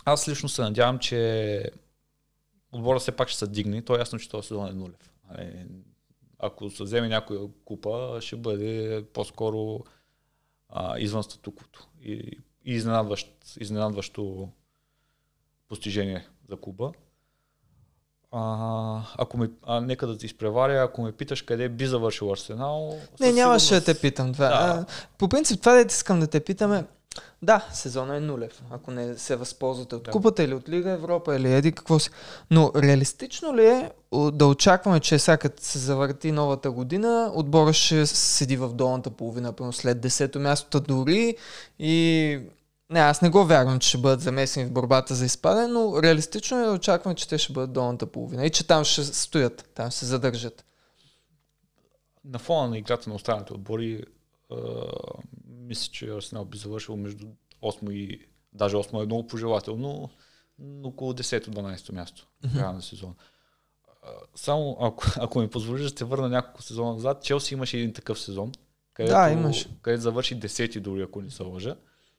аз 0.04 0.28
лично 0.28 0.48
се 0.48 0.62
надявам, 0.62 0.98
че 0.98 1.70
отбора 2.72 2.98
все 2.98 3.12
пак 3.12 3.28
ще 3.28 3.38
се 3.38 3.46
дигне. 3.46 3.82
То 3.82 3.94
е 3.94 3.98
ясно, 3.98 4.18
че 4.18 4.28
този 4.28 4.48
сезон 4.48 4.68
е 4.68 4.72
нулев. 4.72 5.12
Нали, 5.30 5.66
Ако 6.38 6.70
се 6.70 6.82
вземе 6.82 7.08
някоя 7.08 7.40
купа, 7.64 8.18
ще 8.20 8.36
бъде 8.36 9.04
по-скоро 9.12 9.84
а, 10.68 10.98
извън 10.98 11.22
статуквото. 11.22 11.88
И, 12.02 12.12
и 12.64 12.74
изненадващ, 12.74 13.36
изненадващо 13.60 14.48
постижение 15.68 16.28
за 16.48 16.56
клуба. 16.56 16.92
А, 18.30 19.02
ако 19.18 19.38
ме, 19.38 19.50
а, 19.62 19.80
нека 19.80 20.06
да 20.06 20.18
ти 20.18 20.26
изпреваря, 20.26 20.82
ако 20.82 21.02
ме 21.02 21.12
питаш 21.12 21.42
къде 21.42 21.68
би 21.68 21.86
завършил 21.86 22.32
Арсенал... 22.32 22.98
Не, 23.20 23.32
нямаше 23.32 23.74
да 23.74 23.84
те 23.84 24.00
питам 24.00 24.32
това. 24.32 24.48
Да. 24.48 24.54
А, 24.54 24.86
по 25.18 25.28
принцип, 25.28 25.60
това 25.60 25.74
да 25.74 25.80
искам 25.80 26.20
да 26.20 26.26
те 26.26 26.44
питаме. 26.44 26.84
Да, 27.42 27.68
сезона 27.72 28.16
е 28.16 28.20
нулев, 28.20 28.62
ако 28.70 28.90
не 28.90 29.18
се 29.18 29.36
възползвате 29.36 29.94
от 29.96 30.02
Да. 30.02 30.10
купата 30.10 30.42
или 30.42 30.54
от 30.54 30.68
Лига 30.68 30.90
Европа 30.90 31.36
или 31.36 31.52
еди 31.52 31.72
какво 31.72 31.98
си. 31.98 32.10
Но 32.50 32.72
реалистично 32.76 33.56
ли 33.56 33.66
е 33.66 33.90
да 34.32 34.46
очакваме, 34.46 35.00
че 35.00 35.18
сега 35.18 35.36
като 35.36 35.62
се 35.62 35.78
завърти 35.78 36.32
новата 36.32 36.70
година, 36.70 37.32
отбора 37.34 37.72
ще 37.72 38.06
седи 38.06 38.56
в 38.56 38.68
долната 38.68 39.10
половина, 39.10 39.52
примерно 39.52 39.72
след 39.72 39.98
10-то 39.98 40.38
място 40.40 40.80
дори 40.80 41.36
и 41.78 42.38
не, 42.90 43.00
аз 43.00 43.22
не 43.22 43.30
го 43.30 43.44
вярвам, 43.44 43.78
че 43.78 43.88
ще 43.88 43.98
бъдат 43.98 44.20
замесени 44.20 44.66
в 44.66 44.72
борбата 44.72 45.14
за 45.14 45.24
изпадане, 45.24 45.66
но 45.66 46.02
реалистично 46.02 46.62
е 46.62 46.66
да 46.66 46.72
очакваме, 46.72 47.14
че 47.14 47.28
те 47.28 47.38
ще 47.38 47.52
бъдат 47.52 47.72
долната 47.72 48.06
половина 48.06 48.46
и 48.46 48.50
че 48.50 48.66
там 48.66 48.84
ще 48.84 49.04
стоят, 49.04 49.68
там 49.74 49.90
ще 49.90 49.98
се 49.98 50.06
задържат. 50.06 50.64
на 52.24 52.38
фона 52.38 52.68
на 52.68 52.78
играта 52.78 53.10
на 53.10 53.16
останалите 53.16 53.52
отбори, 53.52 54.02
мисля, 55.66 55.92
че 55.92 56.10
Арсенал 56.10 56.44
би 56.44 56.58
завършил 56.58 56.96
между 56.96 57.26
8 57.62 57.92
и 57.92 58.20
даже 58.52 58.76
8 58.76 59.02
е 59.02 59.06
много 59.06 59.26
пожелателно, 59.26 60.10
но 60.58 60.88
около 60.88 61.12
10-12 61.12 61.92
място 61.92 62.28
в 62.44 62.52
края 62.54 62.72
на 62.72 62.82
сезона. 62.82 63.14
Само 64.34 64.76
ако, 64.80 65.04
ако 65.20 65.40
ми 65.40 65.48
позволиш 65.50 65.82
да 65.82 65.98
се 65.98 66.04
върна 66.04 66.28
няколко 66.28 66.62
сезона 66.62 66.92
назад, 66.92 67.24
Челси 67.24 67.54
имаше 67.54 67.76
един 67.78 67.92
такъв 67.92 68.20
сезон, 68.20 68.52
където, 68.94 69.14
Да, 69.14 69.30
имаше. 69.30 69.68
където 69.82 70.02
завърши 70.02 70.40
10 70.40 70.80
дори, 70.80 71.02
ако 71.02 71.22
не 71.22 71.30
се 71.30 71.42
лъжа. 71.42 71.76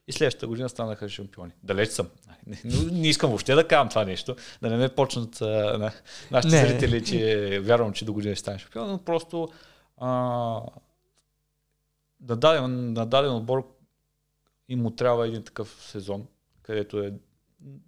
И 0.08 0.12
следващата 0.12 0.48
година 0.48 0.70
станаха 0.70 1.10
шампиони. 1.10 1.52
Далеч 1.64 1.90
съм. 1.90 2.08
Не, 2.48 2.58
не, 2.66 2.92
не 2.92 3.08
искам 3.08 3.30
въобще 3.30 3.56
да 3.56 3.68
казвам 3.68 3.90
това 3.90 4.06
нещо, 4.06 4.36
да 4.62 4.70
не 4.70 4.78
ме 4.78 4.90
почнат 4.90 5.42
а, 5.42 5.46
на, 5.78 5.92
нашите 6.32 6.56
Не. 6.62 6.68
зрители, 6.68 7.06
че 7.06 7.60
вярвам, 7.64 7.94
че 7.94 8.06
до 8.06 8.14
година 8.14 8.36
ще 8.36 8.40
стане 8.40 8.60
шампион, 8.60 8.92
но 8.92 8.98
просто 9.04 9.48
а, 9.98 10.62
на, 12.22 12.36
даден, 12.36 12.94
на 12.94 13.06
даден 13.06 13.32
отбор 13.32 13.76
и 14.70 14.76
му 14.76 14.92
трябва 14.92 15.28
един 15.28 15.44
такъв 15.44 15.78
сезон, 15.82 16.28
където 16.64 17.00
е 17.00 17.14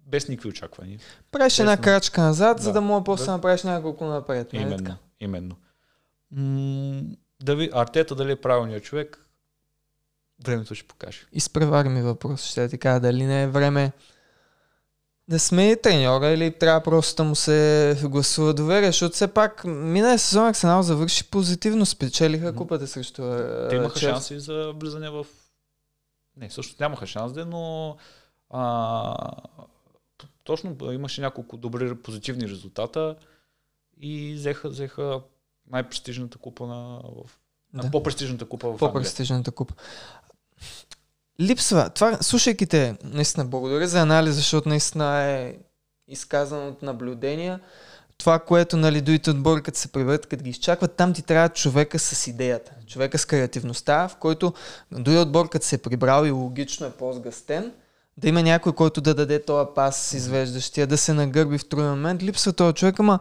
без 0.06 0.28
никакви 0.28 0.48
очаквания. 0.48 0.98
Правиш 1.30 1.58
една 1.58 1.76
крачка 1.76 2.20
назад, 2.20 2.58
за 2.58 2.68
Да. 2.68 2.72
да 2.72 2.80
мога 2.80 3.04
после 3.04 3.22
Да. 3.22 3.26
да 3.26 3.32
направиш 3.32 3.62
няколко 3.62 4.04
напред. 4.04 4.52
нали 4.52 4.62
Именно. 4.62 4.78
така? 4.78 4.96
именно. 5.20 5.56
М- 6.30 7.02
дали, 7.42 7.70
Артета 7.72 8.14
дали 8.14 8.32
е 8.32 8.36
правилният 8.36 8.84
човек, 8.84 9.26
времето 10.44 10.74
ще 10.74 10.86
покаже. 10.86 11.26
Изпревари 11.32 11.88
ми 11.88 12.02
въпрос. 12.02 12.44
Ще 12.44 12.68
ти 12.68 12.78
кажа 12.78 13.00
дали 13.00 13.26
не 13.26 13.42
е 13.42 13.48
време 13.48 13.92
да 15.30 15.38
смени 15.38 15.76
треньора 15.82 16.28
или 16.28 16.58
трябва 16.58 16.82
просто 16.82 17.22
да 17.22 17.28
му 17.28 17.34
се 17.34 17.96
гласува 18.04 18.54
доверие, 18.54 18.88
защото 18.88 19.14
все 19.14 19.28
пак 19.28 19.64
миналия 19.64 20.18
сезон 20.18 20.46
Арсенал 20.46 20.82
завърши 20.82 21.30
позитивно, 21.30 21.86
спечелиха 21.86 22.54
купата 22.54 22.86
срещу 22.86 23.22
Те 23.70 23.76
имаха 23.76 23.98
Челси. 23.98 24.04
шанси 24.04 24.40
за 24.40 24.72
влизане 24.76 25.10
в... 25.10 25.26
Не, 26.36 26.50
също 26.50 26.76
нямаха 26.80 27.06
шанс, 27.06 27.32
де, 27.32 27.44
но 27.44 27.96
А, 28.50 29.16
точно 30.44 30.76
имаше 30.92 31.20
няколко 31.20 31.56
добри 31.56 31.94
позитивни 31.94 32.48
резултата 32.48 33.16
и 34.00 34.34
взеха, 34.34 34.68
взеха 34.68 35.20
най-престижната 35.70 36.38
купа 36.38 36.66
на, 36.66 37.00
в, 37.02 37.30
да. 37.74 37.90
по-престижната 37.90 38.44
купа 38.44 38.70
в 38.70 38.78
По-престижната 38.78 39.50
купа. 39.50 39.74
Липсва. 41.40 41.90
Това, 41.90 42.18
слушайки 42.20 42.66
те, 42.66 42.96
наистина 43.04 43.44
благодаря 43.44 43.88
за 43.88 44.00
анализ, 44.00 44.34
защото 44.34 44.68
наистина 44.68 45.22
е 45.22 45.54
изказано 46.08 46.68
от 46.68 46.82
наблюдения. 46.82 47.60
Това, 48.18 48.38
което 48.38 48.76
нали, 48.76 49.00
дуите 49.00 49.30
отбори, 49.30 49.62
като 49.62 49.78
се 49.78 49.92
приберат, 49.92 50.26
като 50.26 50.42
ги 50.42 50.50
изчакват, 50.50 50.96
там 50.96 51.12
ти 51.12 51.22
трябва 51.22 51.48
човека 51.48 51.98
с 51.98 52.26
идеята, 52.26 52.72
човека 52.86 53.18
с 53.18 53.24
креативността, 53.24 54.08
в 54.08 54.16
който 54.16 54.52
дори 54.92 55.18
отбор, 55.18 55.48
като 55.48 55.66
се 55.66 55.76
е 55.76 55.78
прибрал 55.78 56.26
и 56.26 56.30
логично 56.30 56.86
е 56.86 56.90
по-сгъстен, 56.90 57.72
да 58.16 58.28
има 58.28 58.42
някой, 58.42 58.72
който 58.72 59.00
да 59.00 59.14
даде 59.14 59.44
този 59.44 59.68
пас 59.74 60.12
извеждащия, 60.12 60.86
да 60.86 60.98
се 60.98 61.12
нагърби 61.12 61.58
в 61.58 61.68
труден 61.68 61.90
момент. 61.90 62.22
Липсва 62.22 62.52
този 62.52 62.74
човек, 62.74 63.00
ама 63.00 63.18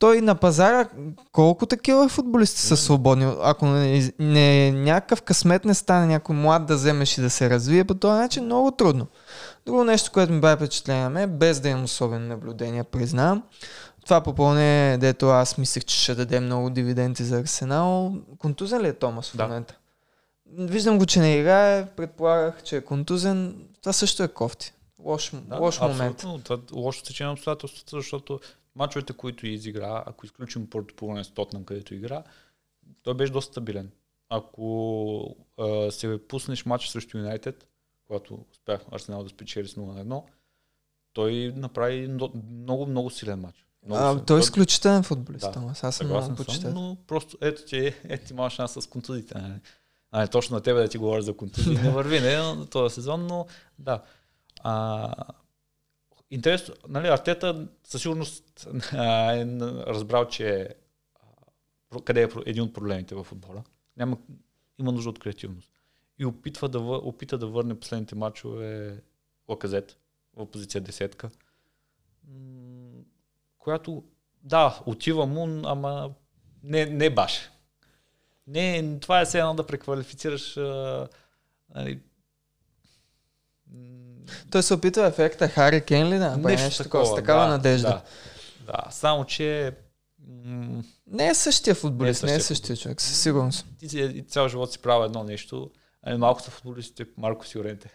той 0.00 0.20
на 0.20 0.34
пазара, 0.34 0.88
колко 1.32 1.66
такива 1.66 2.08
футболисти 2.08 2.60
са 2.60 2.76
свободни? 2.76 3.34
Ако 3.42 3.66
не, 3.66 4.12
не 4.18 4.72
някакъв 4.72 5.22
късмет 5.22 5.64
не 5.64 5.74
стане 5.74 6.06
някой 6.06 6.36
млад 6.36 6.66
да 6.66 6.74
вземеш 6.74 7.18
и 7.18 7.20
да 7.20 7.30
се 7.30 7.50
развие, 7.50 7.84
по 7.84 7.94
този 7.94 8.18
начин 8.18 8.44
много 8.44 8.70
трудно. 8.70 9.06
Друго 9.66 9.84
нещо, 9.84 10.10
което 10.12 10.32
ми 10.32 10.40
бе 10.40 10.56
впечатление, 10.56 11.26
без 11.26 11.60
да 11.60 11.68
имам 11.68 11.84
особено 11.84 12.26
наблюдение, 12.26 12.84
признавам. 12.84 13.42
Това 14.04 14.20
попълне, 14.20 14.98
дето 15.00 15.28
аз 15.28 15.58
мислех, 15.58 15.84
че 15.84 16.02
ще 16.02 16.14
даде 16.14 16.40
много 16.40 16.70
дивиденти 16.70 17.24
за 17.24 17.38
Арсенал. 17.38 18.14
Контузен 18.38 18.82
ли 18.82 18.88
е 18.88 18.92
Томас 18.92 19.30
в 19.30 19.36
да. 19.36 19.42
момента? 19.42 19.74
Виждам 20.58 20.98
го, 20.98 21.06
че 21.06 21.20
не 21.20 21.36
играе, 21.36 21.86
предполагах, 21.86 22.62
че 22.62 22.76
е 22.76 22.80
контузен. 22.80 23.54
Това 23.80 23.92
също 23.92 24.22
е 24.22 24.28
кофти. 24.28 24.72
Лош, 25.04 25.32
да, 25.34 25.56
лош 25.56 25.80
момент. 25.80 26.24
Това 26.44 26.58
лошо 26.72 27.04
течение 27.04 27.26
на 27.26 27.32
обстоятелствата, 27.32 27.96
защото 27.96 28.40
мачовете, 28.74 29.12
които 29.12 29.46
изигра, 29.46 30.04
ако 30.06 30.26
изключим 30.26 30.70
Портополоне 30.70 31.24
с 31.24 31.30
Тотнам, 31.30 31.64
където 31.64 31.94
игра, 31.94 32.22
той 33.02 33.14
беше 33.14 33.32
доста 33.32 33.52
стабилен. 33.52 33.90
Ако 34.28 35.36
а, 35.58 35.90
се 35.90 36.20
пуснеш 36.28 36.64
матч 36.64 36.88
срещу 36.88 37.18
Юнайтед, 37.18 37.66
когато 38.06 38.46
успях 38.52 38.80
Арсенал 38.92 39.22
да 39.22 39.28
спечели 39.28 39.68
с 39.68 39.74
0 39.74 39.80
на 39.80 40.04
1, 40.04 40.22
той 41.12 41.52
направи 41.56 42.08
много, 42.08 42.86
много 42.86 43.10
силен 43.10 43.40
матч. 43.40 43.66
Много 43.86 44.02
а, 44.02 44.24
той 44.24 44.38
е 44.38 44.40
изключителен 44.40 45.02
футболист, 45.02 45.52
да, 45.52 45.74
аз 45.82 45.96
съм 45.96 46.06
много 46.06 46.34
почитател. 46.34 46.72
Но 46.74 46.96
просто 47.06 47.38
ето, 47.40 47.62
че 47.66 48.00
ето 48.04 48.26
ти 48.26 48.34
малък 48.34 48.52
шанс 48.52 48.72
с 48.72 48.86
контузите. 48.86 49.38
Нали? 49.38 49.60
А, 50.10 50.20
не 50.20 50.28
точно 50.28 50.54
на 50.54 50.62
тебе 50.62 50.80
да 50.80 50.88
ти 50.88 50.98
говоря 50.98 51.22
за 51.22 51.36
контузии. 51.36 51.74
не 51.74 51.90
върви, 51.90 52.20
не, 52.20 52.36
на 52.36 52.66
този 52.66 52.94
сезон, 52.94 53.26
но 53.26 53.46
да. 53.78 54.02
А, 54.62 55.14
интересно, 56.30 56.74
нали, 56.88 57.08
Артета 57.08 57.68
със 57.84 58.02
сигурност 58.02 58.68
а, 58.92 59.32
е 59.32 59.46
разбрал, 59.86 60.28
че 60.28 60.74
а, 61.94 62.00
къде 62.00 62.22
е 62.22 62.28
един 62.46 62.62
от 62.62 62.74
проблемите 62.74 63.14
в 63.14 63.24
футбола. 63.24 63.64
Няма, 63.96 64.18
има 64.78 64.92
нужда 64.92 65.10
от 65.10 65.18
креативност. 65.18 65.72
И 66.18 66.24
опитва 66.24 66.68
да, 66.68 66.78
опита 66.80 67.38
да 67.38 67.46
върне 67.46 67.80
последните 67.80 68.14
матчове 68.14 69.00
Лаказет 69.48 69.98
в 70.36 70.46
позиция 70.46 70.80
десетка, 70.80 71.30
която, 73.58 74.04
да, 74.42 74.82
отива 74.86 75.26
му, 75.26 75.62
ама 75.64 76.14
не, 76.62 76.86
не 76.86 77.14
баш. 77.14 77.50
Не, 78.46 78.98
това 79.00 79.20
е 79.20 79.24
все 79.24 79.38
едно 79.38 79.54
да 79.54 79.66
преквалифицираш 79.66 80.56
а, 80.56 81.08
нали, 81.74 82.00
той 84.50 84.62
се 84.62 84.74
опитва 84.74 85.06
ефекта 85.06 85.48
Хари 85.48 85.80
Кен 85.80 86.08
ли 86.08 86.18
да? 86.18 86.36
Нещо, 86.36 86.64
нещо 86.64 86.82
такова, 86.82 87.06
с 87.06 87.14
такава 87.14 87.44
да, 87.44 87.50
надежда. 87.50 87.88
Да, 87.88 88.02
да, 88.66 88.90
само 88.90 89.24
че 89.24 89.72
не 91.06 91.28
е 91.28 91.34
същия 91.34 91.74
футболист, 91.74 92.22
не 92.22 92.34
е 92.34 92.34
същия, 92.34 92.34
не 92.34 92.36
е 92.36 92.40
същия 92.40 92.76
човек, 92.76 93.00
със 93.00 93.20
сигурност. 93.22 93.66
Ти, 93.78 93.88
ти 93.88 94.24
цял 94.28 94.48
живот 94.48 94.72
си 94.72 94.78
правил 94.78 95.04
едно 95.04 95.24
нещо, 95.24 95.70
а 96.02 96.18
малко 96.18 96.42
са 96.42 96.50
футболистите, 96.50 97.10
Марко 97.16 97.46
Сиоренте 97.46 97.88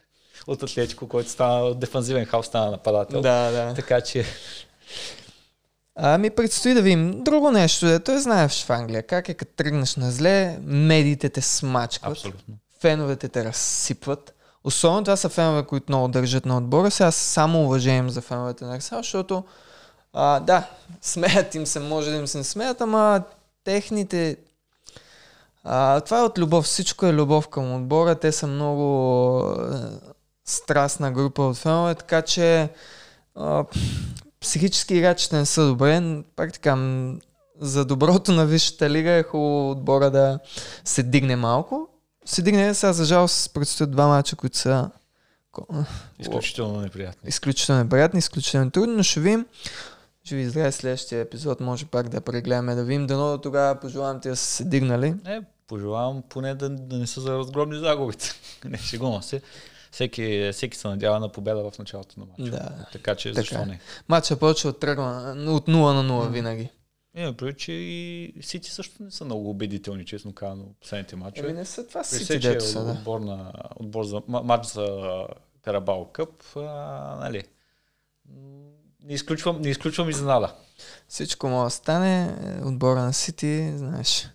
от 0.47 0.63
Атлетико, 0.63 1.07
който 1.07 1.29
стана 1.29 1.75
дефанзивен 1.75 2.25
хаос, 2.25 2.45
стана 2.45 2.71
нападател. 2.71 3.21
Да, 3.21 3.51
да. 3.51 3.73
Така 3.73 4.01
че... 4.01 4.25
Ами 5.95 6.29
предстои 6.29 6.73
да 6.73 6.81
видим 6.81 7.23
друго 7.23 7.51
нещо. 7.51 7.86
Да 7.86 8.03
той 8.03 8.19
знаеш 8.19 8.63
в 8.63 8.69
Англия 8.69 9.03
как 9.03 9.29
е 9.29 9.33
като 9.33 9.51
тръгнеш 9.55 9.95
на 9.95 10.11
зле, 10.11 10.57
медиите 10.61 11.29
те 11.29 11.41
смачкват, 11.41 12.11
Абсолютно. 12.11 12.57
феновете 12.79 13.29
те 13.29 13.45
разсипват. 13.45 14.34
Особено 14.66 15.03
това 15.03 15.16
са 15.16 15.30
фенове, 15.30 15.63
които 15.63 15.86
много 15.89 16.07
държат 16.07 16.45
на 16.45 16.57
отбора. 16.57 16.91
Сега 16.91 17.11
само 17.11 17.63
уважаем 17.63 18.09
за 18.09 18.22
феновете 18.22 18.66
на 18.66 18.76
Арсенал, 18.76 19.03
защото 19.03 19.43
а, 20.13 20.39
да, 20.39 20.68
смеят 21.01 21.55
им 21.55 21.66
се, 21.66 21.80
може 21.80 22.11
да 22.11 22.18
им 22.18 22.28
се 22.28 22.43
смеят, 22.43 22.82
ама 22.82 23.24
техните... 23.63 24.38
А, 25.63 26.01
това 26.01 26.20
е 26.20 26.24
от 26.24 26.38
любов. 26.38 26.66
Всичко 26.66 27.05
е 27.05 27.13
любов 27.13 27.47
към 27.47 27.76
отбора. 27.76 28.16
Те 28.16 28.32
са 28.32 28.47
много 28.47 29.39
а, 29.39 29.91
страстна 30.45 31.11
група 31.11 31.41
от 31.41 31.57
фенове, 31.57 31.95
така 31.95 32.22
че 32.22 32.70
а, 33.36 33.66
психически 34.39 34.95
играчите 34.95 35.36
не 35.36 35.45
са 35.45 35.68
добре. 35.68 36.24
Пак 36.36 36.53
така, 36.53 36.78
за 37.61 37.86
доброто 37.86 38.32
на 38.32 38.45
Висшата 38.45 38.89
лига 38.89 39.11
е 39.11 39.24
хубаво 39.24 39.72
отбора 39.72 40.11
да 40.11 40.39
се 40.86 41.03
дигне 41.03 41.36
малко 41.36 41.88
се 42.26 42.41
дигне. 42.41 42.73
Сега 42.73 42.93
за 42.93 43.05
жалост 43.05 43.53
предстоят 43.53 43.91
два 43.91 44.07
мача, 44.07 44.36
които 44.36 44.57
са 44.57 44.89
изключително 46.19 46.82
неприятни. 46.82 47.30
Изключително 47.30 47.84
неприятни, 47.84 48.19
изключително 48.19 48.71
трудни, 48.71 48.95
но 48.95 49.03
ще 49.03 49.19
видим. 49.19 49.45
Ще 50.23 50.36
ви 50.36 50.49
здраве 50.49 50.71
следващия 50.71 51.21
епизод, 51.21 51.59
може 51.59 51.86
пак 51.86 52.09
да 52.09 52.21
прегледаме, 52.21 52.76
да 52.76 52.84
видим. 52.84 53.07
Дано 53.07 53.38
тогава 53.38 53.80
пожелавам 53.80 54.21
ти 54.21 54.30
да 54.30 54.36
са 54.36 54.45
се 54.45 54.63
дигнали. 54.63 55.15
Не, 55.26 55.41
пожелавам 55.67 56.23
поне 56.30 56.55
да, 56.55 56.69
да 56.69 56.97
не 56.97 57.07
са 57.07 57.21
за 57.21 57.38
разгромни 57.38 57.80
загубите. 57.80 58.32
не, 58.65 58.78
шегувам 58.78 59.23
се. 59.23 59.41
Всеки, 59.91 60.49
всеки 60.53 60.78
се 60.78 60.88
надява 60.88 61.19
на 61.19 61.30
победа 61.30 61.71
в 61.71 61.80
началото 61.80 62.19
на 62.19 62.26
матча. 62.26 62.57
Да. 62.57 62.86
Така 62.91 63.15
че 63.15 63.30
така. 63.30 63.41
защо 63.41 63.59
е. 63.59 63.65
не? 63.65 63.80
Матча 64.07 64.36
почва 64.36 64.69
от, 64.69 64.80
тръгва, 64.80 65.36
от 65.47 65.67
0 65.67 65.69
на 65.69 66.03
0 66.03 66.30
винаги. 66.30 66.69
Преди, 67.16 67.53
че 67.57 67.72
и 67.72 68.34
Сити 68.41 68.72
също 68.72 69.03
не 69.03 69.11
са 69.11 69.26
много 69.26 69.49
убедителни, 69.49 70.05
честно 70.05 70.34
казано, 70.34 70.66
последните 70.82 71.16
матчи. 71.16 71.41
Еми 71.41 71.53
не 71.53 71.66
са 71.66 71.88
това 71.88 72.03
Сити, 72.03 72.39
дето 72.39 72.66
са, 72.66 72.86
да. 72.86 72.91
Отбор, 72.91 73.20
на, 73.20 73.53
отбор 73.76 74.03
за 74.03 74.22
матч 74.28 74.68
за 74.68 75.28
Карабал 75.61 76.09
Къп, 76.13 76.43
а, 76.55 76.61
нали, 77.20 77.43
не 79.03 79.13
изключвам, 79.13 79.61
не 79.61 79.70
изключвам 79.70 80.09
изненада. 80.09 80.55
Всичко 81.07 81.47
може 81.47 81.66
да 81.66 81.70
стане. 81.70 82.36
Отбора 82.66 83.01
на 83.01 83.13
Сити, 83.13 83.74
знаеш, 83.76 84.30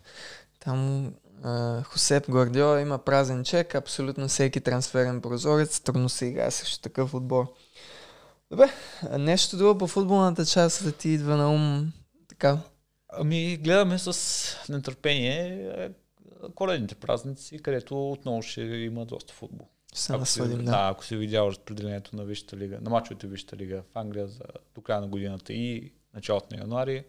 там 0.61 1.11
Uh, 1.45 1.83
Хосеп 1.85 2.31
Гвардиола 2.31 2.81
има 2.81 2.99
празен 2.99 3.45
чек, 3.45 3.74
абсолютно 3.74 4.28
всеки 4.28 4.61
трансферен 4.61 5.20
прозорец, 5.20 5.81
трудно 5.81 6.09
се 6.09 6.26
играе 6.26 6.51
срещу 6.51 6.83
такъв 6.83 7.14
отбор. 7.14 7.47
Добре, 8.51 8.72
нещо 9.18 9.57
друго 9.57 9.78
по 9.78 9.87
футболната 9.87 10.47
част 10.47 10.85
да 10.85 10.93
ти 10.93 11.09
идва 11.09 11.37
на 11.37 11.53
ум 11.53 11.93
така? 12.41 12.59
Ами, 13.09 13.57
гледаме 13.57 13.99
с 13.99 14.57
нетърпение 14.68 15.70
е, 15.76 15.91
коледните 16.55 16.95
празници, 16.95 17.59
където 17.59 18.11
отново 18.11 18.43
ще 18.43 18.61
има 18.61 19.05
доста 19.05 19.32
футбол. 19.34 19.66
Се 19.95 20.12
ако 20.12 20.20
насладим, 20.20 20.59
си, 20.59 20.64
да. 20.64 20.70
да. 20.70 20.88
Ако 20.93 21.05
си 21.05 21.16
видял 21.16 21.47
разпределението 21.47 22.16
на 22.16 22.24
Висшата 22.24 22.57
лига, 22.57 22.78
на 22.80 22.91
мачовете 22.91 23.26
в 23.26 23.30
Висшата 23.30 23.57
лига 23.57 23.82
в 23.82 23.97
Англия 23.97 24.28
за, 24.28 24.43
до 24.74 24.80
края 24.80 25.01
на 25.01 25.09
годината 25.09 25.53
и 25.53 25.93
началото 26.14 26.47
на 26.51 26.61
януари, 26.61 27.05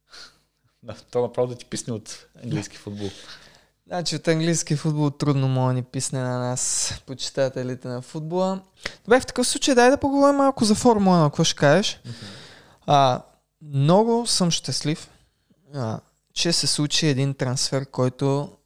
да, 0.82 0.94
то 1.10 1.22
направо 1.22 1.48
да 1.48 1.54
ти 1.54 1.64
писне 1.64 1.92
от 1.92 2.26
английски 2.44 2.76
футбол. 2.76 3.08
Значи 3.86 4.16
от 4.16 4.28
английски 4.28 4.76
футбол 4.76 5.10
трудно 5.10 5.48
може 5.48 5.66
да 5.66 5.72
ни 5.72 5.82
писне 5.82 6.20
на 6.20 6.38
нас, 6.38 6.94
почитателите 7.06 7.88
на 7.88 8.02
футбола. 8.02 8.60
Добре, 9.04 9.20
в 9.20 9.26
такъв 9.26 9.46
случай 9.46 9.74
дай 9.74 9.90
да 9.90 9.96
поговорим 9.96 10.36
малко 10.36 10.64
за 10.64 10.74
Формула 10.74 11.16
1, 11.16 11.26
какво 11.26 11.44
ще 11.44 11.56
кажеш? 11.56 12.00
Mm-hmm. 12.04 12.26
А, 12.86 13.22
много 13.72 14.26
съм 14.26 14.50
щастлив, 14.50 15.10
а, 15.74 16.00
че 16.32 16.52
се 16.52 16.66
случи 16.66 17.06
един 17.06 17.34
трансфер, 17.34 17.86
който 17.86 18.56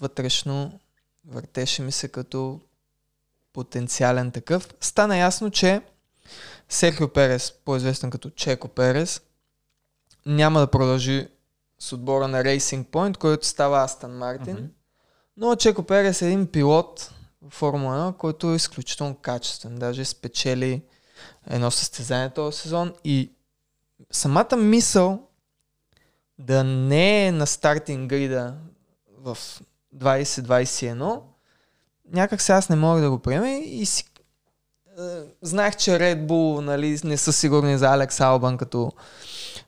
вътрешно 0.00 0.80
въртеше 1.26 1.82
ми 1.82 1.92
се 1.92 2.08
като 2.08 2.60
потенциален 3.52 4.30
такъв. 4.30 4.68
Стана 4.80 5.16
ясно, 5.16 5.50
че 5.50 5.82
Серхио 6.68 7.08
Перес, 7.08 7.52
по-известен 7.64 8.10
като 8.10 8.30
Чеко 8.30 8.68
Перес, 8.68 9.20
няма 10.26 10.60
да 10.60 10.66
продължи 10.66 11.28
с 11.78 11.92
отбора 11.92 12.28
на 12.28 12.42
Racing 12.42 12.84
Point, 12.84 13.16
който 13.16 13.46
става 13.46 13.84
Астан 13.84 14.18
Мартин. 14.18 14.56
Mm-hmm. 14.56 14.68
Но 15.36 15.56
Чеко 15.56 15.82
Перес 15.82 16.22
е 16.22 16.26
един 16.26 16.46
пилот 16.46 17.12
в 17.42 17.50
Формула 17.50 18.12
1, 18.12 18.16
който 18.16 18.52
е 18.52 18.56
изключително 18.56 19.14
качествен. 19.14 19.76
Даже 19.76 20.04
спечели 20.04 20.82
едно 21.46 21.70
състезание 21.70 22.30
този 22.30 22.58
сезон 22.58 22.94
и 23.04 23.32
самата 24.10 24.56
мисъл 24.56 25.20
да 26.38 26.64
не 26.64 27.26
е 27.26 27.32
на 27.32 27.46
стартинг 27.46 28.10
грида 28.10 28.54
в 29.18 29.38
2021, 29.96 31.20
някак 32.12 32.42
се 32.42 32.52
аз 32.52 32.68
не 32.68 32.76
мога 32.76 33.00
да 33.00 33.10
го 33.10 33.18
приема 33.18 33.48
и 33.48 33.86
си 33.86 34.04
знаех, 35.42 35.76
че 35.76 35.90
Red 35.90 36.26
Bull 36.26 36.60
нали, 36.60 37.00
не 37.04 37.16
са 37.16 37.32
сигурни 37.32 37.78
за 37.78 37.88
Алекс 37.88 38.20
Албан 38.20 38.56
като 38.56 38.92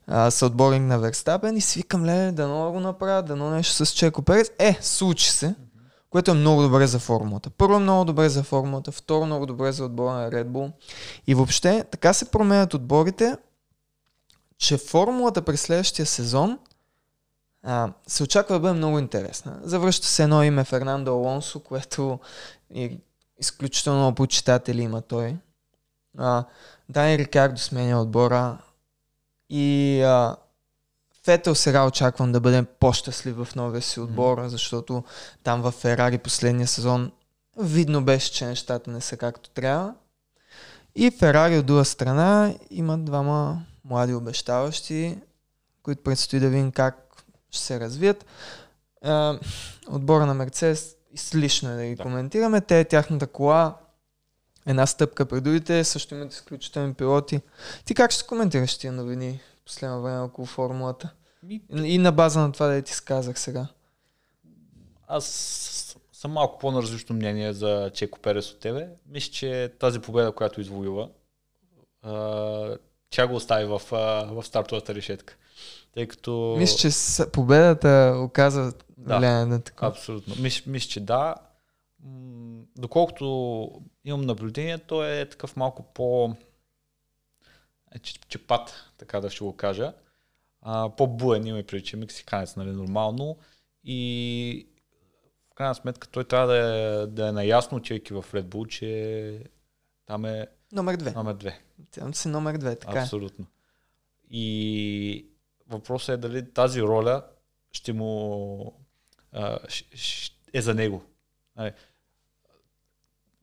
а, 0.07 0.31
съотборник 0.31 0.83
на 0.83 0.99
Верстапен 0.99 1.57
и 1.57 1.61
свикам, 1.61 2.05
ле, 2.05 2.33
да 2.33 2.49
много 2.49 2.73
го 2.73 2.81
направят, 2.81 3.27
да 3.27 3.37
нещо 3.37 3.87
с 3.87 3.93
Чеко 3.93 4.23
Перец. 4.23 4.51
Е, 4.59 4.79
случи 4.81 5.31
се, 5.31 5.55
което 6.11 6.31
е 6.31 6.35
много 6.35 6.63
добре 6.63 6.87
за 6.87 6.99
формулата. 6.99 7.51
Първо 7.51 7.81
много 7.81 8.05
добре 8.05 8.29
за 8.29 8.43
формулата, 8.43 8.93
второ 8.93 9.27
много 9.27 9.47
добре 9.47 9.73
за 9.73 9.85
отбора 9.85 10.13
на 10.13 10.31
Red 10.31 10.47
Bull. 10.47 10.73
И 11.27 11.35
въобще 11.35 11.85
така 11.91 12.13
се 12.13 12.31
променят 12.31 12.75
отборите, 12.75 13.37
че 14.61 14.79
формулата 14.79 15.43
през 15.43 15.61
следващия 15.61 16.07
сезон 16.07 16.59
а, 17.63 17.93
се 18.07 18.23
очаква 18.23 18.55
да 18.55 18.61
бъде 18.61 18.75
много 18.75 18.99
интересна. 18.99 19.59
Завръща 19.63 20.07
се 20.07 20.23
едно 20.23 20.43
име 20.43 20.65
Фернандо 20.65 21.11
Алонсо, 21.11 21.61
което 21.61 22.19
е 22.75 22.99
изключително 23.39 23.99
много 23.99 24.15
почитатели 24.15 24.83
има 24.83 25.03
той. 25.03 25.37
А, 26.19 26.45
Дани 26.89 27.19
Рикардо 27.19 27.61
сменя 27.61 28.03
отбора 28.03 28.59
и 29.51 30.03
а, 30.03 30.37
Фетел 31.25 31.55
сега 31.55 31.87
очаквам 31.87 32.33
да 32.33 32.41
бъде 32.41 32.63
по-щастлив 32.63 33.37
в 33.37 33.55
новия 33.55 33.83
си 33.83 34.01
отбор, 34.01 34.39
mm. 34.39 34.47
защото 34.47 35.05
там 35.43 35.63
в 35.63 35.71
Ферари 35.71 36.19
последния 36.19 36.67
сезон 36.67 37.13
видно 37.59 38.05
беше, 38.05 38.33
че 38.33 38.47
нещата 38.47 38.91
не 38.91 39.01
са 39.01 39.17
както 39.17 39.51
трябва. 39.51 39.95
И 40.95 41.11
Ферари 41.11 41.59
от 41.59 41.67
друга 41.67 41.85
страна 41.85 42.55
имат 42.71 43.05
двама 43.05 43.63
млади 43.85 44.15
обещаващи, 44.15 45.19
които 45.83 46.03
предстои 46.03 46.41
да 46.41 46.49
видим 46.49 46.73
как 46.73 47.25
ще 47.51 47.63
се 47.63 47.81
развият. 47.81 48.27
А, 49.03 49.39
отбора 49.89 50.27
на 50.27 50.35
Мерцес 50.35 50.97
излишно 51.13 51.71
е 51.71 51.77
да 51.77 51.85
ги 51.85 51.95
да. 51.95 52.03
коментираме. 52.03 52.61
Те, 52.61 52.85
тяхната 52.85 53.27
кола, 53.27 53.77
една 54.67 54.87
стъпка 54.87 55.27
пред 55.27 55.45
другите, 55.45 55.85
също 55.85 56.15
имат 56.15 56.33
изключителни 56.33 56.95
пилоти. 56.95 57.41
Ти 57.85 57.95
как 57.95 58.11
ще 58.11 58.27
коментираш 58.27 58.79
тия 58.79 58.93
новини 58.93 59.41
последно 59.65 60.03
време 60.03 60.21
около 60.21 60.47
формулата? 60.47 61.11
Ми... 61.43 61.61
И 61.71 61.99
на 61.99 62.13
база 62.13 62.41
на 62.41 62.53
това 62.53 62.67
да 62.67 62.83
ти 62.83 62.95
сказах 62.95 63.39
сега. 63.39 63.67
Аз 65.09 65.27
съм 66.13 66.33
малко 66.33 66.59
по-наразлично 66.59 67.17
мнение 67.17 67.53
за 67.53 67.91
Чеко 67.95 68.19
Перес 68.19 68.51
от 68.51 68.61
тебе. 68.61 68.89
Мисля, 69.07 69.33
че 69.33 69.73
тази 69.79 70.01
победа, 70.01 70.33
която 70.33 70.61
извоюва, 70.61 71.09
тя 73.11 73.27
го 73.27 73.35
остави 73.35 73.65
в, 73.65 73.83
в 74.31 74.43
стартовата 74.43 74.95
решетка. 74.95 75.37
Тъй 75.95 76.07
като... 76.07 76.55
Мисля, 76.59 76.77
че 76.77 76.91
победата 77.33 78.15
оказа 78.19 78.73
да, 78.99 79.19
влияние 79.19 79.47
на 79.47 79.63
такова. 79.63 79.91
Абсолютно. 79.91 80.35
Мисля, 80.43 80.71
мисля, 80.71 80.89
че 80.89 81.01
да. 81.01 81.35
Доколкото 82.79 83.71
имам 84.05 84.21
наблюдение, 84.21 84.79
той 84.79 85.21
е 85.21 85.29
такъв 85.29 85.57
малко 85.57 85.83
по 85.83 86.37
е, 87.95 87.99
чепат, 88.29 88.85
така 88.99 89.21
да 89.21 89.31
ще 89.31 89.45
го 89.45 89.57
кажа. 89.57 89.93
А, 90.63 90.91
по-буен 90.97 91.47
има 91.47 91.63
преди, 91.63 91.85
че 91.85 91.97
е 91.97 92.01
мексиканец, 92.01 92.57
нали, 92.57 92.71
нормално. 92.71 93.39
И 93.85 94.67
в 95.51 95.55
крайна 95.55 95.75
сметка 95.75 96.09
той 96.09 96.25
трябва 96.25 96.47
да 96.47 96.59
е, 96.59 97.07
да 97.07 97.29
е 97.29 97.33
наясно, 97.33 97.79
отивайки 97.79 98.13
в 98.13 98.25
Red 98.33 98.45
Bull, 98.45 98.69
че 98.69 99.51
там 100.07 100.25
е 100.25 100.47
номер 100.73 100.97
две. 100.97 101.11
Номер 101.11 101.35
две. 101.35 101.61
Там 101.91 102.15
си 102.15 102.29
номер 102.29 102.59
две, 102.59 102.77
така 102.77 102.99
е. 102.99 103.03
Абсолютно. 103.03 103.47
И 104.31 105.27
въпросът 105.69 106.09
е 106.09 106.17
дали 106.17 106.51
тази 106.51 106.83
роля 106.83 107.25
ще 107.73 107.93
му 107.93 108.75
а, 109.33 109.59
е 110.53 110.63
за 110.63 110.75
него. 110.75 111.03
Нали, 111.57 111.73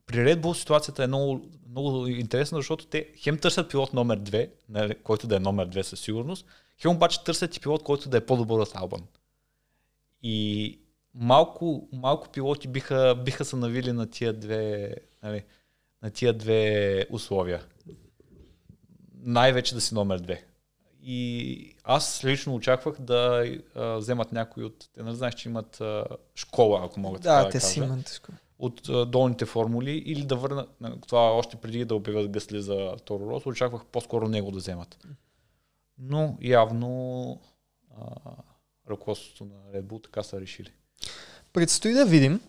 при 0.06 0.18
Red 0.18 0.42
Bull 0.42 0.54
ситуацията 0.54 1.04
е 1.04 1.08
много, 1.08 1.42
много 1.70 2.08
интересна, 2.08 2.58
защото 2.58 2.88
те 2.88 3.12
хем 3.18 3.38
търсят 3.38 3.70
пилот 3.70 3.94
номер 3.94 4.20
2, 4.20 4.50
нали, 4.70 4.96
който 4.96 5.28
да 5.28 5.36
е 5.36 5.40
номер 5.40 5.70
2 5.70 5.82
със 5.82 6.00
сигурност, 6.00 6.46
хем 6.82 6.92
обаче 6.92 7.24
търсят 7.24 7.56
и 7.56 7.60
пилот, 7.60 7.84
който 7.84 8.10
да 8.10 8.18
е 8.18 8.26
по-добър 8.26 8.60
от 8.60 8.76
Албан. 8.76 9.02
И 10.24 10.80
малко, 11.14 11.90
малко 11.94 12.30
пилоти 12.30 12.68
биха, 12.68 13.22
биха 13.26 13.46
се 13.46 13.56
навили 13.56 13.92
на 13.92 14.10
тия 14.10 14.34
две, 14.34 14.96
нали, 15.24 15.44
на 16.08 16.12
тия 16.12 16.34
две 16.34 17.06
условия. 17.10 17.64
Най-вече 19.16 19.76
да 19.76 19.82
си 19.82 19.94
номер 19.94 20.22
2. 20.22 20.40
И 21.02 21.76
аз 21.84 22.24
лично 22.24 22.56
очаквах 22.56 22.96
да 23.00 23.46
а, 23.76 23.98
вземат 23.98 24.32
някой 24.32 24.64
от... 24.64 24.90
Те 24.94 25.04
не 25.04 25.16
знаеш, 25.16 25.36
че 25.36 25.50
имат 25.50 25.82
а, 25.82 26.06
школа, 26.36 26.82
ако 26.86 27.00
могат 27.00 27.22
да, 27.22 27.44
да 27.44 27.50
те 27.50 27.60
си 27.60 27.80
имат 27.80 28.14
школа. 28.14 28.38
От 28.60 28.90
а, 28.90 29.06
долните 29.06 29.46
формули 29.46 29.92
или 29.92 30.26
да 30.26 30.36
върнат... 30.36 30.70
Това 31.08 31.32
още 31.32 31.58
преди 31.58 31.86
да 31.86 31.96
обявят 31.96 32.32
Гъсли 32.32 32.62
за 32.62 32.96
Торо 33.06 33.30
Рос, 33.30 33.46
очаквах 33.46 33.86
по-скоро 33.86 34.28
него 34.28 34.52
да 34.52 34.58
вземат. 34.58 34.98
Но 35.98 36.38
явно 36.42 37.42
а, 37.98 38.06
ръководството 38.90 39.46
на 39.46 39.80
Red 39.80 39.84
Bull 39.84 40.04
така 40.04 40.24
са 40.24 40.42
решили. 40.42 40.72
Предстои 41.54 41.94
да 41.94 42.06
видим. 42.06 42.42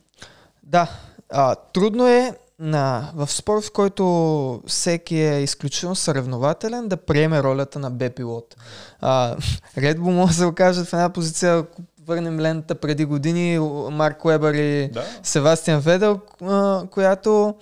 Да, 0.62 1.00
а, 1.28 1.54
трудно 1.54 2.08
е 2.08 2.38
на, 2.58 3.10
в 3.14 3.30
спорт, 3.30 3.64
в 3.64 3.72
който 3.72 4.62
всеки 4.66 5.16
е 5.16 5.42
изключително 5.42 5.96
съревнователен, 5.96 6.88
да 6.88 6.96
приеме 6.96 7.42
ролята 7.42 7.78
на 7.78 7.90
Б-пилот. 7.90 8.56
Bull 9.76 10.10
може 10.10 10.32
да 10.32 10.38
се 10.38 10.44
окажат 10.44 10.86
в 10.86 10.92
една 10.92 11.10
позиция, 11.10 11.58
ако 11.58 11.82
върнем 12.06 12.40
лента 12.40 12.74
преди 12.74 13.04
години, 13.04 13.58
Марк 13.90 14.24
Уебър 14.24 14.54
и 14.54 14.88
да. 14.88 15.04
Севастиан 15.22 15.80
Ведел, 15.80 16.20
а, 16.42 16.86
която 16.90 17.54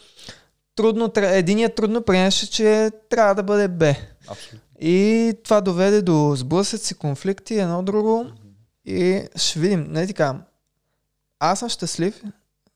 трудно, 0.76 1.12
единият 1.16 1.74
трудно 1.74 2.02
приемаше, 2.02 2.50
че 2.50 2.90
трябва 3.08 3.34
да 3.34 3.42
бъде 3.42 3.68
Б. 3.68 3.94
Абсолютно. 4.28 4.60
И 4.80 5.32
това 5.44 5.60
доведе 5.60 6.02
до 6.02 6.34
сблъсъци, 6.36 6.94
конфликти, 6.94 7.54
едно 7.54 7.82
друго. 7.82 8.24
Mm-hmm. 8.24 8.92
И 8.92 9.28
ще 9.36 9.58
видим. 9.58 9.86
Не 9.88 10.06
така. 10.06 10.34
Аз 11.40 11.58
съм 11.58 11.68
щастлив, 11.68 12.22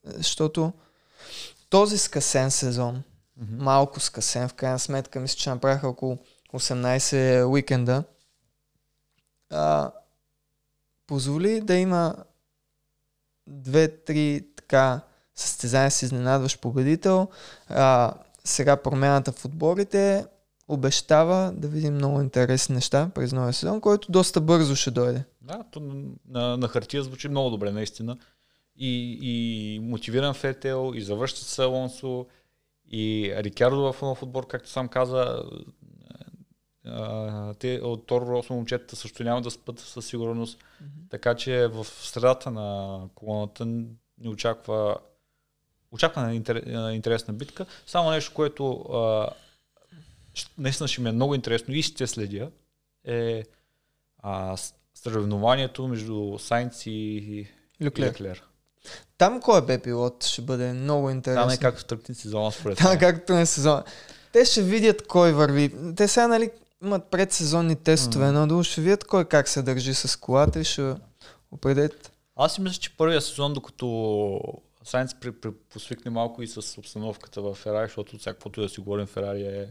защото 0.05 0.73
този 1.71 1.99
скъсен 1.99 2.51
сезон, 2.51 2.95
mm-hmm. 2.97 3.63
малко 3.63 4.01
скъсен, 4.01 4.49
в 4.49 4.55
крайна 4.55 4.79
сметка, 4.79 5.21
мисля, 5.21 5.37
че 5.37 5.51
направиха 5.51 5.89
около 5.89 6.19
18 6.53 7.49
уикенда, 7.51 8.05
а, 9.51 9.91
позволи 11.07 11.61
да 11.61 11.75
има 11.75 12.15
две-три 13.47 14.47
така 14.57 15.01
състезания 15.35 15.91
с 15.91 16.03
изненадващ 16.03 16.61
победител. 16.61 17.29
А, 17.69 18.15
сега 18.45 18.77
промяната 18.77 19.33
в 19.33 19.45
отборите 19.45 20.27
обещава 20.69 21.53
да 21.57 21.69
видим 21.69 21.95
много 21.95 22.21
интересни 22.21 22.75
неща 22.75 23.11
през 23.15 23.33
новия 23.33 23.53
сезон, 23.53 23.81
който 23.81 24.13
доста 24.13 24.41
бързо 24.41 24.77
ще 24.77 24.91
дойде. 24.91 25.25
Да, 25.41 25.65
то 25.71 25.81
на, 25.81 26.05
на, 26.29 26.57
на 26.57 26.69
хартия 26.69 27.03
звучи 27.03 27.29
много 27.29 27.51
добре, 27.51 27.71
наистина 27.71 28.17
и, 28.81 29.19
и 29.23 29.81
мотивиран 29.81 30.35
Фетел, 30.35 30.93
и 30.95 31.01
завършва 31.01 31.39
с 31.39 31.59
Алонсо, 31.59 32.27
и 32.91 33.33
Рикардо 33.37 33.93
в 33.93 34.03
нов 34.03 34.23
отбор, 34.23 34.47
както 34.47 34.69
сам 34.69 34.89
каза, 34.89 35.43
те 37.59 37.81
от 37.83 38.07
Торо 38.07 38.27
Росо 38.27 38.55
момчетата 38.55 38.97
също 38.97 39.25
няма 39.25 39.43
да 39.43 39.51
спът 39.51 39.79
със 39.79 40.07
сигурност. 40.07 40.59
Mm-hmm. 40.59 41.11
Така 41.11 41.35
че 41.35 41.67
в 41.67 41.85
средата 41.85 42.51
на 42.51 43.01
колоната 43.15 43.67
ни 43.67 44.29
очаква 44.29 44.97
очаква 45.93 46.35
интересна 46.95 47.35
битка. 47.35 47.67
Само 47.87 48.11
нещо, 48.11 48.35
което 48.35 48.73
а, 48.73 49.29
наистина 50.59 50.89
ще 50.89 51.01
ми 51.01 51.09
е 51.09 51.13
много 51.13 51.35
интересно 51.35 51.75
и 51.75 51.83
ще 51.83 52.07
следя, 52.07 52.51
е 53.05 53.45
а, 54.19 54.57
съревнованието 54.95 55.89
между 55.89 56.39
Сайнц 56.39 56.87
и 56.87 57.47
Люклер. 57.83 58.11
Люклер. 58.11 58.43
Там 59.19 59.41
кой 59.41 59.59
е 59.59 59.63
бе 59.63 59.79
пилот 59.79 60.25
ще 60.25 60.43
бъде 60.43 60.73
много 60.73 61.11
интересно. 61.11 61.43
Там 61.43 61.51
е 61.51 61.57
както 61.57 61.85
тръгне 61.85 62.15
сезона 62.15 62.53
според 62.53 62.79
Там 62.79 62.93
е 62.93 62.99
както 62.99 63.33
е 63.33 63.47
сезона. 63.47 63.85
Те 64.33 64.45
ще 64.45 64.63
видят 64.63 65.07
кой 65.07 65.33
върви. 65.33 65.75
Те 65.97 66.09
сега, 66.09 66.29
нали, 66.29 66.51
имат 66.83 67.05
предсезонни 67.05 67.77
тестове, 67.77 68.27
mm. 68.27 68.45
но 68.45 68.63
ще 68.63 68.81
видят 68.81 69.05
кой 69.05 69.25
как 69.25 69.49
се 69.49 69.63
държи 69.63 69.95
с 69.95 70.17
колата 70.17 70.61
и 70.61 70.65
ще 70.65 70.95
определят. 71.53 72.13
Аз 72.37 72.55
си 72.55 72.61
мисля, 72.61 72.81
че 72.81 72.97
първия 72.97 73.21
сезон, 73.21 73.53
докато 73.53 74.41
Сайнц 74.85 75.15
при, 75.15 75.33
при, 75.33 75.51
посвикне 75.53 76.11
малко 76.11 76.43
и 76.43 76.47
с 76.47 76.79
обстановката 76.79 77.43
в 77.43 77.55
Ферари, 77.55 77.87
защото 77.87 78.19
всякаквото 78.19 78.61
да 78.61 78.69
си 78.69 78.81
говорим 78.81 79.07
Ферари 79.07 79.43
е 79.43 79.69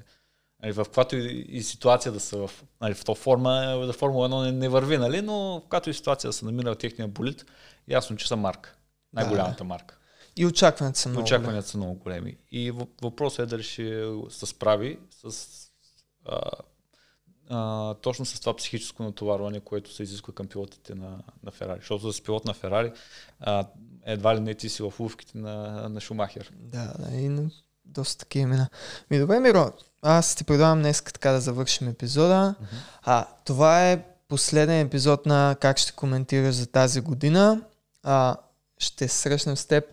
нали, 0.63 0.71
в 0.71 0.83
каквато 0.83 1.15
и, 1.15 1.45
и 1.49 1.63
ситуация 1.63 2.11
да 2.11 2.19
са 2.19 2.47
в, 2.47 2.63
нали, 2.81 2.93
в 2.93 3.05
то 3.05 3.15
форма, 3.15 3.83
да 3.85 3.93
Формула 3.93 4.29
1 4.29 4.45
не, 4.45 4.51
не 4.51 4.69
върви, 4.69 4.97
нали, 4.97 5.21
но 5.21 5.59
в 5.59 5.61
каквато 5.61 5.89
и 5.89 5.93
ситуация 5.93 6.29
да 6.29 6.33
се 6.33 6.45
намира 6.45 6.73
в 6.73 6.77
техния 6.77 7.07
болит, 7.07 7.45
ясно, 7.87 8.17
че 8.17 8.27
са 8.27 8.35
марка. 8.35 8.75
Най-голямата 9.13 9.57
да. 9.57 9.63
марка. 9.63 9.97
И 10.37 10.45
очакванията 10.45 10.99
са 10.99 11.09
много 11.09 11.23
Очакванията 11.23 11.67
са 11.67 11.77
много 11.77 11.93
големи. 11.95 12.37
И 12.51 12.71
въпросът 13.01 13.39
е 13.39 13.45
дали 13.45 13.63
ще 13.63 14.05
се 14.29 14.45
справи 14.45 14.99
с 15.11 15.47
а, 16.25 16.41
а, 17.49 17.93
точно 17.93 18.25
с 18.25 18.39
това 18.39 18.55
психическо 18.55 19.03
натоварване, 19.03 19.59
което 19.59 19.93
се 19.93 20.03
изисква 20.03 20.33
към 20.33 20.47
пилотите 20.47 20.95
на, 20.95 21.19
на 21.43 21.51
Ферари. 21.51 21.79
Защото 21.79 22.11
за 22.11 22.23
пилот 22.23 22.45
на 22.45 22.53
Ферари 22.53 22.91
а, 23.39 23.67
едва 24.05 24.35
ли 24.35 24.39
не 24.39 24.53
ти 24.53 24.69
си 24.69 24.83
в 24.83 24.93
лувките 24.99 25.37
на, 25.37 25.89
на 25.89 26.01
Шумахер. 26.01 26.51
Да, 26.59 26.93
да. 26.99 27.15
И 27.15 27.49
доста 27.85 28.17
такива 28.17 28.43
имена. 28.43 28.69
Ми 29.11 29.19
добре, 29.19 29.39
Миро, 29.39 29.71
аз 30.01 30.35
ти 30.35 30.43
предлагам 30.43 30.79
днес 30.79 31.01
така 31.01 31.31
да 31.31 31.41
завършим 31.41 31.87
епизода. 31.87 32.55
Mm-hmm. 32.61 32.65
А, 33.01 33.25
това 33.45 33.89
е 33.89 34.05
последен 34.27 34.79
епизод 34.79 35.25
на 35.25 35.55
как 35.59 35.77
ще 35.77 35.91
коментираш 35.91 36.55
за 36.55 36.67
тази 36.67 37.01
година. 37.01 37.61
А, 38.03 38.35
ще 38.79 39.07
срещнем 39.07 39.57
с 39.57 39.65
теб 39.65 39.85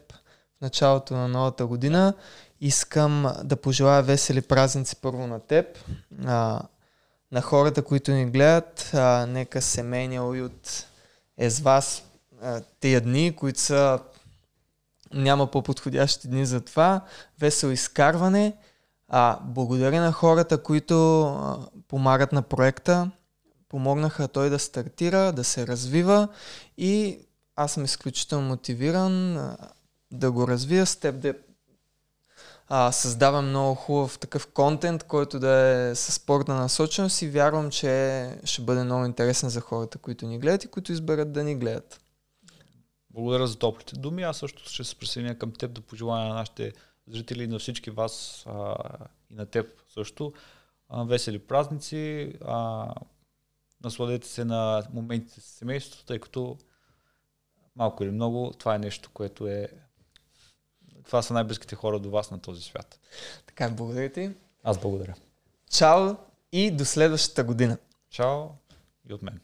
в 0.58 0.60
началото 0.60 1.14
на 1.14 1.28
новата 1.28 1.66
година. 1.66 2.14
Искам 2.60 3.32
да 3.44 3.56
пожелая 3.56 4.02
весели 4.02 4.40
празници 4.40 4.96
първо 4.96 5.26
на 5.26 5.40
теб, 5.40 5.66
а, 6.26 6.62
на 7.32 7.40
хората, 7.40 7.82
които 7.82 8.10
ни 8.10 8.26
гледат. 8.26 8.90
А, 8.94 9.26
нека 9.28 9.62
семейния 9.62 10.24
уют 10.24 10.86
е 11.38 11.50
с 11.50 11.60
вас 11.60 12.04
а, 12.42 12.60
тия 12.80 13.00
дни, 13.00 13.36
които 13.36 13.60
са 13.60 13.98
няма 15.14 15.50
по-подходящи 15.50 16.28
дни 16.28 16.46
за 16.46 16.60
това. 16.60 17.00
Весело 17.40 17.72
изкарване. 17.72 18.56
А, 19.08 19.38
благодаря 19.42 20.00
на 20.00 20.12
хората, 20.12 20.62
които 20.62 21.22
а, 21.22 21.58
помагат 21.88 22.32
на 22.32 22.42
проекта, 22.42 23.10
помогнаха 23.68 24.28
той 24.28 24.50
да 24.50 24.58
стартира, 24.58 25.32
да 25.32 25.44
се 25.44 25.66
развива 25.66 26.28
и 26.78 27.18
аз 27.56 27.72
съм 27.72 27.84
изключително 27.84 28.48
мотивиран 28.48 29.34
да 30.10 30.32
го 30.32 30.48
развия 30.48 30.86
с 30.86 30.96
теб, 30.96 31.20
да 31.20 31.34
а, 32.68 32.92
създавам 32.92 33.48
много 33.48 33.74
хубав 33.74 34.18
такъв 34.18 34.46
контент, 34.46 35.02
който 35.02 35.38
да 35.38 35.50
е 35.50 35.94
със 35.94 36.14
спортна 36.14 36.54
насоченост 36.54 37.22
и 37.22 37.28
вярвам, 37.28 37.70
че 37.70 38.30
ще 38.44 38.62
бъде 38.62 38.84
много 38.84 39.04
интересен 39.04 39.48
за 39.48 39.60
хората, 39.60 39.98
които 39.98 40.26
ни 40.26 40.38
гледат 40.38 40.64
и 40.64 40.68
които 40.68 40.92
изберат 40.92 41.32
да 41.32 41.44
ни 41.44 41.56
гледат. 41.56 42.00
Благодаря 43.10 43.46
за 43.46 43.58
топлите 43.58 43.96
думи. 43.96 44.22
Аз 44.22 44.36
също 44.36 44.68
ще 44.68 44.84
се 44.84 44.98
присъединя 44.98 45.38
към 45.38 45.52
теб 45.52 45.72
да 45.72 45.80
пожелая 45.80 46.28
на 46.28 46.34
нашите 46.34 46.72
зрители 47.06 47.42
и 47.42 47.46
на 47.46 47.58
всички 47.58 47.90
вас 47.90 48.44
а, 48.46 48.74
и 49.30 49.34
на 49.34 49.46
теб 49.46 49.66
също. 49.94 50.32
А, 50.88 51.04
весели 51.04 51.38
празници. 51.38 52.32
А, 52.44 52.88
насладете 53.84 54.28
се 54.28 54.44
на 54.44 54.82
моментите 54.92 55.40
с 55.40 55.44
семейството, 55.44 56.04
тъй 56.04 56.18
като 56.18 56.58
малко 57.76 58.04
или 58.04 58.10
много 58.10 58.52
това 58.58 58.74
е 58.74 58.78
нещо, 58.78 59.10
което 59.12 59.46
е 59.46 59.68
това 61.04 61.22
са 61.22 61.34
най-близките 61.34 61.76
хора 61.76 61.98
до 61.98 62.10
вас 62.10 62.30
на 62.30 62.40
този 62.40 62.62
свят. 62.62 63.00
Така, 63.46 63.70
благодаря 63.70 64.12
ти. 64.12 64.30
Аз 64.64 64.80
благодаря. 64.80 65.14
Чао 65.70 66.16
и 66.52 66.70
до 66.70 66.84
следващата 66.84 67.44
година. 67.44 67.78
Чао 68.10 68.44
и 69.08 69.14
от 69.14 69.22
мен. 69.22 69.40